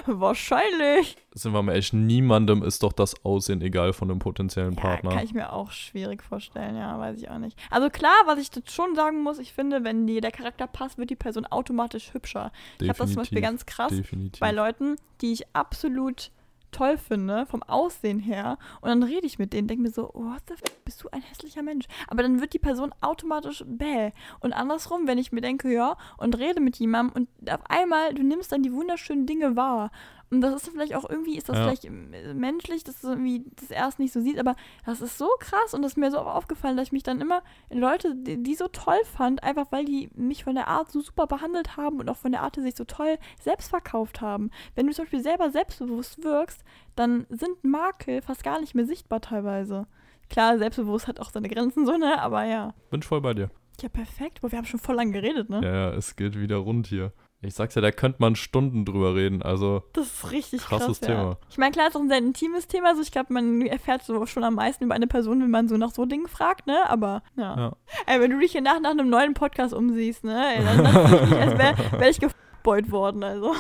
wahrscheinlich. 0.07 1.15
Sind 1.33 1.53
wir 1.53 1.61
mal 1.61 1.73
ehrlich, 1.73 1.93
niemandem 1.93 2.63
ist 2.63 2.81
doch 2.83 2.91
das 2.93 3.23
Aussehen 3.23 3.61
egal 3.61 3.93
von 3.93 4.09
einem 4.09 4.19
potenziellen 4.19 4.73
Ja, 4.73 4.81
Partner. 4.81 5.11
kann 5.11 5.23
ich 5.23 5.33
mir 5.33 5.53
auch 5.53 5.69
schwierig 5.71 6.23
vorstellen. 6.23 6.75
Ja, 6.75 6.97
weiß 6.97 7.17
ich 7.21 7.29
auch 7.29 7.37
nicht. 7.37 7.57
Also 7.69 7.89
klar, 7.89 8.15
was 8.25 8.39
ich 8.39 8.49
jetzt 8.55 8.71
schon 8.71 8.95
sagen 8.95 9.21
muss, 9.21 9.37
ich 9.37 9.53
finde, 9.53 9.83
wenn 9.83 10.07
dir 10.07 10.21
der 10.21 10.31
Charakter 10.31 10.65
passt, 10.67 10.97
wird 10.97 11.09
die 11.11 11.15
Person 11.15 11.45
automatisch 11.45 12.13
hübscher. 12.13 12.51
Ich 12.81 12.89
habe 12.89 12.97
das 12.97 13.09
zum 13.11 13.17
Beispiel 13.17 13.41
ganz 13.41 13.65
krass 13.67 13.91
Definitiv. 13.95 14.39
bei 14.39 14.51
Leuten, 14.51 14.95
die 15.21 15.33
ich 15.33 15.43
absolut 15.53 16.31
toll 16.77 16.97
finde, 16.97 17.45
vom 17.47 17.63
Aussehen 17.63 18.19
her. 18.19 18.57
Und 18.81 18.89
dann 18.89 19.03
rede 19.03 19.25
ich 19.25 19.39
mit 19.39 19.53
denen, 19.53 19.67
denke 19.67 19.83
mir 19.83 19.91
so, 19.91 20.11
oh, 20.13 20.25
what 20.25 20.43
the 20.47 20.53
f 20.53 20.61
bist 20.85 21.03
du 21.03 21.09
ein 21.09 21.21
hässlicher 21.21 21.63
Mensch. 21.63 21.87
Aber 22.07 22.21
dann 22.21 22.39
wird 22.39 22.53
die 22.53 22.59
Person 22.59 22.93
automatisch 23.01 23.63
bäh. 23.65 24.11
Und 24.39 24.53
andersrum, 24.53 25.07
wenn 25.07 25.17
ich 25.17 25.31
mir 25.31 25.41
denke, 25.41 25.73
ja, 25.73 25.97
und 26.17 26.37
rede 26.37 26.61
mit 26.61 26.77
jemandem 26.77 27.27
und 27.41 27.51
auf 27.51 27.61
einmal, 27.67 28.13
du 28.13 28.23
nimmst 28.23 28.51
dann 28.51 28.63
die 28.63 28.73
wunderschönen 28.73 29.25
Dinge 29.25 29.55
wahr. 29.55 29.91
Und 30.29 30.41
das 30.41 30.55
ist 30.55 30.69
vielleicht 30.69 30.93
auch 30.93 31.09
irgendwie, 31.09 31.37
ist 31.37 31.47
das 31.47 31.55
Ja. 31.57 31.63
vielleicht 31.63 31.85
äh, 31.85 32.33
menschlich, 32.33 32.83
dass 32.83 32.99
du 32.99 33.09
irgendwie 33.09 33.45
das 33.55 33.71
erst 33.71 33.97
nicht 33.97 34.11
so 34.11 34.19
siehst, 34.19 34.39
aber 34.39 34.55
das 34.85 34.99
ist 35.01 35.17
so 35.17 35.29
krass 35.39 35.73
und 35.73 35.81
das 35.83 35.93
ist 35.93 35.97
mir 35.97 36.11
so 36.11 36.17
aufgefallen, 36.17 36.75
dass 36.75 36.87
ich 36.87 36.91
mich 36.91 37.03
dann 37.03 37.21
immer 37.21 37.43
in 37.69 37.79
Leute, 37.79 38.13
die, 38.15 38.43
die 38.43 38.55
so 38.55 38.67
toll 38.67 38.97
fand, 39.05 39.41
einfach 39.43 39.67
weil 39.71 39.85
die 39.85 40.09
mich 40.15 40.43
von 40.43 40.55
der 40.55 40.67
Art 40.67 40.91
so 40.91 40.99
super 40.99 41.27
behandelt 41.27 41.77
haben 41.77 41.99
und 41.99 42.09
auch 42.09 42.17
von 42.17 42.33
der 42.33 42.41
Art, 42.41 42.57
die 42.57 42.61
sich 42.61 42.75
so 42.75 42.83
toll 42.83 43.17
selbst 43.41 43.69
verkauft 43.69 44.19
haben. 44.19 44.51
Wenn 44.75 44.87
du 44.87 44.93
zum 44.93 45.05
Beispiel 45.05 45.21
selber 45.23 45.49
selbstbewusst 45.49 46.23
wirkst, 46.23 46.61
dann 46.95 47.25
sind 47.29 47.63
Makel 47.63 48.21
fast 48.21 48.43
gar 48.43 48.59
nicht 48.59 48.75
mehr 48.75 48.85
sichtbar 48.85 49.21
teilweise. 49.21 49.87
Klar, 50.29 50.57
selbstbewusst 50.57 51.07
hat 51.07 51.21
auch 51.21 51.29
seine 51.29 51.47
Grenzen 51.47 51.85
so, 51.85 51.95
ne? 51.95 52.19
Aber 52.21 52.43
ja. 52.43 52.73
Bin 52.89 52.99
ich 52.99 53.05
voll 53.07 53.21
bei 53.21 53.33
dir. 53.33 53.49
Ja, 53.79 53.87
perfekt. 53.87 54.41
Boah, 54.41 54.51
wir 54.51 54.57
haben 54.57 54.65
schon 54.65 54.79
voll 54.79 54.95
lang 54.95 55.11
geredet, 55.13 55.49
ne? 55.49 55.61
Ja, 55.63 55.73
ja, 55.73 55.89
es 55.93 56.15
geht 56.17 56.37
wieder 56.37 56.57
rund 56.57 56.87
hier. 56.87 57.13
Ich 57.41 57.53
sag's 57.53 57.75
ja, 57.75 57.81
da 57.81 57.91
könnte 57.91 58.17
man 58.19 58.35
Stunden 58.35 58.83
drüber 58.83 59.13
reden. 59.13 59.43
Also, 59.43 59.83
Das 59.93 60.07
ist 60.07 60.31
richtig 60.31 60.61
Krasses 60.61 60.99
krass, 60.99 61.07
ja. 61.07 61.15
Thema. 61.15 61.37
Ich 61.49 61.57
meine, 61.57 61.71
klar, 61.71 61.85
es 61.85 61.91
ist 61.91 61.97
auch 61.97 62.01
ein 62.01 62.09
sehr 62.09 62.17
intimes 62.17 62.67
Thema. 62.67 62.89
Also 62.89 63.03
ich 63.03 63.11
glaube, 63.11 63.31
man 63.31 63.61
erfährt 63.61 64.03
so 64.03 64.25
schon 64.25 64.43
am 64.43 64.55
meisten 64.55 64.85
über 64.85 64.95
eine 64.95 65.05
Person, 65.07 65.41
wenn 65.41 65.51
man 65.51 65.67
so 65.67 65.77
nach 65.77 65.91
so 65.91 66.05
Dingen 66.05 66.27
fragt, 66.27 66.65
ne? 66.65 66.89
Aber 66.89 67.21
ja. 67.35 67.55
Ja. 67.57 67.75
Ey, 68.07 68.19
wenn 68.19 68.31
du 68.31 68.39
dich 68.39 68.53
hier 68.53 68.61
nach, 68.61 68.79
nach 68.79 68.91
einem 68.91 69.09
neuen 69.09 69.35
Podcast 69.35 69.73
umsiehst, 69.73 70.23
ne? 70.23 70.55
Ey, 70.55 70.63
dann 70.63 71.57
wäre 71.59 71.75
wär 71.99 72.09
ich 72.09 72.19
gebeut 72.19 72.89
worden, 72.89 73.23
also. 73.23 73.53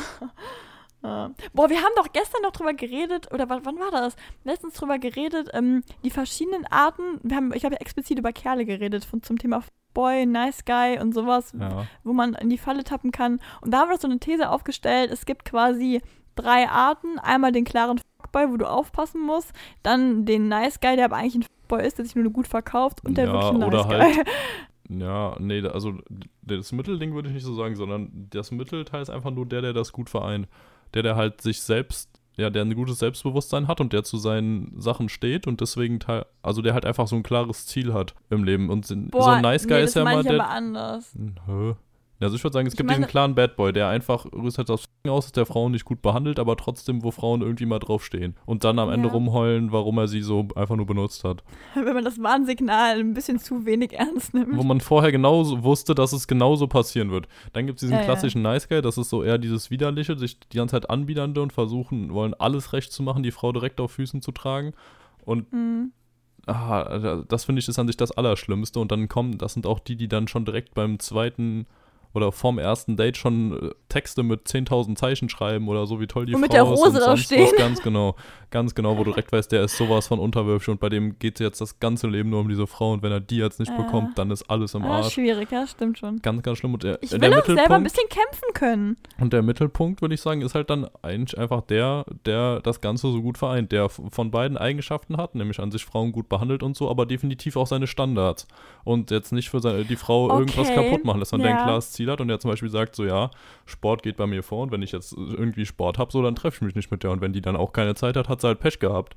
Ja. 1.03 1.31
Boah, 1.53 1.69
wir 1.69 1.77
haben 1.77 1.93
doch 1.95 2.11
gestern 2.11 2.41
noch 2.41 2.51
drüber 2.51 2.73
geredet, 2.73 3.31
oder 3.31 3.47
wann, 3.47 3.63
wann 3.63 3.77
war 3.79 3.91
das? 3.91 4.15
Letztens 4.43 4.73
drüber 4.73 4.97
geredet, 4.97 5.49
ähm, 5.53 5.83
die 6.03 6.09
verschiedenen 6.09 6.65
Arten, 6.65 7.19
wir 7.21 7.37
haben, 7.37 7.53
ich 7.53 7.63
habe 7.63 7.75
ja 7.75 7.81
explizit 7.81 8.17
über 8.17 8.33
Kerle 8.33 8.65
geredet, 8.65 9.05
von, 9.05 9.21
zum 9.21 9.37
Thema 9.37 9.61
Boy, 9.97 10.27
Nice 10.27 10.63
Guy 10.63 10.99
und 11.01 11.11
sowas, 11.15 11.55
ja. 11.59 11.87
wo 12.03 12.13
man 12.13 12.35
in 12.35 12.51
die 12.51 12.59
Falle 12.59 12.83
tappen 12.83 13.11
kann. 13.11 13.39
Und 13.61 13.71
da 13.73 13.79
haben 13.79 13.89
wir 13.89 13.95
doch 13.95 14.01
so 14.01 14.07
eine 14.07 14.19
These 14.19 14.47
aufgestellt, 14.51 15.09
es 15.11 15.25
gibt 15.25 15.43
quasi 15.43 16.01
drei 16.35 16.69
Arten. 16.69 17.17
Einmal 17.17 17.51
den 17.51 17.65
klaren 17.65 17.99
Fuckboy, 18.21 18.51
wo 18.51 18.57
du 18.57 18.69
aufpassen 18.69 19.19
musst. 19.25 19.53
Dann 19.81 20.25
den 20.25 20.49
Nice 20.49 20.79
Guy, 20.79 20.95
der 20.97 21.05
aber 21.05 21.15
eigentlich 21.15 21.33
ein 21.33 21.41
Fuckboy 21.43 21.83
ist, 21.87 21.97
der 21.97 22.05
sich 22.05 22.15
nur 22.15 22.29
gut 22.31 22.47
verkauft. 22.47 23.03
Und 23.03 23.17
der 23.17 23.25
Ja, 23.25 23.33
wirklich 23.33 23.51
ein 23.53 23.59
Nice 23.59 23.67
oder 23.69 23.83
Guy. 23.85 23.99
halt- 23.99 24.27
Ja, 24.89 25.35
nee, 25.39 25.67
also 25.67 25.95
das 26.43 26.71
Mittelding 26.71 27.15
würde 27.15 27.29
ich 27.29 27.33
nicht 27.33 27.43
so 27.43 27.55
sagen, 27.55 27.75
sondern 27.75 28.27
das 28.29 28.51
Mittelteil 28.51 29.01
ist 29.01 29.09
einfach 29.09 29.31
nur 29.31 29.47
der, 29.47 29.61
der 29.63 29.73
das 29.73 29.91
gut 29.91 30.11
vereint. 30.11 30.47
Der, 30.93 31.01
der 31.01 31.15
halt 31.15 31.41
sich 31.41 31.59
selbst, 31.61 32.09
ja, 32.37 32.51
der 32.51 32.63
ein 32.63 32.75
gutes 32.75 32.99
Selbstbewusstsein 32.99 33.67
hat 33.67 33.81
und 33.81 33.93
der 33.93 34.03
zu 34.03 34.17
seinen 34.17 34.79
Sachen 34.79 35.09
steht 35.09 35.47
und 35.47 35.59
deswegen 35.59 35.99
teil, 35.99 36.25
also 36.43 36.61
der 36.61 36.75
halt 36.75 36.85
einfach 36.85 37.07
so 37.07 37.15
ein 37.15 37.23
klares 37.23 37.65
Ziel 37.65 37.93
hat 37.93 38.13
im 38.29 38.43
Leben. 38.43 38.69
Und 38.69 38.85
so 38.85 38.95
Boah, 38.95 39.33
ein 39.33 39.41
Nice 39.41 39.67
Guy 39.67 39.77
nee, 39.77 39.83
ist 39.83 39.95
ja 39.95 40.19
ich 40.19 40.25
der. 40.25 40.35
aber 40.35 40.49
anders. 40.49 41.15
Hä? 41.47 41.75
Also 42.19 42.35
ich 42.35 42.43
würde 42.43 42.53
sagen, 42.53 42.65
es 42.67 42.73
Ich 42.73 42.77
gibt 42.77 42.87
meine- 42.87 42.99
diesen 43.01 43.09
klaren 43.11 43.35
Bad 43.35 43.55
Boy, 43.57 43.71
der 43.73 43.89
einfach 43.89 44.25
rüstet 44.33 44.69
das 44.69 44.89
aus, 45.07 45.25
dass 45.25 45.31
der 45.33 45.45
Frauen 45.45 45.71
nicht 45.71 45.85
gut 45.85 46.01
behandelt, 46.01 46.39
aber 46.39 46.55
trotzdem, 46.57 47.03
wo 47.03 47.11
Frauen 47.11 47.41
irgendwie 47.41 47.65
mal 47.67 47.77
draufstehen. 47.79 48.35
Und 48.45 48.63
dann 48.63 48.79
am 48.79 48.89
Ende 48.89 49.07
Ja. 49.09 49.13
rumheulen, 49.13 49.71
warum 49.71 49.97
er 49.99 50.07
sie 50.07 50.21
so 50.21 50.47
einfach 50.55 50.75
nur 50.75 50.85
benutzt 50.87 51.23
hat. 51.23 51.43
Wenn 51.75 51.93
man 51.93 52.03
das 52.03 52.21
Warnsignal 52.21 52.99
ein 52.99 53.13
bisschen 53.13 53.37
zu 53.39 53.65
wenig 53.65 53.93
ernst 53.93 54.33
nimmt. 54.33 54.57
Wo 54.57 54.63
man 54.63 54.81
vorher 54.81 55.11
genau 55.11 55.43
wusste, 55.63 55.93
dass 55.93 56.11
es 56.11 56.27
genauso 56.27 56.67
passieren 56.67 57.11
wird. 57.11 57.27
Dann 57.53 57.67
gibt 57.67 57.77
es 57.77 57.81
diesen 57.81 57.93
Ja, 57.93 57.99
ja. 57.99 58.05
klassischen 58.05 58.41
Nice 58.41 58.67
Guy, 58.67 58.81
das 58.81 58.97
ist 58.97 59.09
so 59.09 59.21
eher 59.23 59.37
dieses 59.37 59.69
Widerliche, 59.69 60.17
sich 60.17 60.39
die 60.39 60.57
ganze 60.57 60.71
Zeit 60.73 60.89
anbiedernde 60.89 61.41
und 61.41 61.53
versuchen, 61.53 62.13
wollen 62.13 62.33
alles 62.33 62.73
recht 62.73 62.91
zu 62.91 63.03
machen, 63.03 63.21
die 63.21 63.31
Frau 63.31 63.51
direkt 63.51 63.79
auf 63.79 63.91
Füßen 63.91 64.21
zu 64.23 64.31
tragen. 64.31 64.73
Und 65.23 65.51
Mhm. 65.53 65.91
ah, 66.47 67.21
das 67.27 67.45
finde 67.45 67.59
ich 67.59 67.67
ist 67.67 67.77
an 67.77 67.87
sich 67.87 67.97
das 67.97 68.11
Allerschlimmste. 68.11 68.79
Und 68.79 68.91
dann 68.91 69.07
kommen, 69.07 69.37
das 69.37 69.53
sind 69.53 69.67
auch 69.67 69.79
die, 69.79 69.95
die 69.95 70.07
dann 70.07 70.27
schon 70.27 70.45
direkt 70.45 70.73
beim 70.73 70.99
zweiten 70.99 71.67
oder 72.13 72.31
vorm 72.31 72.57
ersten 72.59 72.97
Date 72.97 73.17
schon 73.17 73.53
äh, 73.69 73.71
Texte 73.89 74.23
mit 74.23 74.47
10.000 74.47 74.95
Zeichen 74.95 75.29
schreiben 75.29 75.67
oder 75.67 75.85
so, 75.85 75.99
wie 75.99 76.07
toll 76.07 76.25
die 76.25 76.33
Und 76.33 76.39
Frau 76.39 76.45
mit 76.45 76.53
der 76.53 76.63
Rose 76.63 76.83
und 76.89 76.93
da 76.95 77.01
sonst 77.01 77.25
stehen. 77.25 77.43
was. 77.43 77.55
Ganz 77.57 77.81
genau, 77.81 78.15
ganz 78.51 78.73
genau, 78.75 78.97
wo 78.97 79.03
du 79.03 79.11
direkt 79.11 79.31
weißt, 79.31 79.51
der 79.51 79.63
ist 79.63 79.77
sowas 79.77 80.07
von 80.07 80.19
unterwürfig 80.19 80.69
und 80.69 80.79
bei 80.79 80.89
dem 80.89 81.17
geht 81.19 81.39
jetzt 81.39 81.61
das 81.61 81.79
ganze 81.79 82.07
Leben 82.07 82.29
nur 82.29 82.39
um 82.41 82.49
diese 82.49 82.67
Frau 82.67 82.93
und 82.93 83.03
wenn 83.03 83.11
er 83.11 83.19
die 83.19 83.37
jetzt 83.37 83.59
nicht 83.59 83.71
Ja. 83.71 83.77
bekommt, 83.77 84.17
dann 84.17 84.31
ist 84.31 84.49
alles 84.49 84.73
im 84.73 84.83
Ah, 84.83 84.97
Arsch. 84.97 85.13
schwierig, 85.13 85.51
ja, 85.51 85.67
stimmt 85.67 85.97
schon. 85.99 86.21
Ganz, 86.21 86.41
ganz 86.43 86.57
schlimm. 86.57 86.73
Und 86.73 86.83
der, 86.83 87.01
Ich 87.03 87.09
der 87.11 87.21
will 87.21 87.33
auch 87.33 87.45
selber 87.45 87.75
ein 87.75 87.83
bisschen 87.83 88.07
kämpfen 88.09 88.53
können. 88.53 88.97
und 89.19 89.33
der 89.33 89.41
Mittelpunkt, 89.41 90.01
würde 90.01 90.15
ich 90.15 90.21
sagen, 90.21 90.41
ist 90.41 90.55
halt 90.55 90.69
dann 90.69 90.87
eigentlich 91.01 91.37
einfach 91.37 91.61
der, 91.61 92.05
der 92.25 92.61
das 92.61 92.81
Ganze 92.81 93.11
so 93.11 93.21
gut 93.21 93.37
vereint, 93.37 93.71
der 93.71 93.89
von 93.89 94.31
beiden 94.31 94.57
Eigenschaften 94.57 95.17
hat, 95.17 95.35
nämlich 95.35 95.59
an 95.59 95.71
sich 95.71 95.85
Frauen 95.85 96.11
gut 96.11 96.29
behandelt 96.29 96.63
und 96.63 96.75
so, 96.75 96.89
aber 96.89 97.05
definitiv 97.05 97.57
auch 97.57 97.67
seine 97.67 97.87
Standards. 97.87 98.47
Und 98.83 99.11
jetzt 99.11 99.31
nicht 99.31 99.49
für 99.49 99.59
seine, 99.59 99.83
die 99.85 99.95
Frau 99.95 100.29
irgendwas 100.29 100.69
Okay, 100.69 100.75
kaputt 100.89 101.05
machen 101.05 101.19
lässt, 101.19 101.31
sondern 101.31 101.47
der 101.47 101.55
ja. 101.55 101.61
ein 101.61 101.67
klares 101.67 101.91
Ziel 101.97 102.09
hat 102.11 102.21
und 102.21 102.27
der 102.29 102.39
zum 102.39 102.49
Beispiel 102.51 102.69
sagt, 102.69 102.95
so 102.95 103.03
ja, 103.05 103.29
Sport 103.65 104.03
geht 104.03 104.15
bei 104.17 104.27
mir 104.27 104.43
vor 104.43 104.63
und 104.63 104.71
wenn 104.71 104.81
ich 104.81 104.91
jetzt 104.91 105.13
irgendwie 105.13 105.65
Sport 105.65 105.97
habe, 105.97 106.11
so 106.11 106.21
dann 106.23 106.35
treffe 106.35 106.57
ich 106.57 106.61
mich 106.61 106.75
nicht 106.75 106.91
mit 106.91 107.03
der. 107.03 107.11
Und 107.11 107.21
wenn 107.21 107.33
die 107.33 107.41
dann 107.41 107.55
auch 107.55 107.73
keine 107.73 107.95
Zeit 107.95 108.15
hat, 108.15 108.29
hat 108.29 108.41
sie 108.41 108.47
halt 108.47 108.59
Pech 108.59 108.79
gehabt. 108.79 109.15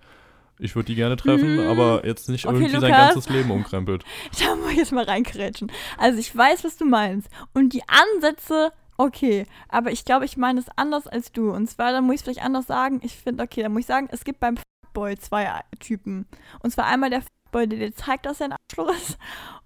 Ich 0.58 0.74
würde 0.76 0.86
die 0.86 0.94
gerne 0.94 1.16
treffen, 1.16 1.54
Mhm. 1.56 1.68
aber 1.70 2.04
jetzt 2.06 2.28
nicht 2.28 2.44
Okay, 2.46 2.56
irgendwie 2.56 2.72
sein 2.80 2.90
Lukas. 2.90 3.14
ganzes 3.14 3.28
Leben 3.30 3.50
umkrempelt. 3.50 4.04
Da 4.40 4.56
muss 4.56 4.72
ich 4.72 4.76
jetzt 4.78 4.92
mal 4.92 5.04
reinkrätschen. 5.04 5.70
Also 5.96 6.18
ich 6.18 6.36
weiß, 6.36 6.64
was 6.64 6.76
du 6.76 6.84
meinst. 6.84 7.30
Und 7.54 7.72
die 7.72 7.82
Ansätze, 7.88 8.70
okay. 8.98 9.46
Aber 9.70 9.90
ich 9.90 10.04
glaube, 10.04 10.26
ich 10.26 10.36
meine 10.36 10.60
es 10.60 10.66
anders 10.76 11.06
als 11.06 11.32
du. 11.32 11.50
Und 11.50 11.68
zwar, 11.70 11.92
da 11.92 12.00
muss 12.02 12.14
ich 12.16 12.20
es 12.20 12.22
vielleicht 12.24 12.44
anders 12.44 12.66
sagen. 12.66 13.00
Ich 13.02 13.14
finde, 13.16 13.42
okay, 13.44 13.62
da 13.62 13.68
muss 13.70 13.80
ich 13.80 13.86
sagen, 13.86 14.08
es 14.12 14.22
gibt 14.24 14.40
beim 14.40 14.56
Fuckboy 14.58 15.16
zwei 15.16 15.48
Typen. 15.78 16.26
Und 16.62 16.72
zwar 16.72 16.84
einmal 16.86 17.08
der 17.08 17.22
Fuckboy, 17.22 17.66
der 17.66 17.78
dir 17.78 17.94
zeigt, 17.94 18.26
dass 18.26 18.40
er 18.40 18.48
ein 18.50 18.56
Arschloch 18.68 18.94
ist 18.94 19.18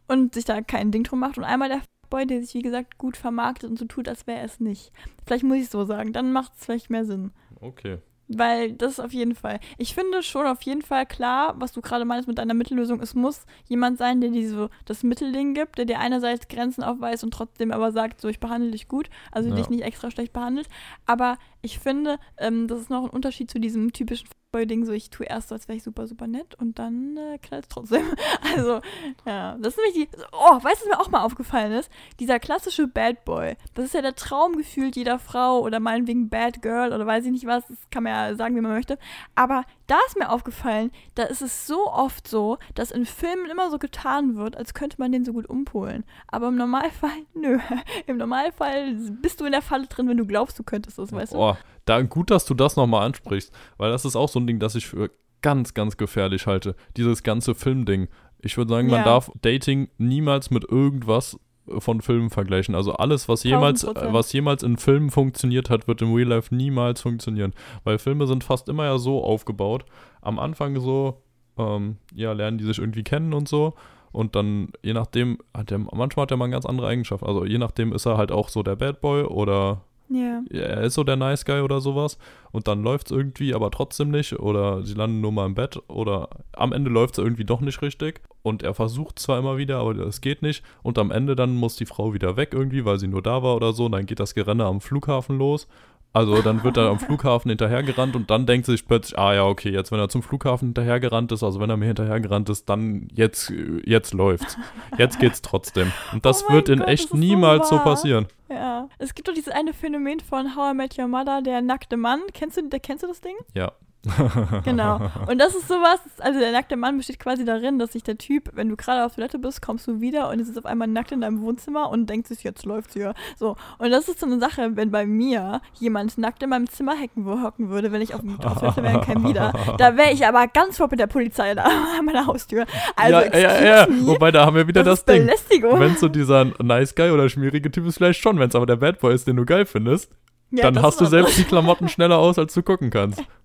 und 0.07 0.35
sich 0.35 0.45
da 0.45 0.61
kein 0.61 0.93
Ding 0.93 1.03
drum 1.03 1.19
macht. 1.19 1.39
Und 1.39 1.45
einmal 1.45 1.71
der 1.71 1.81
Fuckboy, 2.15 2.27
der 2.27 2.43
sich, 2.43 2.55
wie 2.55 2.63
gesagt, 2.63 2.99
gut 2.99 3.17
vermarktet 3.17 3.71
und 3.71 3.79
so 3.79 3.85
tut, 3.87 4.09
als 4.09 4.27
wäre 4.27 4.39
er 4.39 4.45
es 4.45 4.61
nicht. 4.61 4.93
Vielleicht 5.27 5.45
muss 5.45 5.57
ich 5.57 5.65
es 5.65 5.71
so 5.71 5.85
sagen. 5.85 6.13
Dann 6.13 6.33
macht 6.33 6.53
es 6.57 6.65
vielleicht 6.65 6.91
mehr 6.91 7.05
Sinn. 7.05 7.33
Okay. 7.61 7.99
Weil 8.27 8.73
das 8.73 9.01
auf 9.01 9.13
jeden 9.13 9.35
Fall. 9.35 9.61
Ich 9.77 9.95
finde 9.95 10.23
schon 10.23 10.47
auf 10.47 10.63
jeden 10.63 10.81
Fall 10.81 11.05
klar, 11.05 11.55
was 11.59 11.73
du 11.73 11.83
gerade 11.83 12.07
meinst 12.07 12.27
mit 12.27 12.39
deiner 12.39 12.55
Mittellösung. 12.55 13.01
Es 13.01 13.15
muss 13.15 13.45
jemand 13.69 13.99
sein, 13.99 14.21
der 14.23 14.31
dir 14.31 14.49
so 14.49 14.71
das 14.87 15.03
Mittelding 15.03 15.53
gibt, 15.53 15.77
der 15.77 15.85
dir 15.85 15.99
einerseits 15.99 16.49
Grenzen 16.49 16.83
aufweist 16.83 17.23
und 17.23 17.33
trotzdem 17.35 17.71
aber 17.71 17.93
sagt, 17.93 18.21
so 18.23 18.29
ich 18.29 18.41
behandle 18.41 18.71
dich 18.71 18.89
gut, 18.89 19.11
also 19.31 19.51
Ja. 19.51 19.57
dich 19.57 19.69
nicht 19.69 19.83
extra 19.83 20.11
schlecht 20.11 20.33
behandelt. 20.33 20.69
Aber 21.05 21.37
ich 21.61 21.79
finde, 21.79 22.19
ähm, 22.39 22.67
das 22.67 22.81
ist 22.81 22.91
noch 22.91 23.05
ein 23.05 23.11
Unterschied 23.11 23.51
zu 23.51 23.61
diesem 23.61 23.93
typischen 23.93 24.29
Boy-Ding, 24.55 24.85
so 24.85 24.93
ich 24.93 25.11
tue 25.11 25.27
erst 25.27 25.49
so, 25.49 25.57
als 25.57 25.67
wäre 25.67 25.77
ich 25.77 25.83
super, 25.83 26.07
super 26.07 26.29
nett 26.29 26.55
und 26.61 26.79
dann 26.79 27.17
äh, 27.17 27.39
knallt 27.39 27.65
es 27.65 27.69
trotzdem. 27.69 28.05
Also, 28.57 28.81
ja, 29.27 29.57
das 29.59 29.75
ist 29.75 29.79
nämlich 29.79 29.95
die. 30.13 30.17
Oh, 30.31 30.63
weißt 30.63 30.85
du, 30.85 30.89
was 30.91 30.97
mir 30.97 31.01
auch 31.01 31.11
mal 31.11 31.25
aufgefallen 31.25 31.73
ist? 31.73 31.91
Dieser 32.21 32.39
klassische 32.39 32.87
Bad 32.87 33.25
Boy. 33.25 33.57
Das 33.75 33.87
ist 33.87 33.95
ja 33.95 34.03
der 34.03 34.15
Traum 34.15 34.57
gefühlt 34.57 34.95
jeder 34.95 35.19
Frau 35.19 35.61
oder 35.61 35.81
meinetwegen 35.81 36.29
Bad 36.29 36.63
Girl 36.63 36.93
oder 36.93 37.05
weiß 37.05 37.25
ich 37.25 37.33
nicht 37.33 37.47
was. 37.47 37.67
Das 37.67 37.79
kann 37.91 38.05
man 38.05 38.13
ja 38.13 38.37
sagen, 38.37 38.55
wie 38.55 38.61
man 38.61 38.73
möchte. 38.73 38.97
Aber 39.35 39.65
da 39.89 39.97
ist 40.07 40.17
mir 40.17 40.31
aufgefallen, 40.31 40.93
da 41.17 41.25
ist 41.25 41.43
es 41.43 41.67
so 41.67 41.91
oft 41.91 42.29
so, 42.29 42.59
dass 42.75 42.93
in 42.93 43.07
Filmen 43.07 43.51
immer 43.51 43.71
so 43.71 43.79
getan 43.79 44.37
wird, 44.37 44.57
als 44.57 44.73
könnte 44.73 44.97
man 44.99 45.11
den 45.11 45.25
so 45.25 45.33
gut 45.33 45.49
umpolen. 45.49 46.05
Aber 46.29 46.49
im 46.49 46.57
Normalfall, 46.57 47.11
nö. 47.35 47.59
Im 48.07 48.19
Normalfall 48.19 48.95
bist 49.21 49.41
du 49.41 49.47
in 49.47 49.53
der 49.53 49.63
Falle 49.63 49.87
drin, 49.87 50.09
wenn 50.09 50.17
du 50.17 50.27
glaubst, 50.27 50.59
du 50.59 50.63
könntest 50.63 50.99
das, 50.99 51.13
weißt 51.13 51.35
du? 51.35 51.39
Da, 51.85 52.01
gut, 52.03 52.31
dass 52.31 52.45
du 52.47 52.55
das 52.55 52.77
nochmal 52.77 53.07
ansprichst, 53.07 53.53
weil 53.77 53.91
das 53.91 54.05
ist 54.05 54.17
auch 54.17 54.29
so 54.29 54.39
ein 54.41 54.47
Ding, 54.47 54.59
das 54.59 54.75
ich 54.75 54.87
für 54.87 55.11
ganz, 55.43 55.75
ganz 55.75 55.97
gefährlich 55.97 56.47
halte. 56.47 56.75
Dieses 56.97 57.23
ganze 57.23 57.55
Filmding. 57.55 58.09
Ich 58.41 58.57
würde 58.57 58.71
sagen, 58.71 58.89
man 58.89 59.01
Ja. 59.01 59.05
darf 59.05 59.31
Dating 59.43 59.89
niemals 59.99 60.51
mit 60.51 60.65
irgendwas 60.65 61.39
von 61.79 62.01
Filmen 62.03 62.31
vergleichen. 62.31 62.75
Also 62.75 62.93
alles, 62.95 63.29
was 63.29 63.43
jemals, 63.43 63.85
1000%. 63.87 64.13
was 64.13 64.33
jemals 64.33 64.63
in 64.63 64.77
Filmen 64.77 65.11
funktioniert 65.11 65.71
hat, 65.71 65.89
wird 65.89 66.03
im 66.03 66.13
Real 66.15 66.29
Life 66.29 66.55
niemals 66.55 67.01
funktionieren. 67.01 67.53
Weil 67.85 67.99
Filme 67.99 68.27
sind 68.27 68.45
fast 68.45 68.69
immer 68.69 68.85
ja 68.85 68.99
so 68.99 69.23
aufgebaut. 69.25 69.85
Am 70.21 70.39
Anfang 70.39 70.79
so, 70.81 71.23
ähm, 71.57 71.97
ja, 72.15 72.33
lernen 72.33 72.59
die 72.59 72.65
sich 72.65 72.79
irgendwie 72.79 73.03
kennen 73.03 73.33
und 73.33 73.49
so. 73.49 73.75
Und 74.13 74.37
dann, 74.37 74.73
je 74.83 74.93
nachdem, 74.93 75.39
hat 75.57 75.71
der, 75.71 75.79
manchmal 75.79 76.25
hat 76.25 76.31
er 76.31 76.37
mal 76.37 76.45
eine 76.45 76.53
ganz 76.53 76.67
andere 76.67 76.87
Eigenschaft. 76.87 77.25
Also 77.25 77.45
je 77.47 77.59
nachdem 77.59 77.93
ist 77.93 78.07
er 78.07 78.17
halt 78.19 78.31
auch 78.31 78.49
so 78.51 78.63
der 78.63 78.77
Bad 78.77 79.01
Boy 79.01 79.25
oder 79.25 79.81
Ja. 80.09 80.43
ja, 80.51 80.61
er 80.61 80.83
ist 80.83 80.95
so 80.95 81.05
der 81.05 81.17
Nice 81.17 81.45
Guy 81.45 81.61
oder 81.61 81.81
sowas. 81.81 82.19
Und 82.53 82.69
dann 82.69 82.83
läuft 82.83 83.07
es 83.07 83.17
irgendwie, 83.17 83.55
aber 83.55 83.71
trotzdem 83.71 84.11
nicht. 84.11 84.39
Oder 84.39 84.85
sie 84.85 84.95
landen 84.95 85.21
nur 85.21 85.33
mal 85.33 85.47
im 85.47 85.55
Bett. 85.55 85.81
Oder 85.89 86.29
am 86.53 86.73
Ende 86.73 86.91
läuft 86.91 87.19
es 87.19 87.25
irgendwie 87.25 87.45
doch 87.45 87.61
nicht 87.61 87.81
richtig. 87.83 88.21
Und 88.43 88.63
er 88.63 88.75
versucht 88.75 89.19
zwar 89.19 89.39
immer 89.39 89.57
wieder, 89.57 89.79
aber 89.79 89.97
es 90.07 90.21
geht 90.21 90.43
nicht. 90.43 90.63
Und 90.83 90.99
am 90.99 91.11
Ende 91.11 91.35
dann 91.35 91.55
muss 91.55 91.77
die 91.77 91.87
Frau 91.87 92.13
wieder 92.13 92.37
weg 92.37 92.51
irgendwie, 92.53 92.85
weil 92.85 92.99
sie 92.99 93.09
nur 93.09 93.23
da 93.23 93.43
war 93.43 93.57
oder 93.57 93.73
so. 93.73 93.87
Und 93.87 93.93
dann 93.93 94.07
geht 94.07 94.21
das 94.21 94.35
Gerenne 94.35 94.67
am 94.67 94.81
Flughafen 94.81 95.39
los. 95.39 95.67
Also 96.15 96.41
dann 96.43 96.63
wird 96.63 96.77
er 96.77 96.91
am 96.91 97.01
Flughafen 97.01 97.49
hinterhergerannt 97.51 98.15
und 98.15 98.31
dann 98.31 98.47
denkt 98.47 98.67
sie 98.67 98.73
sich 98.73 98.87
plötzlich, 98.87 99.19
ah 99.19 99.35
ja, 99.35 99.45
okay, 99.45 99.71
jetzt 99.71 99.91
wenn 99.91 99.99
er 99.99 100.09
zum 100.09 100.23
Flughafen 100.23 100.69
hinterhergerannt 100.69 101.33
ist, 101.33 101.43
also 101.43 101.59
wenn 101.59 101.69
er 101.69 101.77
mir 101.77 101.87
hinterhergerannt 101.87 102.49
ist, 102.49 102.69
dann 102.69 103.09
jetzt, 103.13 103.53
jetzt 103.85 104.15
läuft's. 104.15 104.57
Jetzt 104.97 105.19
geht's 105.19 105.43
trotzdem. 105.43 105.93
Und 106.13 106.25
das 106.25 106.45
Oh 106.49 106.53
wird 106.53 106.69
in 106.69 106.79
Gott, 106.79 106.89
echt 106.89 107.09
so 107.09 107.17
niemals 107.17 107.69
so 107.69 107.77
wahr. 107.77 107.85
passieren. 107.85 108.27
Ja. 108.49 108.89
Es 108.99 109.15
gibt 109.15 109.27
doch 109.27 109.35
dieses 109.35 109.53
eine 109.53 109.73
Phänomen 109.73 110.21
von 110.21 110.55
How 110.55 110.73
I 110.73 110.77
Met 110.77 110.97
Your 110.99 111.09
Mother, 111.09 111.43
der 111.43 111.61
nackte 111.63 111.97
Mann. 111.97 112.21
Kennst 112.33 112.59
du, 112.59 112.69
der, 112.69 112.79
kennst 112.79 113.03
du 113.03 113.09
das 113.09 113.21
Ding? 113.21 113.35
Ja. 113.53 113.73
Genau. 114.65 115.01
Und 115.27 115.39
das 115.39 115.55
ist 115.55 115.69
sowas, 115.69 115.99
also 116.19 116.39
der 116.39 116.53
nackte 116.53 116.77
Mann 116.77 116.97
besteht 116.97 117.19
quasi 117.19 117.45
darin, 117.45 117.79
dass 117.79 117.93
sich 117.93 118.03
der 118.03 118.19
Typ, 118.19 118.51
wenn 118.55 118.69
du 118.69 118.77
gerade 118.77 119.05
auf 119.05 119.15
Toilette 119.15 119.39
bist, 119.39 119.63
kommst 119.63 119.87
du 119.87 120.01
wieder 120.01 120.31
und 120.31 120.41
es 120.41 120.49
ist 120.49 120.59
auf 120.59 120.67
einmal 120.67 120.89
nackt 120.89 121.13
in 121.13 121.21
deinem 121.21 121.41
Wohnzimmer 121.43 121.91
und 121.91 122.09
denkt 122.09 122.29
sich, 122.29 122.43
jetzt 122.43 122.65
läuft's 122.65 122.95
hier. 122.95 123.15
So. 123.39 123.57
Und 123.79 123.91
das 123.91 124.09
ist 124.09 124.21
so 124.21 124.27
eine 124.27 124.39
Sache, 124.39 124.71
wenn 124.75 124.91
bei 124.91 125.07
mir 125.07 125.61
jemand 125.75 126.17
nackt 126.19 126.43
in 126.43 126.51
meinem 126.51 126.69
Zimmer 126.69 126.95
hecken, 126.97 127.25
hocken 127.27 127.71
würde, 127.71 127.93
wenn 127.93 128.03
ich 128.03 128.15
auf, 128.15 128.21
auf 128.45 128.61
Toilette 128.61 128.83
wäre 128.83 128.99
und 128.99 129.05
kein 129.05 129.25
wieder, 129.29 129.53
da 129.79 129.97
wäre 129.97 130.13
ich 130.13 130.27
aber 130.27 130.47
ganz 130.49 130.77
vor 130.77 130.89
mit 130.91 131.01
der 131.01 131.07
Polizei 131.07 131.53
an 131.57 131.71
meiner 132.05 132.27
Haustür. 132.27 132.67
Also, 132.97 133.19
ja, 133.19 133.39
ja, 133.39 133.65
ja, 133.65 133.87
me, 133.87 134.07
wobei 134.07 134.31
da 134.31 134.47
haben 134.47 134.57
wir 134.57 134.67
wieder 134.67 134.83
das, 134.83 135.05
das 135.05 135.17
Ding. 135.49 135.63
Wenn 135.63 135.97
so 135.97 136.09
dieser 136.09 136.45
Nice 136.63 136.95
Guy 136.95 137.11
oder 137.11 137.29
schmierige 137.29 137.71
Typ 137.71 137.87
ist, 137.87 137.97
vielleicht 137.97 138.21
schon. 138.21 138.39
Wenn 138.39 138.49
es 138.49 138.55
aber 138.55 138.67
der 138.67 138.77
Bad 138.77 139.01
Boy 139.01 139.15
ist, 139.15 139.27
den 139.27 139.37
du 139.37 139.45
geil 139.45 139.67
findest, 139.67 140.11
Ja, 140.51 140.71
dann 140.71 140.83
hast 140.83 141.01
du 141.01 141.07
selbst 141.07 141.39
die 141.39 141.45
Klamotten 141.45 141.89
schneller 141.89 142.19
aus, 142.19 142.39
als 142.39 142.55
du 142.55 142.63
gucken 142.63 142.91
kannst. 142.91 143.23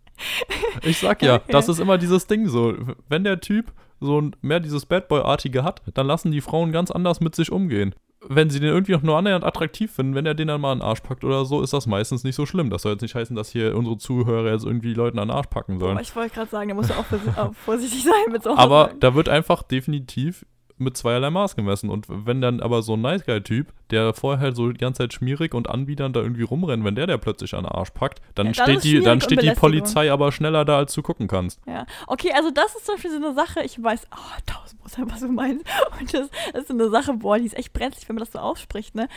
Ich 0.83 0.99
sag 0.99 1.21
ja, 1.21 1.35
Okay. 1.35 1.51
das 1.51 1.69
ist 1.69 1.79
immer 1.79 1.97
dieses 1.97 2.27
Ding 2.27 2.47
so. 2.47 2.73
Wenn 3.07 3.23
der 3.23 3.39
Typ 3.39 3.71
so 3.99 4.29
mehr 4.41 4.59
dieses 4.59 4.85
Bad 4.85 5.07
Boy-artige 5.07 5.63
hat, 5.63 5.81
dann 5.93 6.07
lassen 6.07 6.31
die 6.31 6.41
Frauen 6.41 6.71
ganz 6.71 6.91
anders 6.91 7.19
mit 7.19 7.35
sich 7.35 7.51
umgehen. 7.51 7.93
Wenn 8.27 8.49
sie 8.49 8.59
den 8.59 8.69
irgendwie 8.69 8.91
noch 8.91 9.01
nur 9.01 9.17
annähernd 9.17 9.45
attraktiv 9.45 9.91
finden, 9.93 10.13
wenn 10.13 10.25
er 10.25 10.33
den 10.33 10.49
dann 10.49 10.59
mal 10.59 10.73
an 10.73 10.79
den 10.79 10.85
Arsch 10.85 10.99
packt 11.01 11.23
oder 11.23 11.45
so, 11.45 11.61
ist 11.61 11.71
das 11.71 11.87
meistens 11.87 12.25
nicht 12.25 12.35
so 12.35 12.45
schlimm. 12.45 12.69
Das 12.69 12.81
soll 12.81 12.91
jetzt 12.91 13.01
nicht 13.01 13.15
heißen, 13.15 13.33
dass 13.35 13.49
hier 13.49 13.77
unsere 13.77 13.97
Zuhörer 13.97 14.51
jetzt 14.51 14.65
irgendwie 14.65 14.93
Leuten 14.93 15.19
an 15.19 15.29
den 15.29 15.37
Arsch 15.37 15.47
packen 15.47 15.79
sollen. 15.79 15.95
Boah, 15.95 16.01
ich 16.01 16.15
wollte 16.15 16.35
gerade 16.35 16.49
sagen, 16.51 16.67
da 16.69 16.75
musst 16.75 16.89
du 16.89 16.95
auch, 16.95 17.05
auch 17.37 17.53
vorsichtig 17.53 18.03
sein 18.03 18.31
mit 18.31 18.43
so 18.43 18.55
Aber 18.57 18.91
da 18.99 19.15
wird 19.15 19.29
einfach 19.29 19.63
definitiv 19.63 20.45
mit 20.79 20.97
zweierlei 20.97 21.29
Maß 21.29 21.55
gemessen. 21.55 21.89
Und 21.89 22.05
wenn 22.09 22.41
dann 22.41 22.59
aber 22.61 22.81
so 22.81 22.93
ein 22.93 23.01
Nice 23.01 23.25
Guy-Typ, 23.25 23.67
der 23.91 24.13
vorher 24.13 24.39
halt 24.41 24.55
so 24.55 24.71
die 24.71 24.77
ganze 24.77 24.99
Zeit 25.03 25.13
schmierig 25.13 25.53
und 25.53 25.69
anbiedernd 25.69 26.15
da 26.15 26.21
irgendwie 26.21 26.43
rumrennt, 26.43 26.83
wenn 26.83 26.95
der 26.95 27.07
der 27.07 27.17
plötzlich 27.17 27.53
an 27.55 27.63
den 27.63 27.71
Arsch 27.71 27.91
packt, 27.91 28.21
dann 28.35 28.47
Ja, 28.47 28.53
steht, 28.53 28.83
die, 28.83 29.01
dann 29.01 29.21
steht 29.21 29.41
die. 29.41 29.51
Polizei 29.51 30.11
aber 30.11 30.31
schneller 30.31 30.63
da, 30.65 30.77
als 30.77 30.93
du 30.93 31.01
gucken 31.01 31.27
kannst. 31.27 31.59
Ja, 31.65 31.85
okay, 32.07 32.31
also 32.35 32.51
das 32.51 32.75
ist 32.75 32.85
zum 32.85 32.95
Beispiel 32.95 33.11
so 33.11 33.17
eine 33.17 33.33
Sache, 33.33 33.61
ich 33.63 33.81
weiß, 33.81 34.07
oh, 34.11 34.41
tausend 34.45 34.81
Prozent, 34.81 35.11
was 35.11 35.19
du 35.21 35.27
meinst. 35.27 35.65
Und 35.99 36.13
das, 36.13 36.29
das 36.53 36.61
ist 36.61 36.67
so 36.67 36.73
eine 36.73 36.89
Sache, 36.89 37.13
boah, 37.13 37.37
die 37.37 37.45
ist 37.45 37.57
echt 37.57 37.73
brenzlig, 37.73 38.07
wenn 38.07 38.15
man 38.15 38.23
das 38.23 38.31
so 38.31 38.39
ausspricht, 38.39 38.95
ne? 38.95 39.07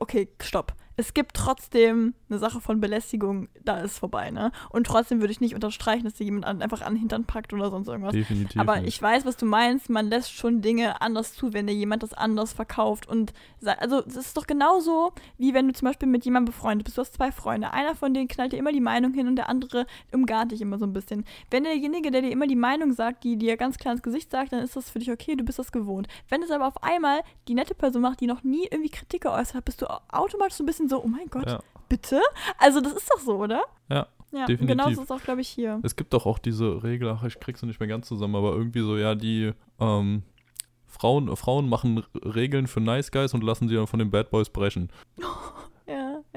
Okay, 0.00 0.28
stopp. 0.40 0.74
Es 0.96 1.14
gibt 1.14 1.34
trotzdem 1.34 2.14
eine 2.28 2.38
Sache 2.38 2.60
von 2.60 2.80
Belästigung, 2.80 3.48
da 3.64 3.78
ist 3.80 3.98
vorbei, 3.98 4.30
ne? 4.30 4.52
Und 4.68 4.86
trotzdem 4.86 5.20
würde 5.20 5.32
ich 5.32 5.40
nicht 5.40 5.54
unterstreichen, 5.54 6.04
dass 6.04 6.14
dir 6.14 6.24
jemand 6.24 6.44
an, 6.44 6.60
einfach 6.60 6.82
an 6.82 6.94
den 6.94 7.00
Hintern 7.00 7.24
packt 7.24 7.52
oder 7.54 7.70
sonst 7.70 7.88
irgendwas. 7.88 8.12
Definitiv. 8.12 8.60
Aber 8.60 8.76
nicht. 8.76 8.88
ich 8.88 9.00
weiß, 9.02 9.24
was 9.24 9.36
du 9.36 9.46
meinst. 9.46 9.88
Man 9.88 10.08
lässt 10.08 10.32
schon 10.32 10.60
Dinge 10.60 11.00
anders 11.00 11.34
zu, 11.34 11.52
wenn 11.54 11.66
dir 11.66 11.72
jemand 11.74 12.02
das 12.02 12.12
anders 12.12 12.52
verkauft. 12.52 13.08
Und 13.08 13.32
also 13.78 14.04
es 14.04 14.16
ist 14.16 14.36
doch 14.36 14.46
genauso, 14.46 15.12
wie 15.38 15.54
wenn 15.54 15.68
du 15.68 15.74
zum 15.74 15.86
Beispiel 15.86 16.08
mit 16.08 16.24
jemandem 16.24 16.52
befreundet 16.52 16.84
bist. 16.84 16.98
Du 16.98 17.02
hast 17.02 17.14
zwei 17.14 17.32
Freunde. 17.32 17.72
Einer 17.72 17.94
von 17.94 18.12
denen 18.12 18.28
knallt 18.28 18.52
dir 18.52 18.58
immer 18.58 18.72
die 18.72 18.80
Meinung 18.80 19.14
hin 19.14 19.26
und 19.26 19.36
der 19.36 19.48
andere 19.48 19.86
umgarnt 20.12 20.52
dich 20.52 20.60
immer 20.60 20.78
so 20.78 20.84
ein 20.86 20.92
bisschen. 20.92 21.24
Wenn 21.50 21.64
derjenige, 21.64 22.10
der 22.10 22.22
dir 22.22 22.30
immer 22.30 22.46
die 22.46 22.56
Meinung 22.56 22.92
sagt, 22.92 23.24
die 23.24 23.36
dir 23.36 23.56
ganz 23.56 23.78
klar 23.78 23.94
ins 23.94 24.02
Gesicht 24.02 24.30
sagt, 24.30 24.52
dann 24.52 24.60
ist 24.62 24.76
das 24.76 24.90
für 24.90 24.98
dich 24.98 25.10
okay, 25.10 25.34
du 25.36 25.44
bist 25.44 25.58
das 25.58 25.72
gewohnt. 25.72 26.08
Wenn 26.28 26.42
es 26.42 26.50
aber 26.50 26.66
auf 26.66 26.82
einmal 26.82 27.20
die 27.48 27.54
nette 27.54 27.74
Person 27.74 28.02
macht, 28.02 28.20
die 28.20 28.26
noch 28.26 28.42
nie 28.42 28.66
irgendwie 28.70 28.90
Kritik 28.90 29.22
geäußert 29.22 29.54
hat, 29.54 29.64
bist 29.64 29.80
du 29.82 29.86
au- 29.90 30.00
automatisch 30.10 30.54
so 30.56 30.62
ein 30.62 30.66
bisschen 30.66 30.79
so, 30.88 31.02
oh 31.02 31.06
mein 31.08 31.28
Gott, 31.28 31.46
Ja. 31.48 31.60
bitte? 31.88 32.20
Also 32.58 32.80
das 32.80 32.92
ist 32.94 33.10
doch 33.12 33.20
so, 33.20 33.36
oder? 33.38 33.62
Ja, 33.88 34.06
Ja, 34.32 34.46
definitiv. 34.46 34.66
genauso 34.68 34.90
ist 35.02 35.04
es 35.04 35.10
auch, 35.10 35.22
glaube 35.22 35.40
ich, 35.40 35.48
hier. 35.48 35.80
Es 35.82 35.96
gibt 35.96 36.12
doch 36.12 36.26
auch 36.26 36.38
diese 36.38 36.82
Regel, 36.82 37.08
ach, 37.10 37.24
ich 37.24 37.40
krieg's 37.40 37.62
nicht 37.62 37.80
mehr 37.80 37.88
ganz 37.88 38.06
zusammen, 38.08 38.36
aber 38.36 38.52
irgendwie 38.52 38.80
so, 38.80 38.96
ja, 38.96 39.14
die 39.14 39.52
ähm, 39.80 40.22
Frauen, 40.86 41.34
Frauen 41.36 41.68
machen 41.68 42.02
Regeln 42.24 42.66
für 42.66 42.80
Nice 42.80 43.10
Guys 43.12 43.32
und 43.34 43.42
lassen 43.44 43.68
sie 43.68 43.74
dann 43.76 43.86
von 43.86 43.98
den 44.00 44.10
Bad 44.10 44.30
Boys 44.30 44.50
brechen. 44.50 44.90
Ja, 45.20 45.26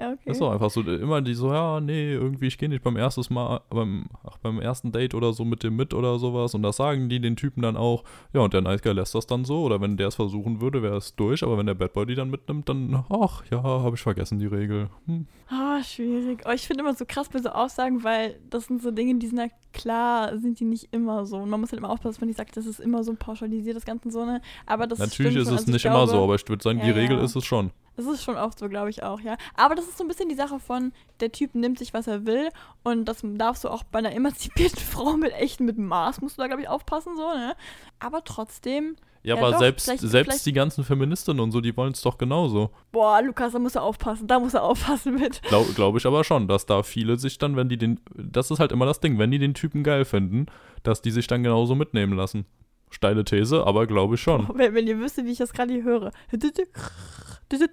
ja, 0.04 0.12
okay. 0.12 0.22
Das 0.26 0.36
ist 0.36 0.42
doch 0.42 0.52
einfach 0.52 0.70
so, 0.70 0.82
immer 0.82 1.22
die 1.22 1.34
so, 1.34 1.52
ja, 1.54 1.80
nee, 1.80 2.14
irgendwie, 2.14 2.48
ich 2.48 2.58
gehe 2.58 2.70
nicht 2.70 2.84
beim 2.84 2.98
erstes 2.98 3.30
Mal, 3.30 3.62
beim, 3.70 4.06
ach, 4.24 4.38
beim 4.38 4.60
ersten 4.60 4.92
Date 4.92 5.14
oder 5.16 5.34
so 5.34 5.46
mit 5.46 5.64
dem 5.64 5.76
mit 5.76 5.94
oder 5.94 6.20
sowas. 6.20 6.54
Und 6.54 6.62
das 6.64 6.78
sagen 6.78 7.10
die 7.10 7.20
den 7.20 7.36
Typen 7.36 7.62
dann 7.62 7.78
auch. 7.78 8.04
Ja, 8.34 8.42
und 8.42 8.54
der 8.54 8.62
Nice 8.62 8.82
Guy 8.82 8.94
lässt 8.94 9.16
das 9.16 9.28
dann 9.28 9.46
so. 9.46 9.64
Oder 9.64 9.80
wenn 9.82 9.98
der 9.98 10.10
es 10.10 10.16
versuchen 10.16 10.62
würde, 10.62 10.84
wäre 10.84 10.98
es 10.98 11.16
durch. 11.16 11.44
Aber 11.44 11.58
wenn 11.58 11.66
der 11.66 11.74
Bad 11.76 11.94
Boy 11.94 12.06
die 12.06 12.16
dann 12.16 12.30
mitnimmt, 12.30 12.68
dann, 12.70 13.04
ach, 13.10 13.44
ja, 13.50 13.64
habe 13.64 13.96
ich 13.96 14.02
vergessen, 14.02 14.40
die 14.40 14.48
Regel. 14.48 14.90
Hm. 15.06 15.26
Ah, 15.50 15.82
schwierig. 15.84 16.44
Oh, 16.46 16.52
ich 16.52 16.68
finde 16.68 16.82
immer 16.82 16.94
so 16.94 17.06
krass 17.08 17.30
bei 17.30 17.40
so 17.40 17.50
Aussagen, 17.50 18.04
weil 18.04 18.40
das 18.50 18.66
sind 18.66 18.82
so 18.82 18.92
Dinge, 18.92 19.16
die 19.20 19.28
sind 19.28 19.38
ja 19.38 19.48
klar, 19.72 20.38
sind 20.40 20.60
die 20.60 20.66
nicht 20.66 20.90
immer 20.92 21.26
so. 21.26 21.38
Und 21.38 21.50
man 21.50 21.60
muss 21.60 21.72
halt 21.72 21.80
immer 21.80 21.90
aufpassen, 21.90 22.22
wenn 22.22 22.30
ich 22.30 22.38
sage, 22.38 22.52
das 22.54 22.66
ist 22.66 22.80
immer 22.80 23.04
so 23.04 23.14
pauschalisiert, 23.14 23.76
das 23.76 23.86
Ganze 23.86 24.10
so, 24.12 24.26
ne? 24.26 24.42
Aber 24.66 24.88
das 24.88 25.00
Natürlich 25.00 25.36
ist 25.36 25.48
es 25.48 25.52
Also 25.52 25.64
ich 25.64 25.74
nicht 25.74 25.82
glaube, 25.84 25.98
immer 25.98 26.08
so, 26.08 26.24
aber 26.24 26.36
ich 26.36 26.48
würde 26.48 26.64
sagen, 26.64 26.80
die 26.82 26.88
Ja, 26.88 26.94
Regel 26.94 27.18
ja. 27.18 27.24
ist 27.24 27.36
es 27.36 27.46
schon. 27.46 27.72
Das 27.96 28.06
ist 28.06 28.24
schon 28.24 28.36
oft 28.38 28.58
so, 28.58 28.70
glaube 28.70 28.90
ich 28.90 29.04
auch, 29.04 29.20
ja. 29.20 29.38
Aber 29.56 29.76
das 29.76 29.86
ist 29.86 29.98
so 29.98 30.04
ein 30.04 30.08
bisschen 30.08 30.30
die 30.30 30.36
Sache 30.36 30.60
von, 30.60 30.92
der 31.20 31.32
Typ 31.32 31.54
nimmt 31.56 31.78
sich, 31.78 31.94
was 31.94 32.08
er 32.08 32.26
will. 32.26 32.50
Und 32.84 33.06
das 33.06 33.20
darfst 33.24 33.64
du 33.64 33.70
auch 33.70 33.84
bei 33.84 34.00
einer 34.00 34.14
emanzipierten 34.14 34.80
Frau 34.84 35.14
mit 35.18 35.32
echten, 35.34 35.66
mit 35.66 35.78
Maß, 35.78 36.22
musst 36.22 36.38
du 36.38 36.42
da, 36.42 36.48
glaube 36.48 36.62
ich, 36.64 36.68
aufpassen, 36.70 37.16
so, 37.16 37.22
ne? 37.34 37.56
Aber 38.00 38.24
trotzdem, 38.24 38.96
Ja, 39.22 39.36
Ja, 39.36 39.42
aber 39.42 39.52
doch, 39.52 39.60
selbst, 39.60 39.86
vielleicht- 39.86 40.02
selbst 40.02 40.30
vielleicht- 40.32 40.46
die 40.48 40.54
ganzen 40.54 40.84
Feministinnen 40.84 41.40
und 41.40 41.52
so, 41.52 41.62
die 41.62 41.78
wollen 41.78 41.94
es 41.94 42.02
doch 42.02 42.18
genauso. 42.18 42.72
boah, 42.92 43.22
Lukas, 43.22 43.54
da 43.54 43.60
musst 43.60 43.76
du 43.76 43.80
aufpassen, 43.80 44.28
da 44.28 44.40
musst 44.40 44.56
du 44.56 44.62
aufpassen 44.62 45.14
mit. 45.16 45.42
Glaube 45.44 45.72
glaub 45.74 45.96
ich 45.96 46.06
aber 46.06 46.24
schon, 46.24 46.48
dass 46.48 46.66
da 46.66 46.84
viele 46.84 47.18
sich 47.18 47.38
dann, 47.38 47.56
wenn 47.56 47.70
die 47.70 47.78
den, 47.78 48.00
das 48.16 48.52
ist 48.52 48.60
halt 48.60 48.72
immer 48.74 48.86
das 48.86 49.00
Ding, 49.00 49.18
wenn 49.20 49.32
die 49.32 49.40
den 49.40 49.54
Typen 49.54 49.84
geil 49.84 50.04
finden, 50.04 50.48
dass 50.84 51.02
die 51.02 51.12
sich 51.12 51.28
dann 51.28 51.44
genauso 51.44 51.76
mitnehmen 51.76 52.14
lassen. 52.18 52.46
Steile 52.90 53.24
These, 53.24 53.66
aber 53.66 53.88
glaube 53.88 54.16
ich 54.16 54.22
schon. 54.22 54.48
Wenn, 54.56 54.76
wenn 54.76 54.86
ihr 54.86 55.00
wüsstet, 55.00 55.26
wie 55.26 55.32
ich 55.32 55.40
das 55.40 55.52
gerade 55.52 55.74
hier 55.74 55.84
höre. 55.84 56.12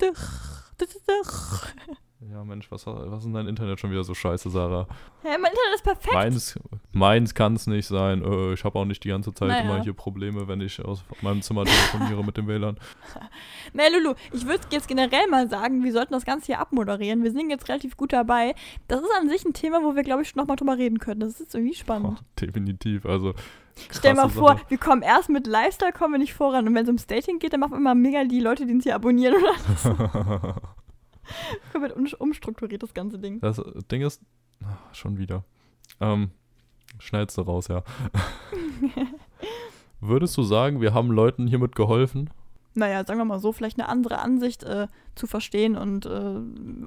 Ja, 2.31 2.45
Mensch, 2.45 2.71
was, 2.71 2.87
was 2.87 3.21
ist 3.21 3.25
denn 3.25 3.33
dein 3.33 3.47
Internet 3.47 3.81
schon 3.81 3.91
wieder 3.91 4.05
so 4.05 4.13
scheiße, 4.13 4.51
Sarah? 4.51 4.87
Ja, 5.25 5.39
mein 5.39 5.53
Internet 5.53 5.75
ist 5.75 5.85
perfekt. 5.85 6.13
Meins, 6.13 6.59
meins 6.93 7.35
kann 7.35 7.55
es 7.57 7.67
nicht 7.67 7.87
sein. 7.87 8.23
Äh, 8.23 8.53
ich 8.53 8.63
habe 8.63 8.79
auch 8.79 8.85
nicht 8.85 9.03
die 9.05 9.09
ganze 9.09 9.33
Zeit 9.33 9.49
Naja. 9.49 9.63
immer 9.63 9.83
hier 9.83 9.95
Probleme, 9.95 10.47
wenn 10.47 10.61
ich 10.61 10.85
aus 10.85 11.03
meinem 11.23 11.41
Zimmer 11.41 11.65
telefoniere 11.65 12.23
mit 12.23 12.37
dem 12.37 12.47
WLAN. 12.47 12.77
Na, 13.73 13.85
Lulu, 13.89 14.15
ich 14.35 14.47
würde 14.47 14.65
jetzt 14.71 14.87
generell 14.87 15.29
mal 15.29 15.49
sagen, 15.49 15.83
wir 15.83 15.93
sollten 15.95 16.13
das 16.13 16.27
Ganze 16.27 16.47
hier 16.47 16.61
abmoderieren. 16.61 17.23
Wir 17.25 17.31
sind 17.33 17.49
jetzt 17.49 17.67
relativ 17.71 17.97
gut 17.97 18.13
dabei. 18.13 18.55
Das 18.87 19.01
ist 19.01 19.11
an 19.19 19.31
sich 19.31 19.43
ein 19.47 19.55
Thema, 19.55 19.83
wo 19.83 19.97
wir, 19.97 20.03
glaube 20.03 20.21
ich, 20.21 20.29
schon 20.29 20.41
nochmal 20.41 20.57
drüber 20.57 20.77
reden 20.77 20.99
können. 20.99 21.21
Das 21.21 21.41
ist 21.41 21.55
irgendwie 21.55 21.73
Oh, 21.75 21.81
spannend. 21.81 22.23
definitiv, 22.39 23.07
also. 23.07 23.33
Stell 23.91 24.15
mal 24.15 24.23
krasse 24.23 24.39
vor, 24.39 24.49
Sache. 24.51 24.65
wir 24.69 24.79
kommen 24.79 25.03
erst 25.03 25.29
mit 25.29 25.47
Lifestyle, 25.47 25.93
kommen 25.93 26.15
wir 26.15 26.19
nicht 26.19 26.35
voran. 26.35 26.67
Und 26.67 26.75
wenn 26.75 26.83
es 26.83 26.89
ums 26.89 27.07
Dating 27.07 27.39
geht, 27.39 27.53
dann 27.53 27.61
machen 27.61 27.73
wir 27.73 27.79
immer 27.79 27.95
mega 27.95 28.25
die 28.25 28.41
Leute, 28.41 28.67
die 28.67 28.73
uns 28.73 28.85
hier 28.85 28.95
abonnieren. 28.95 29.35
Oder 29.35 30.55
komplett 31.73 31.97
um, 31.97 32.07
umstrukturiert, 32.19 32.83
das 32.83 32.95
ganze 32.95 33.19
Ding. 33.19 33.41
Das 33.41 33.61
Ding 33.91 34.03
ist, 34.03 34.23
ah, 34.63 34.77
schon 34.93 35.19
wieder. 35.19 35.45
Ähm, 36.01 36.31
schneidest 36.99 37.39
du 37.39 37.43
raus, 37.43 37.69
ja. 37.69 37.83
Würdest 40.01 40.37
du 40.37 40.43
sagen, 40.43 40.81
wir 40.81 40.95
haben 40.95 41.11
Leuten 41.11 41.47
hiermit 41.47 41.77
geholfen? 41.77 42.31
Naja, 42.75 43.05
sagen 43.05 43.19
wir 43.19 43.25
mal 43.25 43.41
so, 43.41 43.53
vielleicht 43.53 43.79
eine 43.79 43.89
andere 43.89 44.21
Ansicht 44.21 44.63
äh, 44.63 44.87
zu 45.15 45.27
verstehen 45.27 45.77
und 45.77 46.07
äh, 46.07 46.41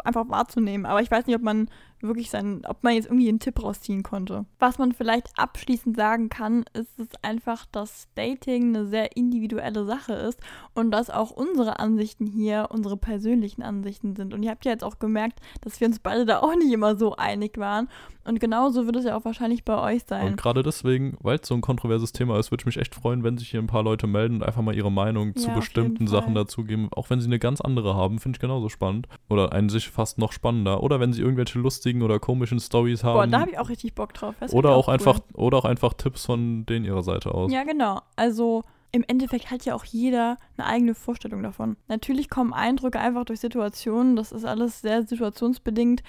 einfach 0.04 0.30
wahrzunehmen. 0.30 0.86
Aber 0.86 1.02
ich 1.02 1.12
weiß 1.12 1.28
nicht, 1.28 1.36
ob 1.36 1.42
man 1.42 1.70
wirklich 2.04 2.30
sein, 2.30 2.62
ob 2.68 2.84
man 2.84 2.94
jetzt 2.94 3.06
irgendwie 3.06 3.30
einen 3.30 3.40
Tipp 3.40 3.62
rausziehen 3.64 4.04
konnte. 4.04 4.46
Was 4.60 4.78
man 4.78 4.92
vielleicht 4.92 5.28
abschließend 5.38 5.96
sagen 5.96 6.30
kann, 6.30 6.66
ist 6.74 7.00
es 7.00 7.08
einfach, 7.22 7.66
dass 7.72 8.08
Dating 8.16 8.76
eine 8.76 8.86
sehr 8.86 9.16
individuelle 9.16 9.86
Sache 9.86 10.14
ist 10.14 10.40
und 10.74 10.92
dass 10.92 11.10
auch 11.10 11.32
unsere 11.32 11.80
Ansichten 11.80 12.26
hier 12.26 12.70
unsere 12.72 12.98
persönlichen 12.98 13.64
Ansichten 13.64 14.16
sind. 14.16 14.34
Und 14.34 14.44
ihr 14.44 14.52
habt 14.52 14.66
ja 14.66 14.72
jetzt 14.72 14.84
auch 14.84 15.00
gemerkt, 15.00 15.40
dass 15.62 15.80
wir 15.80 15.88
uns 15.88 16.00
beide 16.00 16.26
da 16.26 16.40
auch 16.40 16.56
nicht 16.56 16.72
immer 16.72 16.96
so 16.96 17.16
einig 17.16 17.58
waren. 17.58 17.88
Und 18.26 18.40
genauso 18.40 18.86
wird 18.86 18.96
es 18.96 19.06
ja 19.06 19.18
auch 19.18 19.26
wahrscheinlich 19.26 19.66
bei 19.66 19.78
euch 19.78 20.04
sein. 20.08 20.28
Und 20.28 20.38
gerade 20.38 20.64
deswegen, 20.64 21.18
weil 21.22 21.40
es 21.40 21.48
so 21.48 21.56
ein 21.56 21.62
kontroverses 21.62 22.14
Thema 22.14 22.40
ist, 22.40 22.52
würde 22.52 22.62
ich 22.62 22.66
mich 22.66 22.78
echt 22.78 22.96
freuen, 22.96 23.24
wenn 23.24 23.38
sich 23.38 23.50
hier 23.50 23.60
ein 23.60 23.68
paar 23.68 23.84
Leute 23.84 24.08
melden 24.08 24.36
und 24.36 24.44
einfach 24.44 24.62
mal 24.62 24.76
ihre 24.76 24.92
Meinung 24.92 25.36
zu 25.36 25.48
Ja, 25.48 25.54
auf 25.54 25.60
bestimmten 25.60 26.08
Sachen 26.08 26.34
dazugeben. 26.34 26.88
Auch 26.92 27.10
wenn 27.10 27.20
sie 27.20 27.28
eine 27.28 27.40
ganz 27.40 27.60
andere 27.60 27.96
haben, 27.96 28.20
finde 28.20 28.38
ich 28.38 28.42
genauso 28.42 28.70
spannend. 28.70 29.08
Oder 29.30 29.52
einen 29.52 29.70
sich 29.70 29.90
fast 29.90 30.20
noch 30.20 30.32
spannender. 30.32 30.84
Oder 30.84 31.02
wenn 31.02 31.12
sie 31.12 31.22
irgendwelche 31.22 31.60
lustigen 31.60 31.93
oder 32.02 32.20
komischen 32.20 32.60
Stories 32.60 33.04
haben. 33.04 33.14
Boah, 33.14 33.28
da 33.28 33.42
habe 33.42 33.52
ich 33.52 33.60
auch 33.60 33.70
richtig 33.70 33.94
Bock 33.94 34.14
drauf. 34.14 34.36
Das 34.40 34.54
oder 34.54 34.70
ich 34.70 34.76
auch 34.76 34.88
cool. 34.88 34.94
einfach, 34.94 35.20
oder 35.34 35.58
auch 35.58 35.66
einfach 35.66 35.94
Tipps 35.94 36.26
von 36.26 36.66
denen 36.66 36.86
ihrer 36.86 37.04
Seite 37.04 37.34
aus. 37.34 37.52
Ja, 37.52 37.64
genau. 37.64 38.02
Also 38.16 38.64
im 38.94 39.04
Endeffekt 39.08 39.50
hat 39.50 39.66
ja 39.66 39.74
auch 39.74 39.86
jeder 39.86 40.38
eine 40.56 40.68
eigene 40.68 40.94
Vorstellung 40.94 41.42
davon. 41.42 41.78
Natürlich 41.88 42.30
kommen 42.30 42.54
Eindrücke 42.54 43.00
einfach 43.00 43.26
durch 43.26 43.40
Situationen. 43.40 44.16
Das 44.16 44.32
ist 44.32 44.46
alles 44.46 44.82
sehr 44.82 45.06
situationsbedingt. 45.06 46.04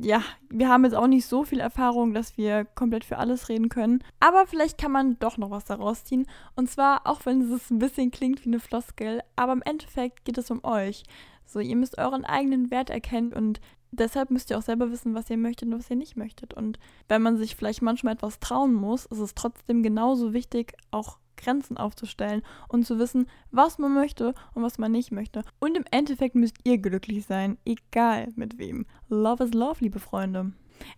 Ja, 0.00 0.22
wir 0.48 0.68
haben 0.68 0.84
jetzt 0.84 0.94
auch 0.94 1.08
nicht 1.08 1.26
so 1.26 1.44
viel 1.44 1.58
Erfahrung, 1.58 2.14
dass 2.14 2.38
wir 2.38 2.64
komplett 2.64 3.04
für 3.04 3.18
alles 3.18 3.48
reden 3.48 3.68
können. 3.68 4.04
Aber 4.20 4.46
vielleicht 4.46 4.78
kann 4.78 4.92
man 4.92 5.18
doch 5.18 5.36
noch 5.36 5.50
was 5.50 5.64
daraus 5.64 6.04
ziehen. 6.04 6.26
Und 6.54 6.70
zwar, 6.70 7.08
auch 7.08 7.26
wenn 7.26 7.42
es 7.42 7.70
ein 7.70 7.80
bisschen 7.80 8.12
klingt 8.12 8.44
wie 8.44 8.50
eine 8.50 8.60
Floskel, 8.60 9.20
aber 9.34 9.52
im 9.52 9.62
Endeffekt 9.62 10.24
geht 10.24 10.38
es 10.38 10.50
um 10.52 10.62
euch. 10.62 11.02
So, 11.44 11.58
ihr 11.58 11.74
müsst 11.74 11.98
euren 11.98 12.24
eigenen 12.24 12.70
Wert 12.70 12.90
erkennen 12.90 13.32
und 13.32 13.60
deshalb 13.92 14.30
müsst 14.30 14.50
ihr 14.50 14.58
auch 14.58 14.62
selber 14.62 14.90
wissen, 14.90 15.14
was 15.14 15.30
ihr 15.30 15.36
möchtet 15.36 15.68
und 15.68 15.78
was 15.78 15.90
ihr 15.90 15.96
nicht 15.96 16.16
möchtet. 16.16 16.54
Und 16.54 16.78
wenn 17.08 17.22
man 17.22 17.36
sich 17.36 17.56
vielleicht 17.56 17.82
manchmal 17.82 18.14
etwas 18.14 18.40
trauen 18.40 18.74
muss, 18.74 19.06
ist 19.06 19.18
es 19.18 19.34
trotzdem 19.34 19.82
genauso 19.82 20.32
wichtig, 20.32 20.74
auch 20.90 21.18
Grenzen 21.36 21.76
aufzustellen 21.76 22.42
und 22.68 22.86
zu 22.86 22.98
wissen, 22.98 23.26
was 23.50 23.78
man 23.78 23.94
möchte 23.94 24.34
und 24.54 24.62
was 24.62 24.78
man 24.78 24.92
nicht 24.92 25.10
möchte. 25.10 25.42
Und 25.58 25.76
im 25.76 25.84
Endeffekt 25.90 26.34
müsst 26.34 26.56
ihr 26.64 26.78
glücklich 26.78 27.24
sein, 27.24 27.58
egal 27.64 28.28
mit 28.36 28.58
wem. 28.58 28.86
Love 29.08 29.44
is 29.44 29.54
love, 29.54 29.76
liebe 29.80 29.98
Freunde. 29.98 30.52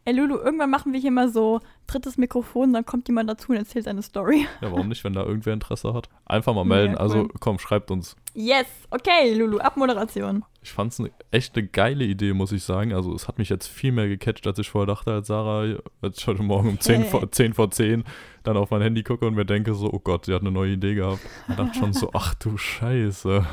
Ey, 0.04 0.14
Lulu, 0.14 0.36
irgendwann 0.36 0.70
machen 0.70 0.92
wir 0.92 1.00
hier 1.00 1.10
mal 1.10 1.28
so 1.28 1.60
drittes 1.86 2.16
Mikrofon, 2.16 2.72
dann 2.72 2.84
kommt 2.84 3.08
jemand 3.08 3.28
dazu 3.28 3.52
und 3.52 3.58
erzählt 3.58 3.84
seine 3.84 4.02
Story. 4.02 4.46
Ja, 4.60 4.70
warum 4.70 4.88
nicht, 4.88 5.02
wenn 5.02 5.12
da 5.12 5.24
irgendwer 5.24 5.52
Interesse 5.52 5.92
hat? 5.92 6.08
Einfach 6.24 6.54
mal 6.54 6.64
melden. 6.64 6.94
cool. 6.94 6.98
Also 6.98 7.28
komm, 7.40 7.58
schreibt 7.58 7.90
uns. 7.90 8.16
Yes, 8.34 8.66
okay, 8.90 9.34
Lulu, 9.34 9.58
Abmoderation. 9.58 10.44
Ich 10.62 10.72
fand 10.72 10.92
es 10.92 11.00
eine, 11.00 11.10
echt 11.32 11.56
eine 11.56 11.66
geile 11.66 12.04
Idee, 12.04 12.32
muss 12.32 12.52
ich 12.52 12.62
sagen. 12.62 12.92
Also 12.92 13.12
es 13.14 13.26
hat 13.26 13.38
mich 13.38 13.48
jetzt 13.48 13.66
viel 13.66 13.90
mehr 13.90 14.06
gecatcht, 14.08 14.46
als 14.46 14.58
ich 14.60 14.70
vorher 14.70 14.86
dachte, 14.86 15.12
als 15.12 15.26
Sarah, 15.26 15.76
als 16.00 16.18
ich 16.18 16.26
heute 16.26 16.42
Morgen 16.42 16.68
um 16.68 16.80
10 16.80 17.04
vor, 17.10 17.30
10 17.30 17.54
vor 17.54 17.70
10 17.70 18.04
dann 18.44 18.56
auf 18.56 18.70
mein 18.70 18.82
Handy 18.82 19.02
gucke 19.02 19.26
und 19.26 19.34
mir 19.34 19.44
denke 19.44 19.74
so, 19.74 19.92
oh 19.92 19.98
Gott, 19.98 20.26
sie 20.26 20.34
hat 20.34 20.40
eine 20.40 20.50
neue 20.50 20.72
Idee 20.72 20.94
gehabt. 20.94 21.20
Ich 21.48 21.56
dachte 21.56 21.78
schon 21.78 21.92
so, 21.92 22.10
ach 22.14 22.34
du 22.34 22.56
Scheiße. 22.56 23.44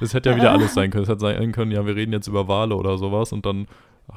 Es 0.00 0.14
hätte 0.14 0.30
ja 0.30 0.36
wieder 0.36 0.52
alles 0.52 0.74
sein 0.74 0.90
können. 0.90 1.04
Es 1.04 1.08
hätte 1.08 1.20
sein 1.20 1.52
können, 1.52 1.72
ja, 1.72 1.84
wir 1.84 1.96
reden 1.96 2.12
jetzt 2.12 2.26
über 2.26 2.48
Wale 2.48 2.74
oder 2.76 2.96
sowas 2.98 3.32
und 3.32 3.44
dann 3.44 3.66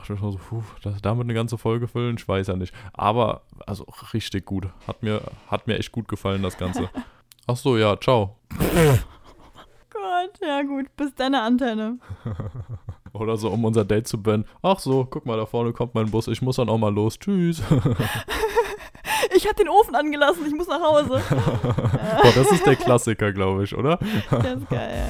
ich 0.04 0.10
mir 0.10 0.18
so, 0.18 0.38
puh, 0.38 0.64
das, 0.82 1.02
damit 1.02 1.26
eine 1.26 1.34
ganze 1.34 1.58
Folge 1.58 1.88
füllen, 1.88 2.16
ich 2.18 2.28
weiß 2.28 2.48
ja 2.48 2.56
nicht. 2.56 2.74
Aber, 2.94 3.41
also 3.66 3.86
richtig 4.14 4.46
gut. 4.46 4.68
Hat 4.88 5.04
mir, 5.04 5.22
hat 5.48 5.68
mir 5.68 5.78
echt 5.78 5.91
gut 5.91 6.08
gefallen, 6.08 6.41
das 6.44 6.58
Ganze. 6.58 6.89
Ach 7.48 7.58
so, 7.58 7.78
ja, 7.78 8.00
ciao. 8.00 8.38
Gott, 9.89 10.39
ja 10.41 10.62
gut, 10.64 10.96
bis 10.96 11.14
deine 11.16 11.41
Antenne. 11.41 12.00
Oder 13.14 13.38
so, 13.38 13.50
um 13.50 13.64
unser 13.66 13.86
Date 13.86 14.08
zu 14.08 14.22
beenden. 14.22 14.48
Ach 14.62 14.80
so, 14.80 15.06
guck 15.06 15.26
mal, 15.26 15.38
da 15.38 15.46
vorne 15.46 15.72
kommt 15.74 15.94
mein 15.94 16.10
Bus. 16.10 16.28
Ich 16.28 16.41
muss 16.41 16.56
dann 16.56 16.70
auch 16.70 16.78
mal 16.78 16.94
los. 16.94 17.20
Tschüss. 17.20 17.62
Ich 19.36 19.48
hab 19.48 19.56
den 19.56 19.68
Ofen 19.68 19.96
angelassen, 19.96 20.46
ich 20.46 20.54
muss 20.54 20.68
nach 20.68 20.82
Hause. 20.82 21.22
Boah, 21.30 22.32
das 22.36 22.52
ist 22.52 22.66
der 22.66 22.76
Klassiker, 22.76 23.32
glaube 23.32 23.64
ich, 23.64 23.76
oder? 23.76 23.98
Das 24.30 24.60
ist 24.60 24.70
geil. 24.70 25.08